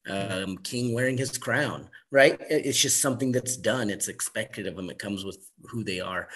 um 0.09 0.57
king 0.59 0.95
wearing 0.95 1.19
his 1.19 1.37
crown 1.37 1.91
right 2.11 2.41
it's 2.49 2.81
just 2.81 3.03
something 3.03 3.31
that's 3.33 3.57
done 3.59 3.91
it's 3.91 4.09
expected 4.09 4.67
of 4.67 4.75
them 4.77 4.89
it 4.89 4.99
comes 4.99 5.25
with 5.25 5.39
who 5.71 5.85
they 5.85 6.01
are 6.01 6.29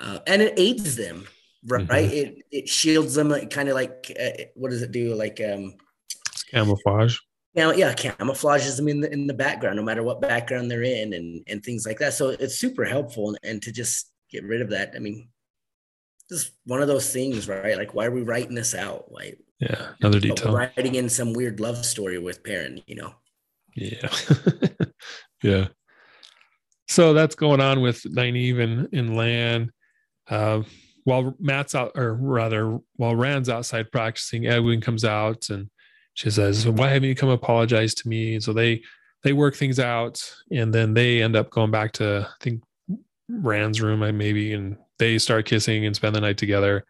uh, 0.00 0.18
and 0.26 0.42
it 0.42 0.54
aids 0.58 0.96
them 0.96 1.26
right 1.66 1.86
Mhm. 2.10 2.12
it 2.12 2.34
it 2.50 2.68
shields 2.68 3.14
them 3.14 3.28
like, 3.28 3.50
kind 3.50 3.68
of 3.68 3.76
like 3.76 4.10
uh, 4.20 4.44
what 4.56 4.70
does 4.72 4.82
it 4.82 4.90
do 4.92 5.14
like 5.14 5.40
um 5.40 5.74
Camouflage. 6.50 7.18
Now 7.54 7.72
yeah 7.72 7.92
camouflages 7.94 8.76
them 8.76 8.88
in 8.88 9.00
the 9.00 9.12
in 9.12 9.26
the 9.26 9.34
background 9.34 9.76
no 9.76 9.82
matter 9.82 10.02
what 10.02 10.20
background 10.20 10.70
they're 10.70 10.82
in 10.82 11.12
and 11.14 11.42
and 11.48 11.62
things 11.62 11.84
like 11.86 11.98
that 11.98 12.14
so 12.14 12.28
it's 12.28 12.56
super 12.56 12.84
helpful 12.84 13.28
and, 13.30 13.38
and 13.42 13.62
to 13.62 13.72
just 13.72 14.10
get 14.30 14.44
rid 14.44 14.60
of 14.60 14.70
that 14.70 14.92
i 14.94 15.00
mean 15.00 15.28
just 16.28 16.52
one 16.64 16.80
of 16.80 16.86
those 16.86 17.12
things 17.12 17.48
right 17.48 17.76
like 17.76 17.92
why 17.92 18.06
are 18.06 18.12
we 18.12 18.22
writing 18.22 18.54
this 18.54 18.72
out 18.74 19.10
like 19.10 19.36
Yeah. 19.58 19.88
Another 20.00 20.20
detail. 20.20 20.52
writing 20.54 20.94
in 20.94 21.08
some 21.08 21.32
weird 21.32 21.58
love 21.58 21.84
story 21.84 22.18
with 22.18 22.44
Perrin, 22.44 22.82
you 22.86 22.94
know 22.94 23.14
Yeah. 23.74 24.08
yeah. 25.42 25.68
So 26.88 27.12
that's 27.12 27.34
going 27.34 27.60
on 27.60 27.80
with 27.82 28.02
Nynaeve 28.02 28.60
and, 28.60 28.88
and 28.92 29.16
Lan. 29.16 29.70
Uh, 30.28 30.62
while 31.04 31.34
Mat's 31.38 31.74
out, 31.74 31.92
or 31.94 32.14
rather, 32.14 32.78
while 32.96 33.14
Rand's 33.14 33.48
outside 33.48 33.90
practicing, 33.92 34.42
Egwene 34.42 34.82
comes 34.82 35.04
out 35.04 35.50
and 35.50 35.70
she 36.20 36.30
says, 36.30 36.68
"Why 36.68 36.88
haven't 36.88 37.08
you 37.08 37.14
come 37.14 37.30
apologize 37.30 37.94
to 37.94 38.08
me?" 38.08 38.40
So 38.40 38.52
they 38.52 38.82
they 39.22 39.32
work 39.32 39.54
things 39.54 39.78
out, 39.78 40.22
and 40.50 40.72
then 40.72 40.94
they 40.94 41.22
end 41.22 41.36
up 41.36 41.50
going 41.50 41.70
back 41.70 41.92
to 41.92 42.28
I 42.28 42.44
think 42.44 42.62
Rand's 43.28 43.80
room, 43.80 44.00
maybe, 44.16 44.52
and 44.52 44.76
they 44.98 45.18
start 45.18 45.46
kissing 45.46 45.86
and 45.86 45.96
spend 45.96 46.14
the 46.14 46.20
night 46.20 46.38
together. 46.38 46.84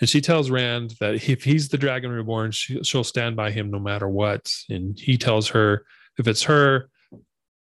And 0.00 0.08
she 0.08 0.20
tells 0.20 0.50
Rand 0.50 0.94
that 1.00 1.28
if 1.28 1.42
he's 1.42 1.68
the 1.68 1.78
Dragon 1.78 2.10
Reborn, 2.10 2.52
she, 2.52 2.82
she'll 2.84 3.04
stand 3.04 3.36
by 3.36 3.50
him 3.50 3.70
no 3.70 3.80
matter 3.80 4.08
what. 4.08 4.52
And 4.68 4.98
he 4.98 5.16
tells 5.16 5.48
her 5.48 5.84
if 6.18 6.28
it's 6.28 6.42
her 6.44 6.90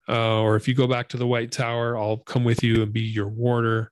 uh, 0.08 0.40
or 0.40 0.56
if 0.56 0.68
you 0.68 0.74
go 0.74 0.86
back 0.86 1.08
to 1.08 1.16
the 1.16 1.26
white 1.26 1.52
tower 1.52 1.96
i'll 1.96 2.18
come 2.18 2.44
with 2.44 2.62
you 2.62 2.82
and 2.82 2.92
be 2.92 3.00
your 3.00 3.28
warder 3.28 3.90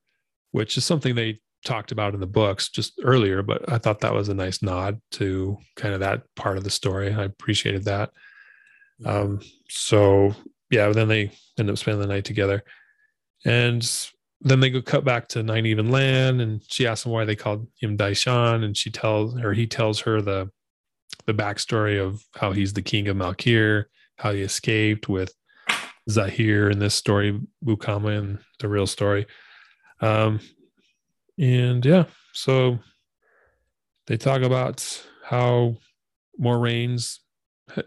which 0.53 0.77
is 0.77 0.85
something 0.85 1.15
they 1.15 1.41
talked 1.65 1.93
about 1.93 2.15
in 2.15 2.21
the 2.21 2.27
books 2.27 2.69
just 2.69 2.99
earlier 3.05 3.43
but 3.43 3.71
i 3.71 3.77
thought 3.77 4.01
that 4.01 4.15
was 4.15 4.29
a 4.29 4.35
nice 4.35 4.63
nod 4.63 5.01
to 5.11 5.59
kind 5.77 5.95
of 5.95 6.01
that 6.01 6.23
part 6.37 6.57
of 6.57 6.65
the 6.65 6.71
story. 6.71 7.13
I 7.13 7.25
appreciated 7.25 7.85
that. 7.85 8.11
Um, 9.05 9.41
so 9.69 10.35
yeah 10.71 10.89
then 10.91 11.09
they 11.09 11.33
end 11.59 11.71
up 11.71 11.79
spending 11.79 12.01
the 12.01 12.07
night 12.07 12.25
together. 12.25 12.63
And 13.45 13.83
then 14.43 14.61
they 14.61 14.71
go 14.71 14.83
cut 14.83 15.05
back 15.05 15.29
to 15.29 15.43
nine 15.43 15.67
even 15.67 15.91
lan 15.91 16.41
and 16.41 16.63
she 16.69 16.87
asks 16.87 17.07
him 17.07 17.13
why 17.13 17.25
they 17.25 17.37
called 17.37 17.67
him 17.79 17.97
dai 17.97 18.13
shan 18.13 18.65
and 18.65 18.77
she 18.77 18.91
tells 18.91 19.37
or 19.39 19.53
he 19.53 19.67
tells 19.67 20.01
her 20.01 20.21
the 20.21 20.51
the 21.27 21.35
backstory 21.35 22.01
of 22.01 22.25
how 22.37 22.53
he's 22.53 22.73
the 22.73 22.83
king 22.83 23.09
of 23.09 23.17
malkier 23.17 23.85
how 24.17 24.33
he 24.33 24.43
escaped 24.43 25.09
with 25.09 25.35
Zahir 26.11 26.71
in 26.71 26.79
this 26.79 26.95
story, 26.95 27.41
Bukama 27.65 28.19
in 28.19 28.39
the 28.59 28.69
real 28.69 28.87
story. 28.87 29.27
Um, 30.01 30.41
and 31.41 31.85
yeah, 31.85 32.05
so 32.35 32.79
they 34.07 34.17
talk 34.17 34.43
about 34.43 35.07
how 35.25 35.77
Moiraine's 36.41 37.21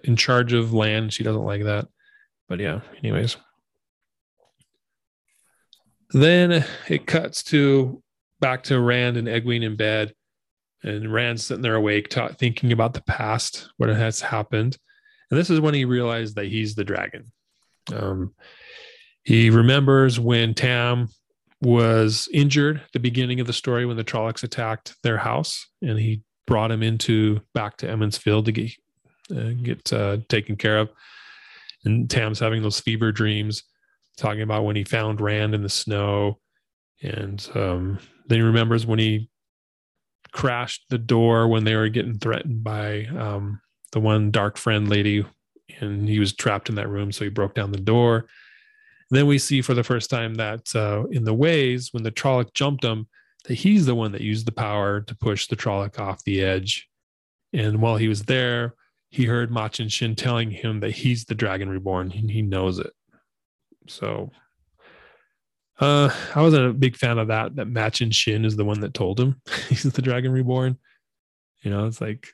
in 0.04 0.16
charge 0.16 0.54
of 0.54 0.74
lan. 0.74 1.10
She 1.10 1.24
doesn't 1.24 1.44
like 1.44 1.64
that. 1.64 1.88
But 2.50 2.60
yeah, 2.60 2.82
anyways. 3.00 3.38
Then 6.12 6.66
it 6.88 7.08
cuts 7.08 7.44
to 7.44 8.02
back 8.40 8.64
to 8.64 8.80
Rand 8.80 9.18
and 9.18 9.28
Egwene 9.28 9.64
in 9.64 9.76
bed. 9.76 10.14
And 10.84 11.14
Rand's 11.14 11.46
sitting 11.46 11.62
there 11.62 11.76
awake, 11.76 12.10
ta- 12.10 12.30
thinking 12.30 12.72
about 12.72 12.94
the 12.94 13.04
past, 13.04 13.70
what 13.78 13.90
has 13.90 14.20
happened. 14.20 14.78
And 15.32 15.40
this 15.40 15.50
is 15.50 15.62
when 15.62 15.74
he 15.74 15.86
realized 15.86 16.36
that 16.36 16.48
he's 16.48 16.76
the 16.76 16.84
dragon. 16.84 17.32
Um, 17.94 18.34
he 19.24 19.50
remembers 19.50 20.20
when 20.20 20.54
Tam 20.54 21.08
was 21.64 22.28
injured 22.34 22.82
the 22.92 23.00
beginning 23.00 23.40
of 23.40 23.48
the 23.48 23.54
story 23.54 23.86
when 23.86 23.98
the 23.98 24.04
Trollocs 24.04 24.44
attacked 24.44 24.96
their 25.02 25.18
house, 25.18 25.66
and 25.82 25.98
he 25.98 26.22
brought 26.46 26.72
him 26.72 26.84
into 26.84 27.40
back 27.54 27.78
to 27.78 27.90
Emond's 27.90 28.18
Field 28.18 28.46
to 28.46 28.52
get 28.52 28.72
uh, 29.32 29.52
get 29.64 29.94
uh, 29.94 30.18
taken 30.30 30.56
care 30.56 30.78
of. 30.80 30.90
And 31.86 32.10
Tam's 32.10 32.40
having 32.40 32.62
those 32.62 32.80
fever 32.80 33.12
dreams, 33.12 33.64
talking 34.18 34.42
about 34.42 34.66
when 34.66 34.76
he 34.76 34.84
found 34.84 35.22
Rand 35.22 35.56
in 35.56 35.64
the 35.64 35.70
snow, 35.70 36.40
and 37.02 37.46
um, 37.56 38.00
then 38.28 38.40
he 38.40 38.44
remembers 38.44 38.86
when 38.86 39.00
he 39.00 39.30
crashed 40.32 40.86
the 40.90 40.98
door 40.98 41.48
when 41.48 41.64
they 41.64 41.76
were 41.76 41.90
getting 41.90 42.18
threatened 42.18 42.64
by 42.64 43.06
um, 43.06 43.62
the 43.92 44.00
one 44.00 44.32
dark 44.32 44.58
friend 44.58 44.90
lady, 44.90 45.26
and 45.80 46.10
he 46.10 46.20
was 46.20 46.34
trapped 46.34 46.70
in 46.70 46.76
that 46.76 46.90
room, 46.90 47.12
so 47.12 47.24
he 47.24 47.30
broke 47.30 47.56
down 47.56 47.72
the 47.72 47.78
door. 47.78 48.28
Then 49.10 49.28
we 49.28 49.38
see 49.38 49.62
for 49.62 49.74
the 49.74 49.84
first 49.84 50.10
time 50.10 50.36
that 50.36 50.76
uh, 50.76 51.04
in 51.12 51.24
the 51.24 51.34
ways 51.34 51.90
when 51.92 52.04
the 52.04 52.12
Trolloc 52.12 52.54
jumped 52.54 52.84
him, 52.84 53.08
that 53.46 53.56
he's 53.56 53.86
the 53.86 53.96
one 53.96 54.12
that 54.14 54.22
used 54.22 54.48
the 54.48 54.52
power 54.52 55.02
to 55.02 55.16
push 55.16 55.48
the 55.48 55.56
Trolloc 55.56 56.00
off 56.00 56.24
the 56.24 56.42
edge. 56.42 56.88
And 57.52 57.82
while 57.82 57.98
he 57.98 58.08
was 58.08 58.24
there, 58.24 58.76
he 59.10 59.26
heard 59.26 59.52
Machin 59.52 59.90
Shin 59.90 60.16
telling 60.16 60.50
him 60.50 60.80
that 60.80 60.92
he's 60.92 61.26
the 61.26 61.36
Dragon 61.36 61.70
Reborn. 61.70 62.10
He, 62.10 62.26
he 62.28 62.42
knows 62.42 62.80
it. 62.80 62.92
So 63.88 64.32
uh, 65.80 66.10
I 66.34 66.42
wasn't 66.42 66.70
a 66.70 66.74
big 66.74 66.96
fan 66.96 67.18
of 67.18 67.28
that. 67.28 67.56
That 67.56 67.68
Machin 67.68 68.12
Shin 68.12 68.46
is 68.46 68.56
the 68.56 68.66
one 68.66 68.80
that 68.80 68.94
told 68.94 69.20
him 69.20 69.42
he's 69.70 69.84
the 69.84 70.02
Dragon 70.02 70.32
Reborn. 70.32 70.78
You 71.62 71.72
know, 71.72 71.86
it's 71.86 72.02
like, 72.02 72.28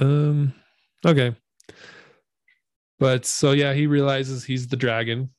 um, 0.00 0.54
okay. 1.06 1.36
But 2.98 3.26
so 3.26 3.50
yeah, 3.50 3.72
he 3.72 3.88
realizes 3.88 4.44
he's 4.44 4.68
the 4.68 4.76
dragon, 4.76 5.30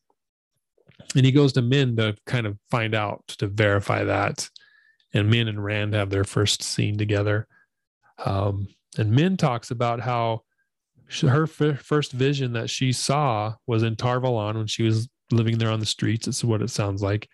and 1.16 1.26
he 1.26 1.32
goes 1.32 1.54
to 1.54 1.62
Min 1.62 1.96
to 1.98 2.16
kind 2.26 2.48
of 2.48 2.58
find 2.72 2.96
out 2.96 3.24
to 3.40 3.48
verify 3.48 4.04
that. 4.04 4.50
And 5.14 5.30
Min 5.30 5.48
and 5.48 5.64
Rand 5.64 5.94
have 5.94 6.10
their 6.10 6.24
first 6.24 6.64
scene 6.64 6.98
together. 6.98 7.48
Um, 8.26 8.68
and 8.98 9.12
Min 9.12 9.38
talks 9.38 9.72
about 9.72 10.00
how 10.00 10.42
her 11.22 11.44
f- 11.44 11.80
first 11.80 12.12
vision 12.12 12.54
that 12.54 12.70
she 12.70 12.92
saw 12.92 13.54
was 13.68 13.84
in 13.84 13.96
Tar 13.96 14.20
Valon 14.20 14.56
when 14.56 14.68
she 14.68 14.84
was 14.84 15.08
living 15.32 15.58
there 15.58 15.72
on 15.72 15.80
the 15.80 15.86
streets. 15.86 16.28
It's 16.28 16.44
what 16.44 16.62
it 16.62 16.70
sounds 16.70 17.02
like. 17.02 17.28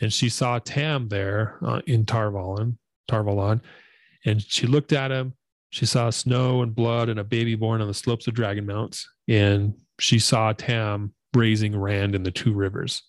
And 0.00 0.12
she 0.12 0.28
saw 0.28 0.58
Tam 0.58 1.08
there 1.08 1.58
uh, 1.64 1.80
in 1.86 2.04
Tar 2.04 2.30
Valon, 2.30 2.76
Tarvalon, 3.10 3.60
and 4.24 4.42
she 4.42 4.66
looked 4.66 4.92
at 4.92 5.10
him. 5.10 5.34
She 5.70 5.86
saw 5.86 6.10
snow 6.10 6.62
and 6.62 6.74
blood 6.74 7.08
and 7.08 7.20
a 7.20 7.24
baby 7.24 7.54
born 7.54 7.80
on 7.80 7.88
the 7.88 7.94
slopes 7.94 8.26
of 8.26 8.34
Dragon 8.34 8.66
Mounts. 8.66 9.08
And 9.28 9.74
she 9.98 10.18
saw 10.18 10.52
Tam 10.52 11.14
raising 11.36 11.78
Rand 11.78 12.14
in 12.14 12.22
the 12.22 12.30
two 12.30 12.52
rivers. 12.52 13.02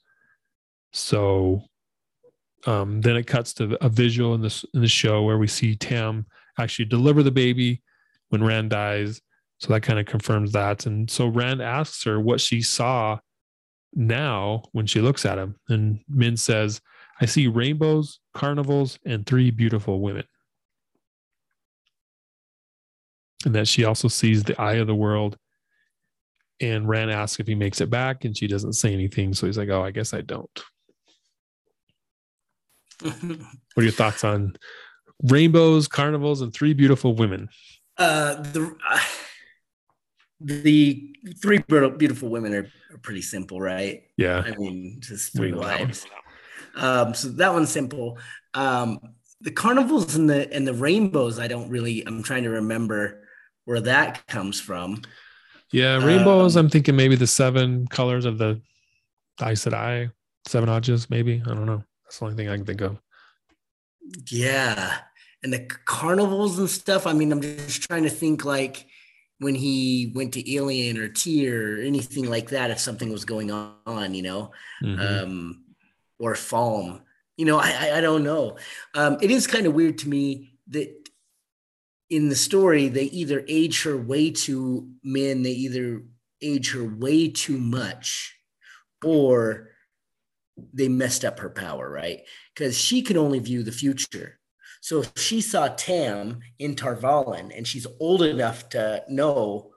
So 0.94 1.64
um, 2.66 3.02
then 3.02 3.16
it 3.16 3.28
cuts 3.28 3.54
to 3.56 3.78
a 3.84 3.90
visual 3.90 4.34
in 4.34 4.42
this 4.42 4.66
in 4.74 4.82
the 4.82 4.88
show 4.88 5.24
where 5.24 5.38
we 5.38 5.48
see 5.48 5.76
Tam 5.76 6.26
actually 6.60 6.86
deliver 6.86 7.24
the 7.24 7.32
baby 7.32 7.82
when 8.30 8.44
Rand 8.44 8.72
dies. 8.72 9.22
So 9.60 9.74
that 9.74 9.82
kind 9.82 10.00
of 10.00 10.06
confirms 10.06 10.52
that. 10.52 10.86
And 10.86 11.10
so 11.10 11.28
Rand 11.28 11.62
asks 11.62 12.04
her 12.04 12.20
what 12.20 12.42
she 12.42 12.62
saw 12.62 13.20
now 13.94 14.64
when 14.72 14.86
she 14.86 15.02
looks 15.02 15.26
at 15.26 15.40
him. 15.40 15.56
And 15.70 16.00
Min 16.08 16.38
says, 16.38 16.82
I 17.20 17.26
see 17.26 17.48
rainbows, 17.48 18.20
carnivals, 18.34 19.00
and 19.06 19.26
three 19.26 19.50
beautiful 19.50 20.02
women. 20.02 20.26
And 23.46 23.56
that 23.56 23.68
she 23.68 23.86
also 23.86 24.08
sees 24.08 24.44
the 24.44 24.60
eye 24.62 24.76
of 24.76 24.88
the 24.88 24.96
world. 24.96 25.38
And 26.60 26.88
Rand 26.88 27.12
asks 27.12 27.40
if 27.40 27.48
he 27.48 27.56
makes 27.56 27.82
it 27.82 27.90
back, 27.90 28.26
and 28.26 28.36
she 28.36 28.48
doesn't 28.48 28.74
say 28.74 28.94
anything. 28.94 29.34
So 29.34 29.46
he's 29.46 29.58
like, 29.58 29.70
Oh, 29.70 29.84
I 29.84 29.92
guess 29.92 30.14
I 30.14 30.22
don't. 30.22 30.64
what 33.02 33.14
are 33.78 33.84
your 33.84 33.92
thoughts 33.92 34.24
on 34.24 34.56
rainbows, 35.24 35.88
carnivals, 35.88 36.42
and 36.42 36.54
three 36.54 36.74
beautiful 36.74 37.14
women? 37.16 37.50
Uh, 37.98 38.36
the 38.42 38.76
uh, 38.90 39.00
the 40.40 41.16
three 41.42 41.60
beautiful 41.68 42.30
women 42.30 42.54
are, 42.54 42.72
are, 42.92 42.98
pretty 43.02 43.22
simple, 43.22 43.60
right? 43.60 44.04
Yeah. 44.18 44.44
I 44.46 44.56
mean, 44.56 44.98
just 45.00 45.36
three 45.36 45.52
wives. 45.52 46.06
Um, 46.76 47.14
so 47.14 47.30
that 47.30 47.54
one's 47.54 47.72
simple. 47.72 48.20
Um, 48.54 49.00
the 49.42 49.52
carnivals 49.52 50.16
and 50.16 50.30
the 50.30 50.52
and 50.54 50.68
the 50.68 50.74
rainbows, 50.74 51.40
I 51.40 51.48
don't 51.48 51.70
really. 51.70 52.06
I'm 52.06 52.24
trying 52.24 52.44
to 52.44 52.50
remember 52.50 53.24
where 53.66 53.82
that 53.82 54.26
comes 54.28 54.60
from. 54.60 55.02
Yeah, 55.72 56.04
rainbows. 56.04 56.56
Um, 56.56 56.66
I'm 56.66 56.70
thinking 56.70 56.96
maybe 56.96 57.16
the 57.16 57.28
seven 57.28 57.88
colors 57.88 58.26
of 58.26 58.38
the 58.38 58.62
Aes 59.42 59.66
Sedai, 59.66 60.12
seven 60.48 60.70
Ajahs, 60.70 61.10
maybe. 61.10 61.42
I 61.46 61.50
don't 61.50 61.66
know. 61.66 61.84
That's 62.04 62.20
the 62.20 62.26
only 62.26 62.38
thing 62.38 62.50
I 62.50 62.56
can 62.56 62.66
think 62.66 62.82
of. 62.82 62.98
Yeah, 64.30 65.00
and 65.44 65.52
the 65.52 65.68
carnivals 65.86 66.58
and 66.60 66.70
stuff. 66.70 67.06
I 67.06 67.14
mean, 67.14 67.32
I'm 67.32 67.42
just 67.42 67.84
trying 67.84 68.04
to 68.04 68.10
think 68.10 68.46
like 68.46 68.88
when 69.40 69.56
he 69.56 70.12
went 70.16 70.34
to 70.34 70.44
Illian 70.44 70.98
or 70.98 71.10
Tear 71.10 71.74
or 71.74 71.82
anything 71.82 72.30
like 72.30 72.50
that, 72.50 72.72
if 72.72 72.80
something 72.80 73.12
was 73.12 73.26
going 73.26 73.52
on, 73.52 74.14
you 74.14 74.24
know, 74.24 74.52
mm-hmm. 74.82 75.00
um, 75.00 75.64
or 76.20 76.34
Falme, 76.34 77.02
you 77.38 77.46
know, 77.46 77.60
I, 77.60 77.98
I, 77.98 78.02
don't 78.02 78.24
know. 78.24 78.58
Um, 78.96 79.18
it 79.22 79.30
is 79.30 79.46
kind 79.46 79.68
of 79.68 79.76
weird 79.76 80.00
to 80.00 80.10
me 80.10 80.54
that 80.70 81.07
in 82.10 82.30
the 82.30 82.36
story, 82.36 82.88
they 82.88 83.04
either 83.04 83.44
age 83.48 83.84
her 83.84 83.98
way 83.98 84.32
too 84.32 84.90
men, 85.04 85.44
they 85.44 85.52
either 85.52 86.04
age 86.42 86.72
her 86.72 86.84
way 86.84 87.30
too 87.30 87.58
much, 87.58 88.36
or 89.04 89.72
they 90.74 90.88
messed 90.88 91.26
up 91.26 91.40
her 91.40 91.50
power, 91.50 91.90
right? 91.90 92.22
Because 92.54 92.78
she 92.78 93.02
can 93.02 93.18
only 93.18 93.40
view 93.40 93.64
the 93.64 93.72
future. 93.72 94.40
So 94.82 95.02
if 95.02 95.12
she 95.18 95.42
saw 95.42 95.68
Tam 95.68 96.40
in 96.60 96.76
Tar 96.76 96.96
Valon, 96.96 97.56
and 97.56 97.68
she's 97.68 97.88
old 98.00 98.22
enough 98.22 98.70
to 98.70 99.04
know, 99.10 99.72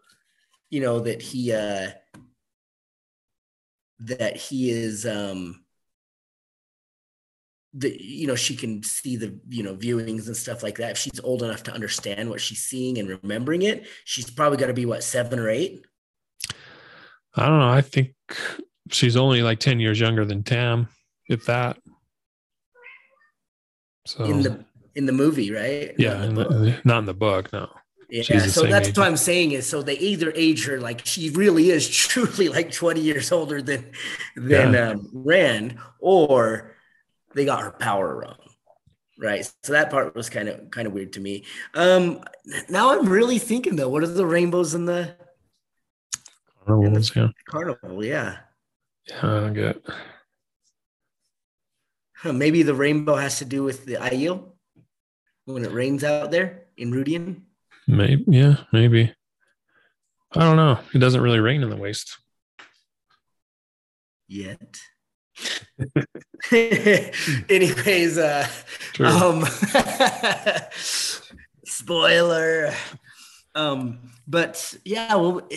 you 0.70 0.80
know, 0.80 1.00
that 1.00 1.20
he 1.20 1.52
uh 1.52 1.90
that 4.00 4.36
he 4.36 4.70
is 4.70 5.04
um 5.04 5.64
the 7.72 7.96
you 8.02 8.26
know 8.26 8.34
she 8.34 8.56
can 8.56 8.82
see 8.82 9.16
the 9.16 9.38
you 9.48 9.62
know 9.62 9.76
viewings 9.76 10.26
and 10.26 10.36
stuff 10.36 10.62
like 10.62 10.78
that 10.78 10.92
if 10.92 10.98
she's 10.98 11.20
old 11.20 11.42
enough 11.42 11.62
to 11.62 11.72
understand 11.72 12.28
what 12.28 12.40
she's 12.40 12.62
seeing 12.62 12.98
and 12.98 13.08
remembering 13.08 13.62
it 13.62 13.86
she's 14.04 14.28
probably 14.28 14.58
got 14.58 14.66
to 14.66 14.74
be 14.74 14.86
what 14.86 15.04
seven 15.04 15.38
or 15.38 15.48
eight 15.48 15.84
i 17.36 17.46
don't 17.46 17.60
know 17.60 17.70
i 17.70 17.80
think 17.80 18.12
she's 18.90 19.16
only 19.16 19.40
like 19.42 19.60
10 19.60 19.78
years 19.78 20.00
younger 20.00 20.24
than 20.24 20.42
tam 20.42 20.88
if 21.28 21.46
that 21.46 21.78
so 24.04 24.24
in 24.24 24.42
the 24.42 24.64
in 24.94 25.06
the 25.06 25.12
movie, 25.12 25.50
right? 25.50 25.94
Yeah, 25.98 26.22
in 26.24 26.34
the, 26.34 26.80
not 26.84 26.98
in 26.98 27.04
the 27.06 27.14
book, 27.14 27.52
no. 27.52 27.68
Yeah, 28.10 28.40
so 28.40 28.64
that's 28.64 28.88
age. 28.88 28.98
what 28.98 29.06
I'm 29.06 29.16
saying 29.16 29.52
is 29.52 29.68
so 29.68 29.82
they 29.82 29.96
either 29.98 30.32
age 30.34 30.66
her 30.66 30.80
like 30.80 31.06
she 31.06 31.30
really 31.30 31.70
is 31.70 31.88
truly 32.08 32.48
like 32.48 32.72
20 32.72 33.00
years 33.00 33.30
older 33.30 33.62
than 33.62 33.92
than 34.34 34.74
yeah. 34.74 34.88
um, 34.90 35.08
Rand, 35.12 35.78
or 36.00 36.74
they 37.34 37.44
got 37.44 37.62
her 37.62 37.70
power 37.70 38.20
wrong. 38.20 38.36
Right. 39.18 39.50
So 39.62 39.72
that 39.72 39.90
part 39.90 40.14
was 40.14 40.30
kind 40.30 40.48
of 40.48 40.70
kind 40.70 40.86
of 40.86 40.92
weird 40.92 41.12
to 41.14 41.20
me. 41.20 41.44
Um 41.74 42.22
now 42.68 42.92
I'm 42.92 43.08
really 43.08 43.38
thinking 43.38 43.76
though, 43.76 43.88
what 43.88 44.02
are 44.02 44.06
the 44.06 44.26
rainbows 44.26 44.74
in 44.74 44.86
the 44.86 45.14
carnivals, 46.66 47.14
yeah. 47.14 47.28
Carnival, 47.48 48.04
yeah. 48.04 48.38
Yeah, 49.08 49.46
I 49.46 49.50
get. 49.50 49.82
Huh, 52.16 52.32
maybe 52.32 52.62
the 52.62 52.74
rainbow 52.74 53.16
has 53.16 53.38
to 53.38 53.44
do 53.44 53.62
with 53.62 53.86
the 53.86 53.94
Aiel 53.94 54.52
when 55.46 55.64
it 55.64 55.72
rains 55.72 56.04
out 56.04 56.30
there 56.30 56.66
in 56.76 56.92
rhuidean 56.92 57.42
Maybe, 57.86 58.24
yeah, 58.28 58.56
maybe. 58.72 59.12
I 60.32 60.40
don't 60.40 60.56
know. 60.56 60.78
It 60.94 60.98
doesn't 60.98 61.22
really 61.22 61.40
rain 61.40 61.62
in 61.62 61.70
the 61.70 61.76
waste 61.76 62.16
yet. 64.28 64.78
Anyways, 67.48 68.18
uh, 68.18 68.46
um, 69.00 69.44
spoiler. 71.64 72.72
Um, 73.54 73.98
but 74.26 74.74
yeah, 74.84 75.14
well, 75.14 75.48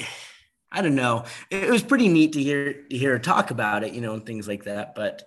I 0.72 0.82
don't 0.82 0.96
know. 0.96 1.26
It 1.50 1.70
was 1.70 1.84
pretty 1.84 2.08
neat 2.08 2.34
to 2.34 2.44
hear 2.44 2.74
to 2.74 2.98
hear 2.98 3.12
her 3.12 3.20
talk 3.20 3.52
about 3.52 3.84
it, 3.84 3.94
you 3.94 4.02
know, 4.02 4.14
and 4.14 4.26
things 4.26 4.48
like 4.48 4.64
that. 4.64 4.96
But 4.96 5.24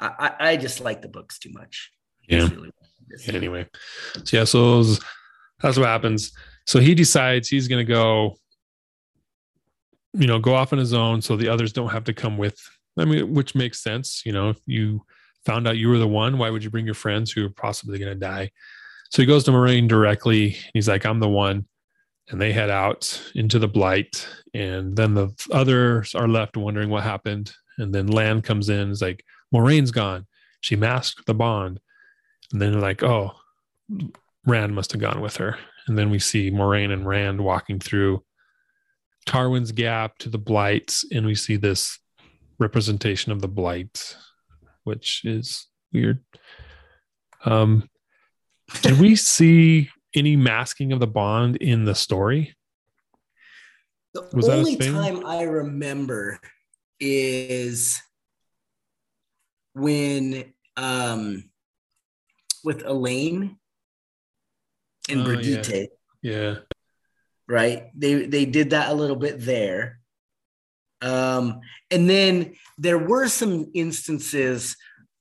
I, 0.00 0.32
I 0.38 0.56
just 0.56 0.80
like 0.80 1.02
the 1.02 1.08
books 1.08 1.38
too 1.38 1.50
much. 1.50 1.90
Yeah. 2.28 2.48
Really 2.48 2.70
anyway, 3.26 3.66
so 4.24 4.36
yeah, 4.36 4.44
so 4.44 4.78
was, 4.78 5.00
that's 5.60 5.78
what 5.78 5.86
happens. 5.86 6.32
So 6.66 6.78
he 6.78 6.94
decides 6.94 7.48
he's 7.48 7.68
going 7.68 7.84
to 7.84 7.92
go, 7.92 8.36
you 10.14 10.26
know, 10.26 10.38
go 10.38 10.54
off 10.54 10.72
on 10.72 10.78
his 10.78 10.94
own, 10.94 11.22
so 11.22 11.36
the 11.36 11.48
others 11.48 11.72
don't 11.72 11.90
have 11.90 12.04
to 12.04 12.14
come 12.14 12.38
with. 12.38 12.58
I 12.98 13.04
mean, 13.04 13.32
which 13.34 13.54
makes 13.54 13.82
sense. 13.82 14.22
You 14.24 14.32
know, 14.32 14.50
if 14.50 14.58
you 14.66 15.04
found 15.44 15.68
out 15.68 15.78
you 15.78 15.88
were 15.88 15.98
the 15.98 16.08
one, 16.08 16.38
why 16.38 16.50
would 16.50 16.64
you 16.64 16.70
bring 16.70 16.86
your 16.86 16.94
friends 16.94 17.30
who 17.30 17.46
are 17.46 17.50
possibly 17.50 17.98
going 17.98 18.12
to 18.12 18.18
die? 18.18 18.50
So 19.10 19.22
he 19.22 19.26
goes 19.26 19.44
to 19.44 19.50
Moiraine 19.50 19.88
directly. 19.88 20.56
He's 20.74 20.88
like, 20.88 21.06
"I'm 21.06 21.20
the 21.20 21.28
one," 21.28 21.66
and 22.30 22.40
they 22.40 22.52
head 22.52 22.70
out 22.70 23.22
into 23.34 23.58
the 23.58 23.68
blight 23.68 24.28
and 24.54 24.96
then 24.96 25.14
the 25.14 25.30
others 25.52 26.14
are 26.14 26.28
left 26.28 26.56
wondering 26.56 26.90
what 26.90 27.02
happened 27.02 27.52
and 27.78 27.94
then 27.94 28.06
Lan 28.06 28.42
comes 28.42 28.68
in 28.68 28.90
is 28.90 29.02
like 29.02 29.24
Moiraine's 29.54 29.90
gone 29.90 30.26
she 30.60 30.76
masked 30.76 31.26
the 31.26 31.34
bond 31.34 31.80
and 32.52 32.60
then 32.60 32.72
they're 32.72 32.80
like 32.80 33.02
oh 33.02 33.32
rand 34.46 34.74
must 34.74 34.92
have 34.92 35.00
gone 35.00 35.20
with 35.20 35.36
her 35.36 35.58
and 35.86 35.96
then 35.96 36.10
we 36.10 36.18
see 36.18 36.50
moiraine 36.50 36.92
and 36.92 37.06
rand 37.06 37.40
walking 37.40 37.78
through 37.78 38.22
tarwin's 39.28 39.72
gap 39.72 40.16
to 40.18 40.28
the 40.28 40.38
blights 40.38 41.04
and 41.12 41.26
we 41.26 41.34
see 41.34 41.56
this 41.56 41.98
representation 42.58 43.30
of 43.30 43.40
the 43.40 43.48
blight 43.48 44.16
which 44.84 45.22
is 45.24 45.68
weird 45.92 46.24
um 47.44 47.88
did 48.82 48.98
we 48.98 49.16
see 49.34 49.90
any 50.14 50.36
masking 50.36 50.92
of 50.92 51.00
the 51.00 51.06
bond 51.06 51.56
in 51.56 51.84
the 51.84 51.94
story? 51.94 52.54
The 54.14 54.28
Was 54.32 54.48
only 54.48 54.76
time 54.76 55.24
I 55.24 55.42
remember 55.42 56.40
is 56.98 58.00
when 59.74 60.52
um 60.76 61.50
with 62.64 62.82
Elayne 62.84 63.56
and 65.08 65.20
oh, 65.20 65.24
Birgitte. 65.24 65.88
Yeah. 66.22 66.32
yeah. 66.32 66.54
Right. 67.48 67.84
They 67.94 68.26
they 68.26 68.44
did 68.44 68.70
that 68.70 68.90
a 68.90 68.94
little 68.94 69.16
bit 69.16 69.40
there. 69.40 70.00
Um, 71.00 71.60
and 71.90 72.10
then 72.10 72.54
there 72.76 72.98
were 72.98 73.28
some 73.28 73.70
instances 73.72 74.76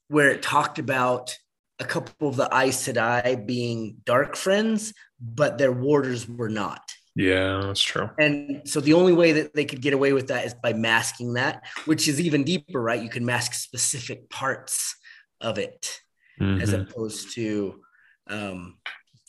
where 0.07 0.31
it 0.31 0.41
talked 0.41 0.79
about 0.79 1.37
a 1.79 1.85
couple 1.85 2.27
of 2.27 2.35
the 2.35 2.49
Aes 2.51 2.87
Sedai 2.87 3.45
being 3.45 3.97
dark 4.03 4.35
friends, 4.35 4.93
but 5.21 5.57
their 5.57 5.71
warders 5.71 6.27
were 6.27 6.49
not. 6.49 6.81
Yeah, 7.15 7.61
that's 7.63 7.81
true. 7.81 8.09
And 8.19 8.61
so 8.65 8.79
the 8.79 8.93
only 8.93 9.13
way 9.13 9.31
that 9.33 9.53
they 9.53 9.65
could 9.65 9.81
get 9.81 9.93
away 9.93 10.13
with 10.13 10.27
that 10.27 10.45
is 10.45 10.53
by 10.53 10.73
masking 10.73 11.33
that, 11.33 11.63
which 11.85 12.07
is 12.07 12.21
even 12.21 12.43
deeper, 12.43 12.79
right? 12.79 13.01
You 13.01 13.09
can 13.09 13.25
mask 13.25 13.53
specific 13.53 14.29
parts 14.29 14.95
of 15.41 15.57
it 15.57 15.99
mm-hmm. 16.39 16.61
as 16.61 16.73
opposed 16.73 17.33
to 17.33 17.81
um, 18.27 18.77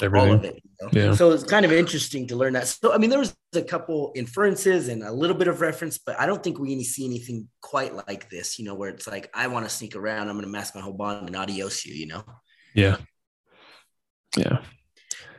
Everything. 0.01 0.29
all 0.29 0.35
of 0.35 0.45
it. 0.45 0.63
You 0.65 0.71
know? 0.81 0.91
Yeah. 0.93 1.15
So 1.15 1.33
it's 1.33 1.45
kind 1.45 1.65
of 1.65 1.73
interesting 1.73 2.27
to 2.29 2.37
learn 2.37 2.53
that. 2.53 2.69
So 2.69 2.93
I 2.93 2.99
mean, 2.99 3.11
there 3.11 3.19
was 3.19 3.37
a 3.55 3.63
couple 3.63 4.13
inferences 4.15 4.89
and 4.89 5.03
a 5.03 5.13
little 5.13 5.37
bit 5.37 5.49
of 5.49 5.61
reference, 5.61 5.99
but 5.99 6.19
I 6.19 6.27
don't 6.27 6.43
think 6.43 6.59
we 6.59 6.83
see 6.85 7.05
anything 7.05 7.49
quite 7.61 7.95
like 7.95 8.31
this. 8.31 8.59
You 8.59 8.65
know, 8.65 8.75
where 8.75 8.91
it's 8.91 9.07
like 9.07 9.31
I 9.35 9.49
want 9.49 9.67
to 9.67 9.71
sneak 9.71 9.97
around, 9.97 10.29
I'm 10.29 10.35
going 10.35 10.45
to 10.45 10.51
mask 10.51 10.75
my 10.75 10.81
whole 10.81 10.93
bond 10.93 11.27
and 11.27 11.37
adios 11.37 11.85
you. 11.85 11.95
You 11.95 12.07
know. 12.07 12.25
Yeah. 12.75 12.99
Yeah. 14.37 14.59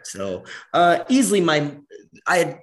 So 0.04 0.44
uh, 0.74 1.04
easily, 1.08 1.42
my 1.42 1.78
I 2.28 2.38
had 2.38 2.60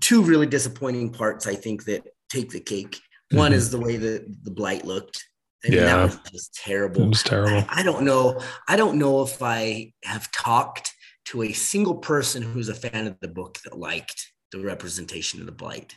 two 0.00 0.22
really 0.22 0.46
disappointing 0.46 1.12
parts. 1.12 1.46
I 1.46 1.54
think 1.54 1.84
that 1.84 2.02
take 2.28 2.50
the 2.50 2.60
cake. 2.60 2.98
One 3.30 3.50
mm-hmm. 3.50 3.58
is 3.58 3.70
the 3.70 3.80
way 3.80 3.96
that 3.96 4.44
the 4.44 4.50
blight 4.50 4.84
looked. 4.84 5.24
I 5.64 5.70
mean, 5.70 5.78
yeah, 5.78 5.84
that 5.84 6.02
was 6.04 6.18
just 6.32 6.54
terrible. 6.54 7.02
It 7.02 7.08
was 7.08 7.22
terrible. 7.22 7.64
I, 7.68 7.80
I 7.80 7.82
don't 7.82 8.04
know. 8.04 8.40
I 8.68 8.76
don't 8.76 8.98
know 8.98 9.22
if 9.22 9.42
I 9.42 9.92
have 10.04 10.30
talked 10.30 10.94
to 11.28 11.42
a 11.42 11.52
single 11.52 11.96
person 11.96 12.42
who's 12.42 12.68
a 12.68 12.74
fan 12.74 13.06
of 13.06 13.16
the 13.20 13.28
book 13.28 13.58
that 13.64 13.78
liked 13.78 14.32
the 14.50 14.60
representation 14.60 15.40
of 15.40 15.46
the 15.46 15.52
blight. 15.52 15.94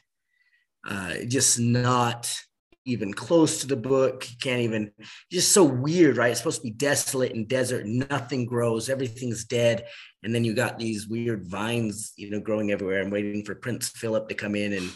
Uh, 0.88 1.14
just 1.28 1.58
not 1.60 2.34
even 2.86 3.14
close 3.14 3.62
to 3.62 3.68
the 3.68 3.78
book. 3.78 4.30
You 4.30 4.36
can't 4.42 4.62
even, 4.62 4.92
just 5.32 5.54
so 5.54 5.64
weird, 5.64 6.18
right? 6.18 6.32
It's 6.32 6.40
supposed 6.40 6.62
to 6.62 6.68
be 6.68 6.72
desolate 6.72 7.34
and 7.34 7.48
desert. 7.48 7.86
Nothing 7.86 8.46
grows. 8.46 8.90
Everything's 8.90 9.46
dead. 9.46 9.86
And 10.24 10.36
then 10.36 10.44
you 10.44 10.54
got 10.54 10.78
these 10.78 11.08
weird 11.08 11.48
vines, 11.48 12.12
you 12.18 12.30
know, 12.30 12.42
growing 12.42 12.72
everywhere. 12.72 13.02
I'm 13.02 13.12
waiting 13.12 13.46
for 13.46 13.56
Prince 13.56 13.90
Philip 13.90 14.28
to 14.30 14.36
come 14.36 14.56
in 14.56 14.74
and, 14.74 14.92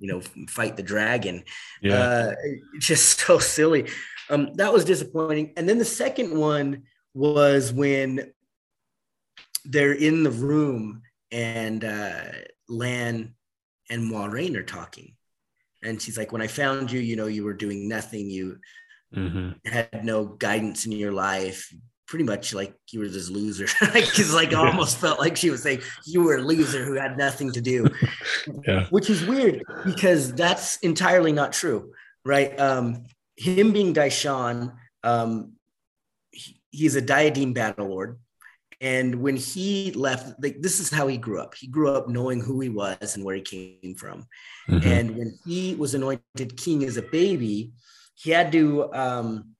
you 0.00 0.08
know, 0.08 0.20
fight 0.48 0.76
the 0.76 0.82
dragon. 0.82 1.44
Yeah. 1.80 1.94
Uh, 1.94 2.34
just 2.78 3.20
so 3.20 3.38
silly. 3.38 3.88
Um, 4.28 4.52
that 4.56 4.72
was 4.72 4.84
disappointing. 4.84 5.54
And 5.56 5.68
then 5.68 5.78
the 5.78 5.84
second 5.84 6.36
one 6.36 6.82
was 7.14 7.72
when 7.72 8.32
they're 9.68 9.92
in 9.92 10.22
the 10.22 10.30
room 10.30 11.02
and 11.30 11.84
uh, 11.84 12.22
Lan 12.68 13.34
and 13.90 14.10
Moiraine 14.10 14.56
are 14.56 14.62
talking. 14.62 15.14
And 15.82 16.00
she's 16.00 16.18
like, 16.18 16.32
when 16.32 16.42
I 16.42 16.46
found 16.46 16.90
you, 16.90 17.00
you 17.00 17.16
know, 17.16 17.26
you 17.26 17.44
were 17.44 17.54
doing 17.54 17.86
nothing. 17.86 18.28
You 18.30 18.58
mm-hmm. 19.14 19.50
had 19.64 20.04
no 20.04 20.24
guidance 20.24 20.86
in 20.86 20.92
your 20.92 21.12
life. 21.12 21.72
Pretty 22.06 22.24
much 22.24 22.54
like 22.54 22.74
you 22.90 23.00
were 23.00 23.08
this 23.08 23.28
loser. 23.28 23.66
Because 23.92 24.34
like 24.34 24.52
yeah. 24.52 24.58
almost 24.58 24.96
felt 24.96 25.20
like 25.20 25.36
she 25.36 25.50
was 25.50 25.62
saying 25.62 25.82
you 26.06 26.22
were 26.22 26.36
a 26.36 26.42
loser 26.42 26.84
who 26.84 26.94
had 26.94 27.18
nothing 27.18 27.52
to 27.52 27.60
do. 27.60 27.86
yeah. 28.66 28.86
Which 28.86 29.10
is 29.10 29.24
weird 29.26 29.62
because 29.84 30.32
that's 30.32 30.78
entirely 30.78 31.32
not 31.32 31.52
true, 31.52 31.92
right? 32.24 32.58
Um, 32.58 33.04
him 33.36 33.72
being 33.72 33.92
Dai 33.92 34.08
Shan, 34.08 34.72
um, 35.04 35.52
he, 36.30 36.60
he's 36.70 36.96
a 36.96 37.02
diadem 37.02 37.52
battle 37.52 37.88
lord 37.88 38.18
and 38.80 39.16
when 39.16 39.36
he 39.36 39.90
left, 39.92 40.40
like 40.42 40.60
this 40.60 40.78
is 40.78 40.90
how 40.90 41.08
he 41.08 41.18
grew 41.18 41.40
up. 41.40 41.54
He 41.54 41.66
grew 41.66 41.90
up 41.90 42.08
knowing 42.08 42.40
who 42.40 42.60
he 42.60 42.68
was 42.68 43.16
and 43.16 43.24
where 43.24 43.34
he 43.34 43.42
came 43.42 43.94
from. 43.96 44.26
Mm-hmm. 44.68 44.88
And 44.88 45.16
when 45.16 45.38
he 45.44 45.74
was 45.74 45.94
anointed 45.94 46.56
king 46.56 46.84
as 46.84 46.96
a 46.96 47.02
baby, 47.02 47.72
he 48.14 48.30
had 48.30 48.52
to 48.52 48.92
um, 48.94 49.54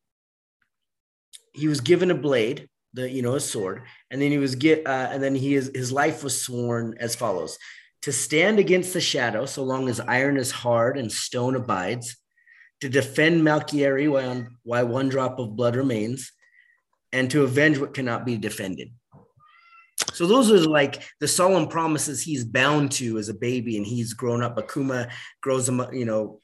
he 1.52 1.66
was 1.66 1.80
given 1.80 2.12
a 2.12 2.14
blade, 2.14 2.68
the 2.92 3.10
you 3.10 3.22
know 3.22 3.34
a 3.34 3.40
sword, 3.40 3.82
and 4.10 4.22
then 4.22 4.30
he 4.30 4.38
was 4.38 4.54
get 4.54 4.86
uh, 4.86 5.08
and 5.10 5.22
then 5.22 5.34
he 5.34 5.54
is 5.54 5.70
his 5.74 5.90
life 5.90 6.22
was 6.22 6.40
sworn 6.40 6.94
as 7.00 7.16
follows: 7.16 7.58
to 8.02 8.12
stand 8.12 8.60
against 8.60 8.92
the 8.92 9.00
shadow, 9.00 9.46
so 9.46 9.64
long 9.64 9.88
as 9.88 9.98
iron 10.00 10.36
is 10.36 10.52
hard 10.52 10.96
and 10.96 11.10
stone 11.10 11.56
abides, 11.56 12.16
to 12.80 12.88
defend 12.88 13.42
Malkieri 13.42 14.08
while, 14.08 14.46
while 14.62 14.86
one 14.86 15.08
drop 15.08 15.40
of 15.40 15.56
blood 15.56 15.74
remains, 15.74 16.30
and 17.12 17.28
to 17.32 17.42
avenge 17.42 17.78
what 17.78 17.94
cannot 17.94 18.24
be 18.24 18.36
defended. 18.36 18.92
So 20.14 20.26
those 20.26 20.50
are 20.50 20.68
like 20.68 21.02
the 21.20 21.28
solemn 21.28 21.68
promises 21.68 22.22
he's 22.22 22.44
bound 22.44 22.92
to 22.92 23.18
as 23.18 23.28
a 23.28 23.34
baby, 23.34 23.76
and 23.76 23.86
he's 23.86 24.14
grown 24.14 24.42
up. 24.42 24.56
Bukama 24.56 25.10
grows 25.40 25.68
him, 25.68 25.84
you 25.92 26.04
know, 26.04 26.40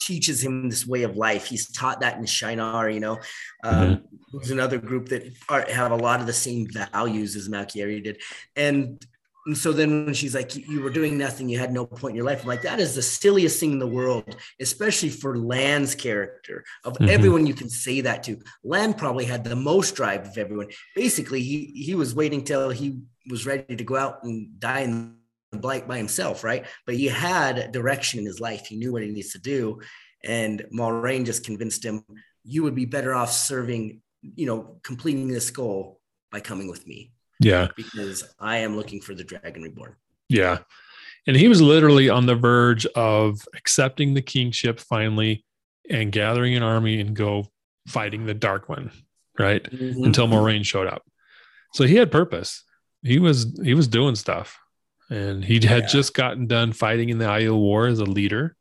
teaches 0.00 0.42
him 0.42 0.68
this 0.68 0.86
way 0.86 1.02
of 1.02 1.16
life. 1.16 1.46
He's 1.46 1.70
taught 1.70 2.00
that 2.00 2.16
in 2.16 2.24
Shienar, 2.24 2.92
you 2.92 3.00
know. 3.00 3.18
Um, 3.62 3.74
mm-hmm. 3.74 4.38
There's 4.38 4.50
another 4.50 4.78
group 4.78 5.08
that 5.10 5.32
are, 5.48 5.64
have 5.70 5.92
a 5.92 5.96
lot 5.96 6.20
of 6.20 6.26
the 6.26 6.32
same 6.32 6.66
values 6.68 7.36
as 7.36 7.48
Malkieri 7.48 8.02
did, 8.02 8.20
and 8.56 9.04
and 9.46 9.56
so 9.56 9.72
then 9.72 10.04
when 10.04 10.14
she's 10.14 10.34
like, 10.34 10.54
you 10.54 10.82
were 10.82 10.90
doing 10.90 11.16
nothing, 11.16 11.48
you 11.48 11.58
had 11.58 11.72
no 11.72 11.86
point 11.86 12.12
in 12.12 12.16
your 12.16 12.26
life. 12.26 12.42
I'm 12.42 12.48
like, 12.48 12.62
that 12.62 12.80
is 12.80 12.94
the 12.94 13.02
silliest 13.02 13.58
thing 13.58 13.72
in 13.72 13.78
the 13.78 13.86
world, 13.86 14.36
especially 14.60 15.08
for 15.08 15.38
Lan's 15.38 15.94
character. 15.94 16.64
Of 16.84 16.94
mm-hmm. 16.94 17.08
everyone 17.08 17.46
you 17.46 17.54
can 17.54 17.70
say 17.70 18.02
that 18.02 18.22
to, 18.24 18.38
Lan 18.64 18.92
probably 18.92 19.24
had 19.24 19.44
the 19.44 19.56
most 19.56 19.94
drive 19.94 20.26
of 20.26 20.36
everyone. 20.36 20.68
Basically, 20.94 21.42
he 21.42 21.72
he 21.74 21.94
was 21.94 22.14
waiting 22.14 22.44
till 22.44 22.70
he 22.70 23.00
was 23.30 23.46
ready 23.46 23.76
to 23.76 23.84
go 23.84 23.96
out 23.96 24.22
and 24.24 24.58
die 24.60 24.80
in 24.80 25.16
the 25.52 25.58
blight 25.58 25.88
by 25.88 25.96
himself, 25.96 26.44
right? 26.44 26.66
But 26.86 26.96
he 26.96 27.06
had 27.06 27.72
direction 27.72 28.20
in 28.20 28.26
his 28.26 28.40
life. 28.40 28.66
He 28.66 28.76
knew 28.76 28.92
what 28.92 29.02
he 29.02 29.08
needs 29.08 29.32
to 29.32 29.38
do. 29.38 29.80
And 30.22 30.64
Moiraine 30.72 31.24
just 31.24 31.44
convinced 31.44 31.84
him, 31.84 32.04
you 32.44 32.62
would 32.62 32.74
be 32.74 32.84
better 32.84 33.14
off 33.14 33.32
serving, 33.32 34.02
you 34.22 34.46
know, 34.46 34.78
completing 34.82 35.28
this 35.28 35.50
goal 35.50 36.00
by 36.30 36.40
coming 36.40 36.68
with 36.68 36.86
me. 36.86 37.12
Yeah. 37.40 37.68
Because 37.74 38.22
I 38.38 38.58
am 38.58 38.76
looking 38.76 39.00
for 39.00 39.14
the 39.14 39.24
Dragon 39.24 39.62
Reborn. 39.62 39.96
Yeah. 40.28 40.58
And 41.26 41.36
he 41.36 41.48
was 41.48 41.60
literally 41.60 42.08
on 42.08 42.26
the 42.26 42.34
verge 42.34 42.86
of 42.86 43.40
accepting 43.56 44.14
the 44.14 44.22
kingship 44.22 44.78
finally 44.78 45.44
and 45.88 46.12
gathering 46.12 46.54
an 46.54 46.62
army 46.62 47.00
and 47.00 47.16
go 47.16 47.46
fighting 47.88 48.26
the 48.26 48.34
dark 48.34 48.68
one, 48.68 48.92
right? 49.38 49.62
Mm-hmm. 49.64 50.04
Until 50.04 50.28
Moiraine 50.28 50.64
showed 50.64 50.86
up. 50.86 51.02
So 51.74 51.84
he 51.84 51.96
had 51.96 52.12
purpose. 52.12 52.64
He 53.02 53.18
was 53.18 53.58
he 53.64 53.74
was 53.74 53.88
doing 53.88 54.14
stuff. 54.14 54.58
And 55.08 55.44
he 55.44 55.54
had 55.54 55.82
yeah. 55.82 55.86
just 55.86 56.14
gotten 56.14 56.46
done 56.46 56.72
fighting 56.72 57.08
in 57.08 57.18
the 57.18 57.24
Aiel 57.24 57.58
War 57.58 57.86
as 57.86 57.98
a 57.98 58.04
leader. 58.04 58.54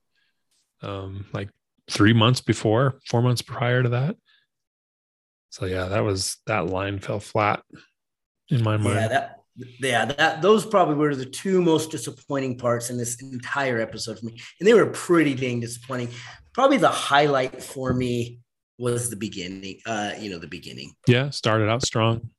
Um, 0.82 1.26
like 1.34 1.50
three 1.90 2.14
months 2.14 2.42
before, 2.42 3.00
four 3.08 3.22
months 3.22 3.42
prior 3.42 3.84
to 3.84 3.90
that. 3.90 4.16
So 5.50 5.66
yeah, 5.66 5.86
that 5.86 6.04
was 6.04 6.38
that 6.48 6.68
line 6.68 7.00
fell 7.00 7.20
flat 7.20 7.64
in 8.50 8.64
my 8.64 8.78
mind. 8.78 8.96
Yeah, 8.96 9.08
that 9.08 9.40
yeah, 9.80 10.06
that 10.06 10.42
those 10.42 10.66
probably 10.66 10.96
were 10.96 11.16
the 11.16 11.26
two 11.26 11.62
most 11.62 11.92
disappointing 11.92 12.58
parts 12.58 12.90
in 12.90 12.98
this 12.98 13.22
entire 13.22 13.80
episode 13.82 14.20
for 14.20 14.26
me. 14.26 14.40
And 14.60 14.68
they 14.68 14.74
were 14.74 14.88
pretty 14.88 15.34
dang 15.34 15.60
disappointing. 15.60 16.10
Probably 16.54 16.78
the 16.78 16.90
highlight 16.90 17.62
for 17.62 17.94
me 17.94 18.40
was 18.78 19.10
the 19.10 19.16
beginning. 19.16 19.80
Uh, 19.86 20.14
you 20.20 20.30
know, 20.30 20.40
the 20.40 20.48
beginning. 20.48 20.94
Yeah, 21.08 21.30
started 21.30 21.70
out 21.70 21.84
strong. 21.84 22.30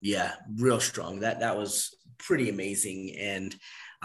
Yeah, 0.00 0.32
real 0.56 0.80
strong. 0.80 1.20
That 1.20 1.40
that 1.40 1.56
was 1.56 1.94
pretty 2.18 2.48
amazing. 2.48 3.16
And 3.18 3.54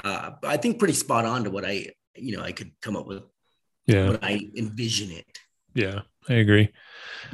uh, 0.03 0.31
I 0.43 0.57
think 0.57 0.79
pretty 0.79 0.93
spot 0.93 1.25
on 1.25 1.45
to 1.45 1.49
what 1.49 1.65
I, 1.65 1.87
you 2.15 2.35
know, 2.35 2.43
I 2.43 2.51
could 2.51 2.71
come 2.81 2.95
up 2.95 3.07
with. 3.07 3.23
Yeah. 3.85 4.09
What 4.09 4.23
I 4.23 4.41
envision 4.57 5.11
it. 5.11 5.25
Yeah, 5.73 6.01
I 6.27 6.33
agree. 6.33 6.73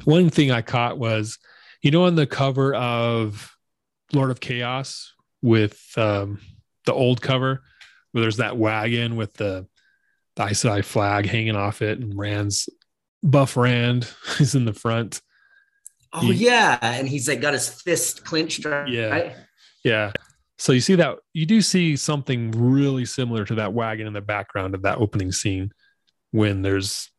One 0.03 0.30
thing 0.30 0.51
I 0.51 0.61
caught 0.61 0.99
was, 0.99 1.39
you 1.82 1.89
know, 1.89 2.05
on 2.05 2.15
the 2.15 2.28
cover 2.28 2.76
of 2.76 3.53
Lord 4.14 4.32
of 4.32 4.39
Chaos 4.39 5.14
with 5.41 5.82
um, 5.97 6.39
the 6.86 6.93
old 6.93 7.22
cover 7.22 7.61
where 8.11 8.22
there's 8.22 8.38
that 8.38 8.57
wagon 8.57 9.16
with 9.16 9.34
the 9.34 9.68
the 10.36 10.43
Aes 10.45 10.64
Sedai 10.64 10.84
flag 10.84 11.28
hanging 11.28 11.55
off 11.55 11.82
it, 11.82 11.99
and 11.99 12.18
Rand's 12.18 12.68
Buff 13.22 13.55
Rand 13.55 14.07
is 14.39 14.55
in 14.55 14.66
the 14.66 14.74
front. 14.74 15.22
Oh 16.11 16.22
He- 16.22 16.45
yeah, 16.45 16.78
and 16.82 17.07
he's 17.07 17.28
like 17.28 17.41
got 17.41 17.53
his 17.53 17.70
fist 17.70 18.24
clenched. 18.26 18.66
Right? 18.66 18.88
Yeah. 18.88 19.34
Yeah. 19.84 20.11
So 20.57 20.72
you 20.72 20.80
see 20.82 20.95
that 20.95 21.18
you 21.34 21.45
do 21.45 21.61
see 21.61 21.95
something 21.95 22.51
really 22.51 23.05
similar 23.05 23.43
to 23.45 23.55
that 23.55 23.74
wagon 23.74 24.07
in 24.07 24.14
the 24.14 24.22
background 24.22 24.76
of 24.76 24.84
that 24.84 24.97
opening 24.99 25.32
scene 25.32 25.72
when 26.32 26.61
there's 26.61 27.09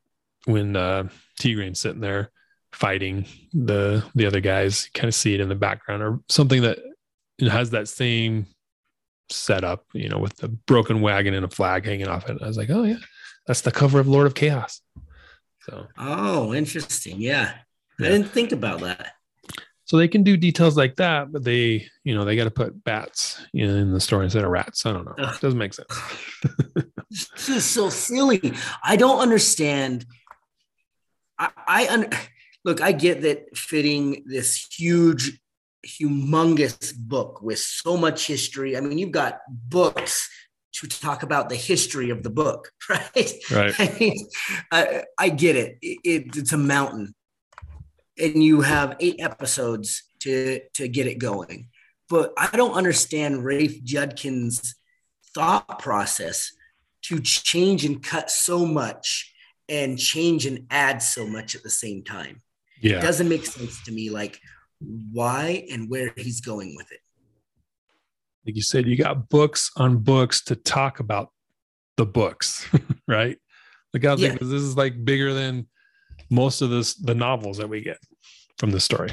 when 0.46 0.74
uh 0.76 1.08
Tigraine's 1.40 1.80
sitting 1.80 2.00
there 2.00 2.30
fighting 2.74 3.26
the 3.52 4.04
the 4.14 4.26
other 4.26 4.40
guys. 4.40 4.84
You 4.86 5.00
kind 5.00 5.08
of 5.08 5.14
see 5.14 5.34
it 5.34 5.40
in 5.40 5.48
the 5.48 5.54
background 5.54 6.02
or 6.02 6.20
something 6.28 6.62
that 6.62 6.78
has 7.40 7.70
that 7.70 7.88
same 7.88 8.46
setup, 9.30 9.84
you 9.92 10.08
know, 10.08 10.18
with 10.18 10.36
the 10.36 10.48
broken 10.48 11.00
wagon 11.00 11.34
and 11.34 11.44
a 11.44 11.48
flag 11.48 11.84
hanging 11.84 12.08
off 12.08 12.28
it. 12.28 12.38
I 12.42 12.46
was 12.46 12.56
like, 12.56 12.70
oh 12.70 12.84
yeah, 12.84 12.98
that's 13.46 13.62
the 13.62 13.72
cover 13.72 13.98
of 14.00 14.08
Lord 14.08 14.26
of 14.26 14.34
Chaos. 14.34 14.80
So 15.62 15.86
Oh, 15.98 16.52
interesting. 16.54 17.20
Yeah. 17.20 17.54
Yeah. 17.98 18.08
I 18.08 18.10
didn't 18.10 18.28
think 18.30 18.52
about 18.52 18.80
that. 18.80 19.12
so 19.84 19.96
they 19.96 20.08
can 20.08 20.22
do 20.22 20.36
details 20.36 20.76
like 20.76 20.96
that, 20.96 21.32
but 21.32 21.44
they, 21.44 21.86
you 22.02 22.14
know, 22.14 22.24
they 22.24 22.36
got 22.36 22.44
to 22.44 22.50
put 22.50 22.82
bats 22.84 23.40
in 23.54 23.92
the 23.92 24.00
story 24.00 24.24
instead 24.24 24.44
of 24.44 24.50
rats. 24.50 24.84
I 24.84 24.92
don't 24.92 25.04
know. 25.06 25.14
It 25.16 25.40
doesn't 25.40 25.58
make 25.58 25.74
sense. 25.74 25.88
This 27.10 27.48
is 27.48 27.64
so 27.64 27.90
silly. 27.90 28.54
I 28.82 28.96
don't 28.96 29.20
understand. 29.20 30.04
I, 31.38 31.50
I 31.66 31.86
un- 31.88 32.10
look. 32.64 32.80
I 32.80 32.92
get 32.92 33.22
that 33.22 33.56
fitting 33.56 34.24
this 34.26 34.66
huge, 34.76 35.40
humongous 35.86 36.94
book 36.96 37.42
with 37.42 37.58
so 37.58 37.96
much 37.96 38.26
history. 38.26 38.76
I 38.76 38.80
mean, 38.80 38.98
you've 38.98 39.10
got 39.12 39.40
books 39.48 40.28
to 40.74 40.88
talk 40.88 41.22
about 41.22 41.48
the 41.48 41.56
history 41.56 42.10
of 42.10 42.22
the 42.22 42.30
book, 42.30 42.70
right? 42.88 43.32
Right. 43.50 43.74
I 43.78 43.96
mean, 44.00 44.26
I, 44.72 45.04
I 45.18 45.28
get 45.28 45.56
it. 45.56 45.78
It- 45.82 45.98
it. 46.04 46.36
It's 46.36 46.52
a 46.52 46.58
mountain, 46.58 47.14
and 48.18 48.42
you 48.42 48.62
have 48.62 48.96
eight 49.00 49.20
episodes 49.20 50.02
to 50.20 50.60
to 50.74 50.88
get 50.88 51.06
it 51.06 51.18
going. 51.18 51.68
But 52.08 52.32
I 52.36 52.48
don't 52.56 52.74
understand 52.74 53.44
Rafe 53.44 53.82
Judkins' 53.82 54.74
thought 55.34 55.78
process 55.78 56.52
to 57.02 57.20
change 57.20 57.84
and 57.84 58.02
cut 58.02 58.30
so 58.30 58.64
much 58.66 59.32
and 59.68 59.98
change 59.98 60.44
and 60.46 60.66
add 60.70 61.02
so 61.02 61.26
much 61.26 61.54
at 61.54 61.62
the 61.62 61.70
same 61.70 62.02
time. 62.04 62.40
It 62.82 62.90
Yeah. 62.92 63.00
doesn't 63.00 63.28
make 63.28 63.46
sense 63.46 63.82
to 63.84 63.92
me. 63.92 64.10
Like 64.10 64.40
why 65.12 65.66
and 65.70 65.88
where 65.88 66.12
he's 66.16 66.40
going 66.40 66.74
with 66.76 66.90
it. 66.92 67.00
Like 68.46 68.56
you 68.56 68.62
said, 68.62 68.86
you 68.86 68.96
got 68.96 69.28
books 69.28 69.70
on 69.76 69.98
books 69.98 70.42
to 70.44 70.56
talk 70.56 71.00
about 71.00 71.30
the 71.96 72.04
books, 72.04 72.68
right? 73.08 73.38
Like 73.92 74.04
I 74.04 74.12
was 74.12 74.20
Yeah. 74.20 74.30
like, 74.30 74.40
this 74.40 74.48
is 74.50 74.76
like 74.76 75.04
bigger 75.04 75.32
than 75.32 75.66
most 76.30 76.60
of 76.62 76.70
this 76.70 76.94
the 76.94 77.14
novels 77.14 77.58
that 77.58 77.68
we 77.68 77.80
get 77.80 77.98
from 78.58 78.70
the 78.70 78.80
story. 78.80 79.10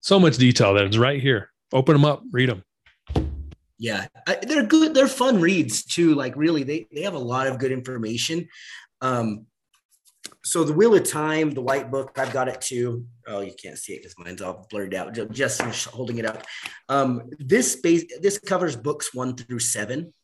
So 0.00 0.18
much 0.18 0.36
detail 0.36 0.74
that 0.74 0.84
it's 0.84 0.96
right 0.96 1.20
here. 1.20 1.50
Open 1.72 1.94
them 1.94 2.04
up, 2.04 2.22
read 2.32 2.48
them. 2.50 2.64
Yeah, 3.78 4.08
I, 4.26 4.36
they're 4.42 4.66
good. 4.66 4.92
They're 4.92 5.08
fun 5.08 5.40
reads 5.40 5.84
too. 5.84 6.14
Like 6.14 6.34
really, 6.36 6.64
they 6.64 6.86
they 6.92 7.02
have 7.02 7.14
a 7.14 7.18
lot 7.18 7.46
of 7.46 7.58
good 7.58 7.72
information. 7.72 8.46
Um, 9.00 9.46
so 10.42 10.64
the 10.64 10.72
Wheel 10.72 10.94
of 10.94 11.04
Time, 11.04 11.50
the 11.50 11.60
White 11.60 11.90
Book, 11.90 12.18
I've 12.18 12.32
got 12.32 12.48
it 12.48 12.60
too. 12.60 13.06
Oh, 13.26 13.40
you 13.40 13.52
can't 13.62 13.78
see 13.78 13.94
it 13.94 13.98
because 14.02 14.14
mine's 14.18 14.40
all 14.40 14.66
blurred 14.70 14.94
out. 14.94 15.14
Ju- 15.14 15.28
Justin's 15.28 15.84
holding 15.84 16.18
it 16.18 16.24
up. 16.24 16.46
Um, 16.88 17.30
this 17.38 17.76
base 17.76 18.04
this 18.20 18.38
covers 18.38 18.76
books 18.76 19.14
one 19.14 19.36
through 19.36 19.58
seven 19.58 20.14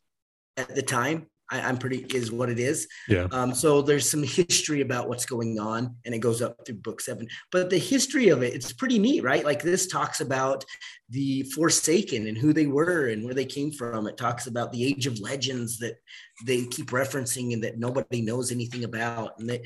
at 0.56 0.74
the 0.74 0.82
time. 0.82 1.26
I, 1.50 1.60
I'm 1.60 1.78
pretty 1.78 2.04
is 2.14 2.32
what 2.32 2.50
it 2.50 2.58
is. 2.58 2.88
Yeah. 3.08 3.28
Um, 3.30 3.54
so 3.54 3.82
there's 3.82 4.08
some 4.08 4.22
history 4.22 4.80
about 4.80 5.08
what's 5.08 5.26
going 5.26 5.58
on, 5.58 5.96
and 6.04 6.14
it 6.14 6.18
goes 6.18 6.42
up 6.42 6.56
through 6.66 6.76
book 6.76 7.00
seven. 7.00 7.28
But 7.52 7.70
the 7.70 7.78
history 7.78 8.28
of 8.28 8.42
it, 8.42 8.54
it's 8.54 8.72
pretty 8.72 8.98
neat, 8.98 9.22
right? 9.22 9.44
Like 9.44 9.62
this 9.62 9.86
talks 9.86 10.20
about 10.20 10.64
the 11.10 11.42
Forsaken 11.54 12.26
and 12.26 12.36
who 12.36 12.52
they 12.52 12.66
were 12.66 13.08
and 13.08 13.24
where 13.24 13.34
they 13.34 13.44
came 13.44 13.70
from. 13.70 14.06
It 14.06 14.16
talks 14.16 14.46
about 14.46 14.72
the 14.72 14.84
Age 14.84 15.06
of 15.06 15.20
Legends 15.20 15.78
that 15.78 15.96
they 16.44 16.66
keep 16.66 16.90
referencing 16.90 17.52
and 17.52 17.62
that 17.64 17.78
nobody 17.78 18.22
knows 18.22 18.50
anything 18.52 18.84
about. 18.84 19.38
And 19.38 19.48
that 19.48 19.62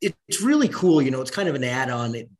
it, 0.00 0.14
it's 0.28 0.40
really 0.40 0.68
cool. 0.68 1.02
You 1.02 1.10
know, 1.10 1.20
it's 1.20 1.30
kind 1.30 1.48
of 1.48 1.54
an 1.54 1.64
add-on. 1.64 2.14
It 2.14 2.30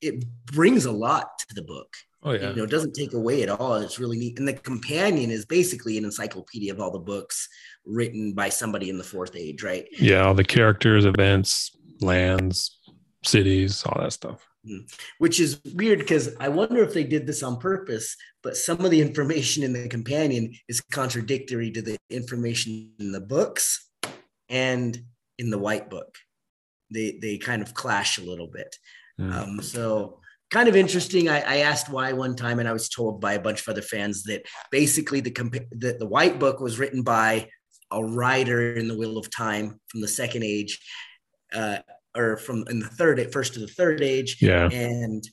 it 0.00 0.24
brings 0.46 0.84
a 0.84 0.92
lot 0.92 1.38
to 1.38 1.54
the 1.54 1.62
book. 1.62 1.94
Oh 2.22 2.32
yeah. 2.32 2.50
You 2.50 2.56
know, 2.56 2.64
it 2.64 2.70
doesn't 2.70 2.94
take 2.94 3.14
away 3.14 3.42
at 3.42 3.48
all. 3.48 3.74
It's 3.76 3.98
really 3.98 4.18
neat. 4.18 4.38
And 4.38 4.46
the 4.46 4.52
companion 4.52 5.30
is 5.30 5.44
basically 5.44 5.98
an 5.98 6.04
encyclopedia 6.04 6.72
of 6.72 6.80
all 6.80 6.90
the 6.90 6.98
books 6.98 7.48
written 7.84 8.32
by 8.32 8.48
somebody 8.48 8.90
in 8.90 8.98
the 8.98 9.04
fourth 9.04 9.34
age, 9.34 9.62
right? 9.62 9.86
Yeah. 9.98 10.26
All 10.26 10.34
the 10.34 10.44
characters, 10.44 11.04
events, 11.04 11.76
lands, 12.00 12.78
cities, 13.24 13.82
all 13.84 14.00
that 14.02 14.12
stuff. 14.12 14.46
which 15.18 15.40
is 15.40 15.60
weird 15.74 15.98
because 15.98 16.36
I 16.38 16.48
wonder 16.48 16.82
if 16.84 16.94
they 16.94 17.02
did 17.04 17.26
this 17.26 17.42
on 17.42 17.58
purpose, 17.58 18.16
but 18.42 18.56
some 18.56 18.84
of 18.84 18.92
the 18.92 19.00
information 19.00 19.64
in 19.64 19.72
the 19.72 19.88
companion 19.88 20.52
is 20.68 20.80
contradictory 20.92 21.72
to 21.72 21.82
the 21.82 21.98
information 22.10 22.92
in 23.00 23.10
the 23.10 23.20
books 23.20 23.90
and 24.48 24.96
in 25.38 25.50
the 25.50 25.58
white 25.58 25.90
book. 25.90 26.16
They 26.92 27.18
they 27.20 27.38
kind 27.38 27.62
of 27.62 27.74
clash 27.74 28.18
a 28.18 28.22
little 28.22 28.48
bit. 28.48 28.76
Mm. 29.18 29.32
Um, 29.32 29.62
so 29.62 30.20
kind 30.52 30.68
of 30.68 30.76
interesting. 30.76 31.28
I, 31.28 31.40
I 31.40 31.56
asked 31.58 31.88
why 31.88 32.12
one 32.12 32.36
time, 32.36 32.60
and 32.60 32.68
I 32.68 32.72
was 32.72 32.88
told 32.88 33.20
by 33.20 33.32
a 33.34 33.40
bunch 33.40 33.62
of 33.62 33.68
other 33.68 33.82
fans 33.82 34.22
that 34.24 34.46
basically 34.70 35.20
the 35.20 35.32
compa- 35.32 35.68
the, 35.72 35.96
the 35.98 36.06
white 36.06 36.38
book 36.38 36.60
was 36.60 36.78
written 36.78 37.02
by 37.02 37.48
a 37.90 38.02
writer 38.02 38.74
in 38.74 38.86
the 38.86 38.96
Wheel 38.96 39.18
of 39.18 39.28
Time 39.30 39.80
from 39.88 40.00
the 40.00 40.08
Second 40.08 40.44
Age, 40.44 40.78
uh, 41.52 41.78
or 42.16 42.36
from 42.36 42.64
in 42.70 42.78
the 42.78 42.86
third 42.86 43.32
first 43.32 43.54
to 43.54 43.60
the 43.60 43.66
third 43.66 44.02
age, 44.02 44.36
yeah. 44.40 44.68
and 44.70 45.26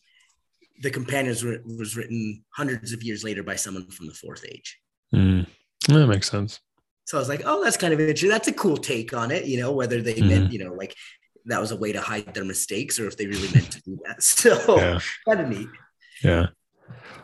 the 0.82 0.90
companions 0.90 1.44
were, 1.44 1.60
was 1.66 1.96
written 1.96 2.44
hundreds 2.56 2.94
of 2.94 3.04
years 3.04 3.24
later 3.24 3.44
by 3.44 3.56
someone 3.56 3.86
from 3.92 4.08
the 4.08 4.14
fourth 4.14 4.46
age 4.50 4.80
Mm. 5.14 5.48
That 5.88 6.08
makes 6.08 6.30
sense. 6.30 6.60
so 7.06 7.18
i 7.18 7.20
was 7.20 7.30
like 7.30 7.42
oh 7.44 7.64
that's 7.64 7.78
kind 7.78 7.94
of 7.94 8.00
interesting 8.00 8.30
that's 8.30 8.48
a 8.48 8.54
cool 8.54 8.78
take 8.78 9.12
on 9.12 9.32
it 9.32 9.46
you 9.46 9.60
know 9.60 9.72
whether 9.72 10.04
they 10.04 10.22
meant 10.22 10.54
you 10.54 10.64
know 10.64 10.74
like 10.74 10.96
that 11.50 11.60
was 11.62 11.72
a 11.72 11.76
way 11.76 11.92
to 11.92 12.00
hide 12.02 12.34
their 12.34 12.46
mistakes 12.46 13.00
or 13.00 13.08
if 13.08 13.18
they 13.18 13.28
really 13.28 13.52
meant 13.54 13.72
to 13.72 13.82
do 13.82 13.98
that 14.06 14.22
so 14.34 14.78
Yeah. 14.78 15.00
kind 15.28 15.42
of 15.42 15.50
neat 15.50 15.68
Yeah. 16.24 16.48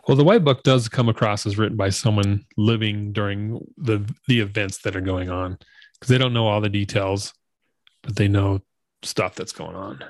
Well, 0.08 0.16
the 0.16 0.24
White 0.24 0.44
Book 0.44 0.62
does 0.64 0.88
come 0.88 1.10
across 1.10 1.46
as 1.48 1.58
written 1.58 1.76
by 1.78 1.90
someone 1.90 2.46
living 2.58 3.12
during 3.12 3.60
the 3.78 4.08
the 4.28 4.40
events 4.40 4.78
that 4.84 4.96
are 4.96 5.02
going 5.02 5.30
on 5.32 5.58
because 5.94 6.10
they 6.10 6.20
don't 6.20 6.34
know 6.34 6.46
all 6.48 6.62
the 6.62 6.70
details, 6.70 7.34
but 8.04 8.16
they 8.16 8.28
know 8.28 8.60
stuff 9.02 9.34
that's 9.34 9.52
going 9.52 9.76
on. 9.76 10.04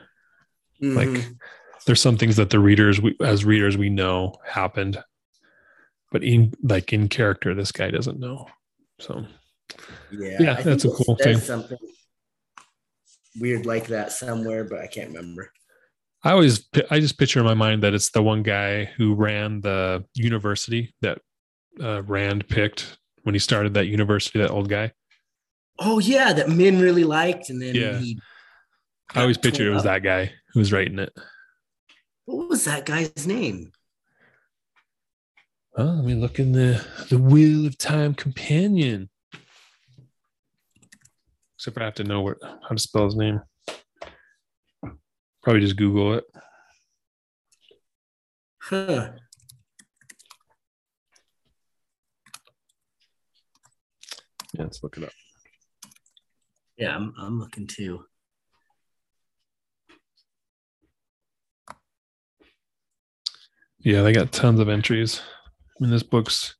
Like 0.81 1.07
Mhm. 1.07 1.37
there's 1.85 2.01
some 2.01 2.17
things 2.17 2.35
that 2.35 2.49
the 2.49 2.59
readers, 2.59 2.99
we, 2.99 3.15
as 3.21 3.45
readers, 3.45 3.77
we 3.77 3.89
know 3.89 4.35
happened, 4.45 5.01
but 6.11 6.21
in 6.23 6.53
like 6.61 6.91
in 6.91 7.07
character, 7.07 7.55
this 7.55 7.71
guy 7.71 7.89
doesn't 7.89 8.19
know. 8.19 8.47
So 8.99 9.25
yeah 10.11 10.37
yeah, 10.41 10.61
that's 10.61 10.83
a 10.85 10.89
cool 10.89 11.15
thing. 11.15 11.37
something 11.39 11.77
weird 13.39 13.65
like 13.65 13.87
that 13.87 14.11
somewhere 14.11 14.63
but 14.63 14.79
i 14.79 14.87
can't 14.87 15.09
remember 15.09 15.51
I 16.23 16.31
always, 16.31 16.67
I 16.89 16.99
just 16.99 17.19
picture 17.19 17.37
in 17.39 17.45
my 17.45 17.53
mind 17.53 17.83
that 17.83 17.93
it's 17.93 18.09
the 18.09 18.23
one 18.23 18.41
guy 18.41 18.85
who 18.85 19.13
ran 19.13 19.61
the 19.61 20.03
university 20.15 20.95
that 21.01 21.19
uh, 21.79 22.01
Rand 22.01 22.47
picked 22.47 22.97
when 23.21 23.35
he 23.35 23.39
started 23.39 23.75
that 23.75 23.85
university. 23.85 24.39
That 24.39 24.49
old 24.49 24.67
guy. 24.67 24.91
oh 25.77 25.99
yeah 25.99 26.33
that 26.33 26.49
min 26.49 26.79
really 26.81 27.03
liked 27.03 27.51
and 27.51 27.61
then 27.61 27.75
Yeah. 27.75 27.99
he 27.99 28.17
I 29.13 29.21
always 29.21 29.37
got 29.37 29.43
pictured 29.43 29.67
it 29.67 29.69
was 29.69 29.81
up. 29.85 30.01
that 30.01 30.01
guy 30.03 30.31
who 30.51 30.59
was 30.61 30.71
writing 30.73 30.97
it. 30.97 31.13
what 32.25 32.49
was 32.49 32.65
that 32.65 32.87
guy's 32.87 33.27
name 33.27 33.71
Oh, 35.77 35.83
let 35.83 36.05
me 36.05 36.15
look 36.15 36.39
in 36.39 36.53
the 36.53 36.83
the 37.09 37.19
Wheel 37.19 37.67
of 37.67 37.77
Time 37.77 38.15
companion. 38.15 39.09
Except 41.65 41.77
for 41.77 41.81
I 41.81 41.85
have 41.85 41.95
to 41.95 42.03
know 42.03 42.21
what 42.21 42.37
how 42.43 42.75
to 42.75 42.77
spell 42.77 43.05
his 43.05 43.15
name. 43.15 43.41
Probably 45.41 45.61
just 45.61 45.77
Google 45.77 46.13
it. 46.13 46.23
huh 48.61 49.09
Yeah, 54.53 54.61
let's 54.61 54.83
look 54.83 54.95
it 54.97 55.05
up. 55.05 55.09
yeah 56.77 56.95
i'm, 56.95 57.15
I'm 57.17 57.39
looking 57.39 57.65
too 57.65 58.05
Yeah, 63.79 64.03
they 64.03 64.13
got 64.13 64.31
tons 64.31 64.59
of 64.59 64.69
entries. 64.69 65.19
I 65.49 65.83
mean, 65.83 65.89
this 65.91 66.03
book's 66.03 66.55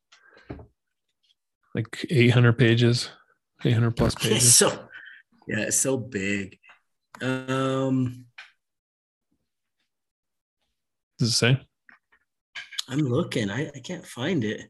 like 1.75 2.07
800 2.09 2.53
pages, 2.57 3.09
800 3.63 3.95
plus 3.95 4.15
pages. 4.15 4.55
so 4.55 4.87
yeah, 5.47 5.59
it's 5.59 5.77
so 5.77 5.97
big. 5.97 6.59
Um, 7.21 8.25
Does 11.19 11.29
it 11.29 11.33
say? 11.33 11.59
I'm 12.87 12.99
looking. 12.99 13.49
I, 13.49 13.71
I 13.75 13.79
can't 13.79 14.05
find 14.05 14.43
it. 14.43 14.69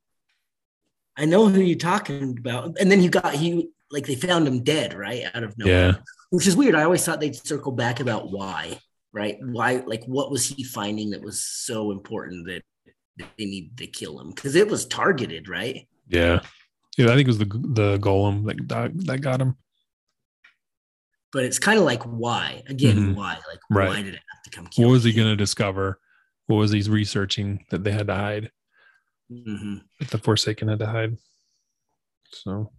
I 1.17 1.25
know 1.25 1.47
who 1.47 1.61
you're 1.61 1.77
talking 1.77 2.37
about. 2.37 2.77
And 2.79 2.91
then 2.91 2.99
he 2.99 3.09
got 3.09 3.33
he 3.33 3.69
like 3.91 4.05
they 4.05 4.15
found 4.15 4.47
him 4.47 4.63
dead, 4.63 4.93
right? 4.93 5.23
Out 5.33 5.43
of 5.43 5.57
nowhere. 5.57 5.73
Yeah. 5.73 5.95
Which 6.29 6.47
is 6.47 6.55
weird. 6.55 6.75
I 6.75 6.83
always 6.83 7.05
thought 7.05 7.19
they'd 7.19 7.35
circle 7.35 7.71
back 7.71 7.99
about 7.99 8.31
why, 8.31 8.79
right? 9.13 9.37
Why 9.41 9.83
like 9.85 10.03
what 10.05 10.31
was 10.31 10.45
he 10.45 10.63
finding 10.63 11.11
that 11.11 11.21
was 11.21 11.43
so 11.43 11.91
important 11.91 12.47
that 12.47 12.63
they 13.37 13.45
needed 13.45 13.77
to 13.77 13.87
kill 13.87 14.19
him? 14.19 14.31
Because 14.31 14.55
it 14.55 14.67
was 14.67 14.85
targeted, 14.85 15.47
right? 15.47 15.87
Yeah. 16.07 16.41
Yeah, 16.97 17.07
I 17.07 17.15
think 17.15 17.27
it 17.27 17.27
was 17.27 17.37
the 17.37 17.45
the 17.45 17.99
golem 17.99 18.45
that 18.45 18.91
that 19.05 19.21
got 19.21 19.41
him. 19.41 19.57
But 21.35 21.43
it's 21.43 21.59
kind 21.59 21.77
of 21.77 21.83
like 21.83 22.01
why? 22.03 22.63
Again, 22.67 22.95
Mhm. 22.97 23.15
why? 23.15 23.33
Like 23.49 23.59
Right. 23.69 23.89
why 23.89 24.01
did 24.01 24.13
it 24.13 24.21
have 24.33 24.43
to 24.43 24.49
come 24.51 24.67
kill 24.67 24.85
What 24.87 24.93
was 24.93 25.03
he 25.03 25.11
going 25.11 25.27
to 25.27 25.35
discover? 25.35 25.99
What 26.45 26.55
was 26.55 26.71
he 26.71 26.81
researching 26.83 27.65
that 27.71 27.83
they 27.83 27.91
had 27.91 28.07
to 28.07 28.15
hide? 28.15 28.51
Mhm. 29.29 29.81
That 29.99 30.11
the 30.11 30.17
Forsaken 30.17 30.69
had 30.69 30.79
to 30.79 30.85
hide. 30.85 31.17
So, 32.29 32.71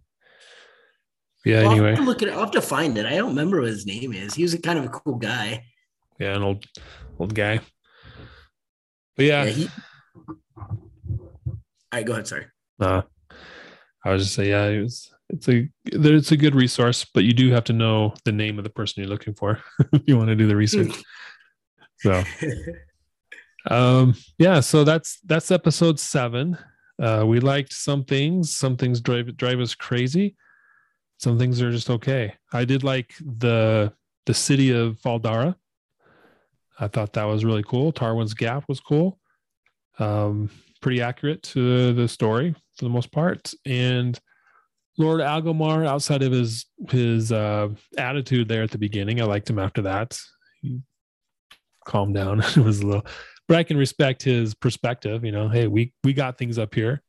yeah. 1.45 1.59
Well, 1.61 1.65
I'll 1.67 1.71
Anyway, 1.73 1.89
have 1.91 1.99
to 1.99 2.03
look 2.05 2.23
at 2.23 2.29
it. 2.29 2.31
I'll 2.31 2.39
have 2.39 2.51
to 2.51 2.61
find 2.63 2.97
it. 2.97 3.05
I 3.05 3.15
don't 3.17 3.29
remember 3.29 3.59
what 3.61 3.69
his 3.69 3.85
name 3.85 4.11
is. 4.11 4.33
He 4.33 4.41
was 4.41 4.55
a 4.55 4.59
kind 4.59 4.79
of 4.79 4.85
a 4.85 4.89
cool 4.89 5.17
guy. 5.17 5.63
yeah, 6.19 6.35
an 6.35 6.41
old 6.41 6.65
old 7.19 7.35
guy. 7.35 7.59
But 9.15 9.25
yeah, 9.25 9.43
Yeah, 9.43 9.51
he. 9.51 9.69
All 10.57 10.79
right, 11.93 12.03
go 12.07 12.13
ahead. 12.13 12.27
Sorry. 12.27 12.47
uh, 12.79 13.03
I 14.03 14.11
was 14.13 14.23
just 14.23 14.33
say 14.33 14.49
yeah, 14.49 14.65
it 14.65 14.81
was. 14.81 15.13
It's 15.29 15.49
a 15.49 15.67
it's 15.85 16.31
a 16.31 16.37
good 16.37 16.55
resource, 16.55 17.05
but 17.13 17.23
you 17.23 17.33
do 17.33 17.51
have 17.51 17.65
to 17.65 17.73
know 17.73 18.13
the 18.23 18.31
name 18.31 18.57
of 18.57 18.63
the 18.63 18.69
person 18.69 19.01
you're 19.01 19.09
looking 19.09 19.33
for 19.33 19.61
if 19.93 20.01
you 20.05 20.17
want 20.17 20.29
to 20.29 20.35
do 20.35 20.47
the 20.47 20.55
research. 20.55 21.03
so 21.97 22.23
um 23.69 24.13
yeah 24.37 24.59
so 24.59 24.83
that's 24.83 25.19
that's 25.25 25.51
episode 25.51 25.99
seven. 25.99 26.57
Uh 27.01 27.25
we 27.27 27.39
liked 27.39 27.73
some 27.73 28.05
things. 28.05 28.55
Some 28.55 28.77
things 28.77 29.01
drive 29.01 29.35
drive 29.35 29.59
us 29.59 29.75
crazy. 29.75 30.35
Some 31.17 31.37
things 31.37 31.61
are 31.61 31.71
just 31.71 31.89
okay. 31.89 32.33
I 32.53 32.63
did 32.63 32.83
like 32.83 33.13
the 33.19 33.91
the 34.25 34.33
city 34.33 34.71
of 34.71 34.99
Fal 34.99 35.19
Dara. 35.19 35.55
i 36.79 36.87
thought 36.87 37.13
that 37.13 37.25
was 37.25 37.43
really 37.43 37.63
cool. 37.63 37.91
Tarwin's 37.91 38.33
gap 38.33 38.63
was 38.69 38.79
cool. 38.79 39.19
Um 39.99 40.49
pretty 40.81 41.01
accurate 41.01 41.43
to 41.43 41.91
the 41.93 42.07
story 42.07 42.55
for 42.77 42.85
the 42.85 42.89
most 42.89 43.11
part. 43.11 43.51
And 43.65 44.17
lord 44.97 45.21
agelmar 45.21 45.85
outside 45.85 46.23
of 46.23 46.31
his 46.31 46.65
his 46.89 47.31
uh 47.31 47.69
attitude 47.97 48.47
there 48.47 48.63
at 48.63 48.71
the 48.71 48.77
beginning 48.77 49.21
i 49.21 49.23
liked 49.23 49.49
him 49.49 49.59
after 49.59 49.81
that 49.83 50.19
he 50.61 50.79
calmed 51.85 52.15
down 52.15 52.39
it 52.55 52.57
was 52.57 52.81
a 52.81 52.85
little 52.85 53.05
but 53.47 53.57
I 53.57 53.63
can 53.63 53.77
respect 53.77 54.23
his 54.23 54.53
perspective. 54.53 55.23
You 55.23 55.31
know, 55.31 55.47
hey, 55.47 55.67
we 55.67 55.93
we 56.03 56.11
got 56.13 56.37
things 56.37 56.59
up 56.59 56.75
here. 56.75 57.01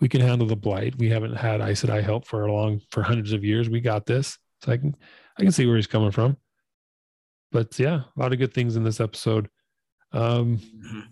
We 0.00 0.08
can 0.08 0.20
handle 0.20 0.46
the 0.46 0.56
blight. 0.56 0.96
We 0.96 1.10
haven't 1.10 1.34
had 1.34 1.60
Aes 1.60 1.82
Sedai 1.82 2.02
help 2.02 2.26
for 2.26 2.46
a 2.46 2.52
long 2.52 2.80
for 2.90 3.02
hundreds 3.02 3.32
of 3.32 3.44
years. 3.44 3.68
We 3.68 3.80
got 3.80 4.06
this. 4.06 4.38
So 4.62 4.72
I 4.72 4.76
can 4.76 4.94
I 5.36 5.42
can 5.42 5.52
see 5.52 5.66
where 5.66 5.76
he's 5.76 5.88
coming 5.88 6.12
from. 6.12 6.36
But 7.50 7.78
yeah, 7.78 8.02
a 8.16 8.20
lot 8.20 8.32
of 8.32 8.38
good 8.38 8.54
things 8.54 8.76
in 8.76 8.84
this 8.84 9.00
episode. 9.00 9.48
Um, 10.12 10.58
Mhm. 10.58 11.02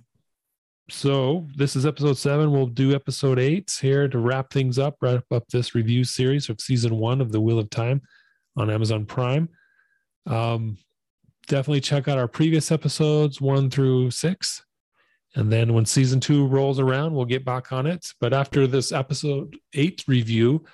So 0.91 1.47
this 1.57 1.76
is 1.76 1.86
episode 1.86 2.18
seven. 2.18 2.53
We'll 2.53 2.66
do 2.66 2.95
episode 2.95 3.38
eight 3.38 3.76
here 3.80 4.09
to 4.09 4.18
wrap 4.18 4.53
things 4.53 4.78
up, 4.78 4.97
wrap 5.01 5.24
up 5.30 5.47
this 5.49 5.74
review 5.74 6.05
series 6.05 6.49
of 6.49 6.61
season 6.61 6.97
one 6.97 7.20
of 7.20 7.32
The 7.32 7.41
Wheel 7.41 7.59
of 7.59 7.70
Time 7.70 8.03
on 8.57 8.70
Amazon 8.70 9.07
Prime. 9.07 9.49
Um, 10.26 10.76
definitely 11.47 11.80
check 11.80 12.09
out 12.09 12.18
our 12.18 12.28
previous 12.28 12.70
episodes 12.70 13.41
one 13.41 13.70
through 13.70 14.11
six. 14.11 14.64
And 15.36 15.53
then 15.53 15.74
when 15.74 15.86
season 15.86 16.18
two 16.18 16.47
rolls 16.47 16.80
around, 16.80 17.14
we'll 17.14 17.24
get 17.24 17.45
back 17.45 17.72
on 17.72 17.86
it. 17.86 18.07
But 18.20 18.32
after 18.32 18.66
this 18.66 18.91
episode 18.91 19.57
eight 19.74 20.05
review, 20.09 20.64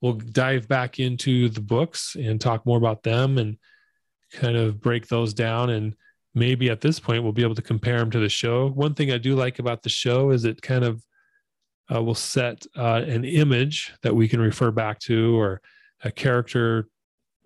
we'll 0.00 0.14
dive 0.14 0.68
back 0.68 1.00
into 1.00 1.48
the 1.48 1.60
books 1.60 2.16
and 2.16 2.40
talk 2.40 2.64
more 2.66 2.78
about 2.78 3.02
them 3.02 3.38
and 3.38 3.58
kind 4.32 4.56
of 4.56 4.80
break 4.80 5.08
those 5.08 5.34
down. 5.34 5.70
And 5.70 5.96
maybe 6.36 6.68
at 6.70 6.82
this 6.82 7.00
point, 7.00 7.22
we'll 7.22 7.32
be 7.32 7.42
able 7.42 7.54
to 7.54 7.62
compare 7.62 7.98
them 7.98 8.10
to 8.10 8.20
the 8.20 8.28
show. 8.28 8.68
One 8.68 8.94
thing 8.94 9.10
I 9.10 9.18
do 9.18 9.34
like 9.34 9.58
about 9.58 9.82
the 9.82 9.88
show 9.88 10.30
is 10.30 10.44
it 10.44 10.60
kind 10.60 10.84
of 10.84 11.02
uh, 11.92 12.02
will 12.02 12.14
set 12.14 12.66
uh, 12.76 13.02
an 13.06 13.24
image 13.24 13.92
that 14.02 14.14
we 14.14 14.28
can 14.28 14.40
refer 14.40 14.70
back 14.70 14.98
to 15.00 15.40
or 15.40 15.62
a 16.04 16.10
character 16.10 16.88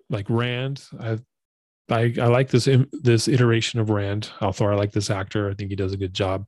like 0.09 0.29
Rand. 0.29 0.83
I 0.99 1.19
I, 1.89 2.13
I 2.19 2.27
like 2.27 2.49
this 2.49 2.67
this 2.91 3.27
iteration 3.27 3.79
of 3.79 3.89
Rand. 3.89 4.29
Although 4.41 4.67
I 4.67 4.75
like 4.75 4.91
this 4.91 5.09
actor, 5.09 5.49
I 5.49 5.53
think 5.53 5.69
he 5.69 5.75
does 5.75 5.93
a 5.93 5.97
good 5.97 6.13
job 6.13 6.45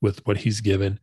with 0.00 0.24
what 0.26 0.36
he's 0.36 0.60
given, 0.60 1.00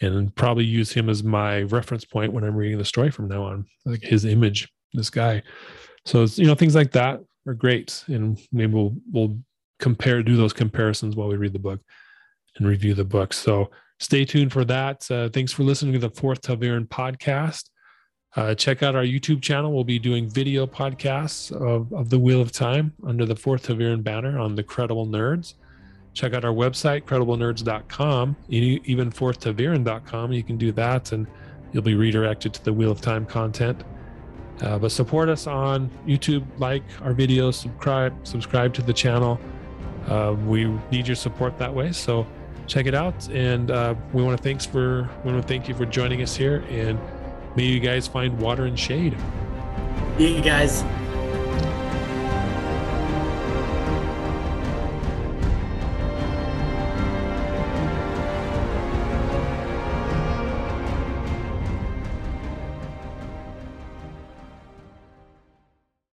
and 0.00 0.34
probably 0.34 0.64
use 0.64 0.92
him 0.92 1.08
as 1.08 1.22
my 1.22 1.62
reference 1.62 2.04
point 2.04 2.32
when 2.32 2.44
I'm 2.44 2.56
reading 2.56 2.78
the 2.78 2.84
story 2.84 3.10
from 3.10 3.28
now 3.28 3.44
on. 3.44 3.66
Like 3.84 4.02
his 4.02 4.24
image, 4.24 4.68
this 4.92 5.10
guy. 5.10 5.42
So 6.04 6.24
you 6.34 6.46
know 6.46 6.54
things 6.54 6.74
like 6.74 6.92
that 6.92 7.20
are 7.46 7.54
great, 7.54 8.04
and 8.08 8.38
maybe 8.52 8.74
we'll 8.74 8.96
we'll 9.10 9.38
compare 9.80 10.22
do 10.22 10.36
those 10.36 10.52
comparisons 10.52 11.16
while 11.16 11.28
we 11.28 11.36
read 11.36 11.52
the 11.52 11.58
book 11.58 11.80
and 12.56 12.68
review 12.68 12.94
the 12.94 13.04
book. 13.04 13.32
So 13.32 13.70
stay 13.98 14.24
tuned 14.24 14.52
for 14.52 14.64
that. 14.66 15.10
Uh, 15.10 15.28
thanks 15.28 15.52
for 15.52 15.62
listening 15.62 15.94
to 15.94 15.98
the 15.98 16.10
Fourth 16.10 16.42
Ta'veren 16.42 16.86
podcast. 16.86 17.70
Uh, 18.36 18.54
check 18.54 18.82
out 18.82 18.94
our 18.94 19.02
YouTube 19.02 19.42
channel. 19.42 19.72
We'll 19.72 19.82
be 19.82 19.98
doing 19.98 20.28
video 20.28 20.66
podcasts 20.66 21.50
of, 21.50 21.92
of 21.92 22.10
the 22.10 22.18
Wheel 22.18 22.40
of 22.40 22.52
Time 22.52 22.92
under 23.04 23.26
the 23.26 23.34
Fourth 23.34 23.64
Ta'veren 23.64 24.04
banner 24.04 24.38
on 24.38 24.54
the 24.54 24.62
Credible 24.62 25.06
Nerds. 25.06 25.54
Check 26.12 26.34
out 26.34 26.44
our 26.44 26.52
website, 26.52 27.02
crediblenerd.com, 27.04 28.36
e- 28.48 28.80
even 28.84 29.10
fourthtaviran.com. 29.10 30.32
You 30.32 30.42
can 30.42 30.56
do 30.56 30.72
that 30.72 31.12
and 31.12 31.26
you'll 31.72 31.82
be 31.82 31.94
redirected 31.94 32.54
to 32.54 32.64
the 32.64 32.72
Wheel 32.72 32.90
of 32.90 33.00
Time 33.00 33.26
content. 33.26 33.82
Uh, 34.60 34.78
but 34.78 34.92
support 34.92 35.28
us 35.28 35.46
on 35.46 35.90
YouTube, 36.06 36.44
like 36.58 36.82
our 37.00 37.14
videos, 37.14 37.54
subscribe, 37.54 38.14
subscribe 38.26 38.74
to 38.74 38.82
the 38.82 38.92
channel. 38.92 39.40
Um, 40.08 40.46
we 40.46 40.66
need 40.90 41.06
your 41.06 41.16
support 41.16 41.58
that 41.58 41.72
way. 41.72 41.92
So 41.92 42.26
check 42.66 42.86
it 42.86 42.94
out. 42.94 43.28
And 43.28 43.70
uh, 43.70 43.94
we 44.12 44.22
want 44.22 44.36
to 44.36 44.42
thanks 44.42 44.66
for 44.66 45.08
we 45.24 45.32
want 45.32 45.42
to 45.42 45.48
thank 45.48 45.68
you 45.68 45.74
for 45.74 45.86
joining 45.86 46.22
us 46.22 46.36
here 46.36 46.64
and 46.68 46.98
May 47.56 47.64
you 47.64 47.80
guys 47.80 48.06
find 48.06 48.38
water 48.38 48.66
and 48.66 48.78
shade. 48.78 49.16
See 50.18 50.36
You 50.36 50.42
guys. 50.42 50.84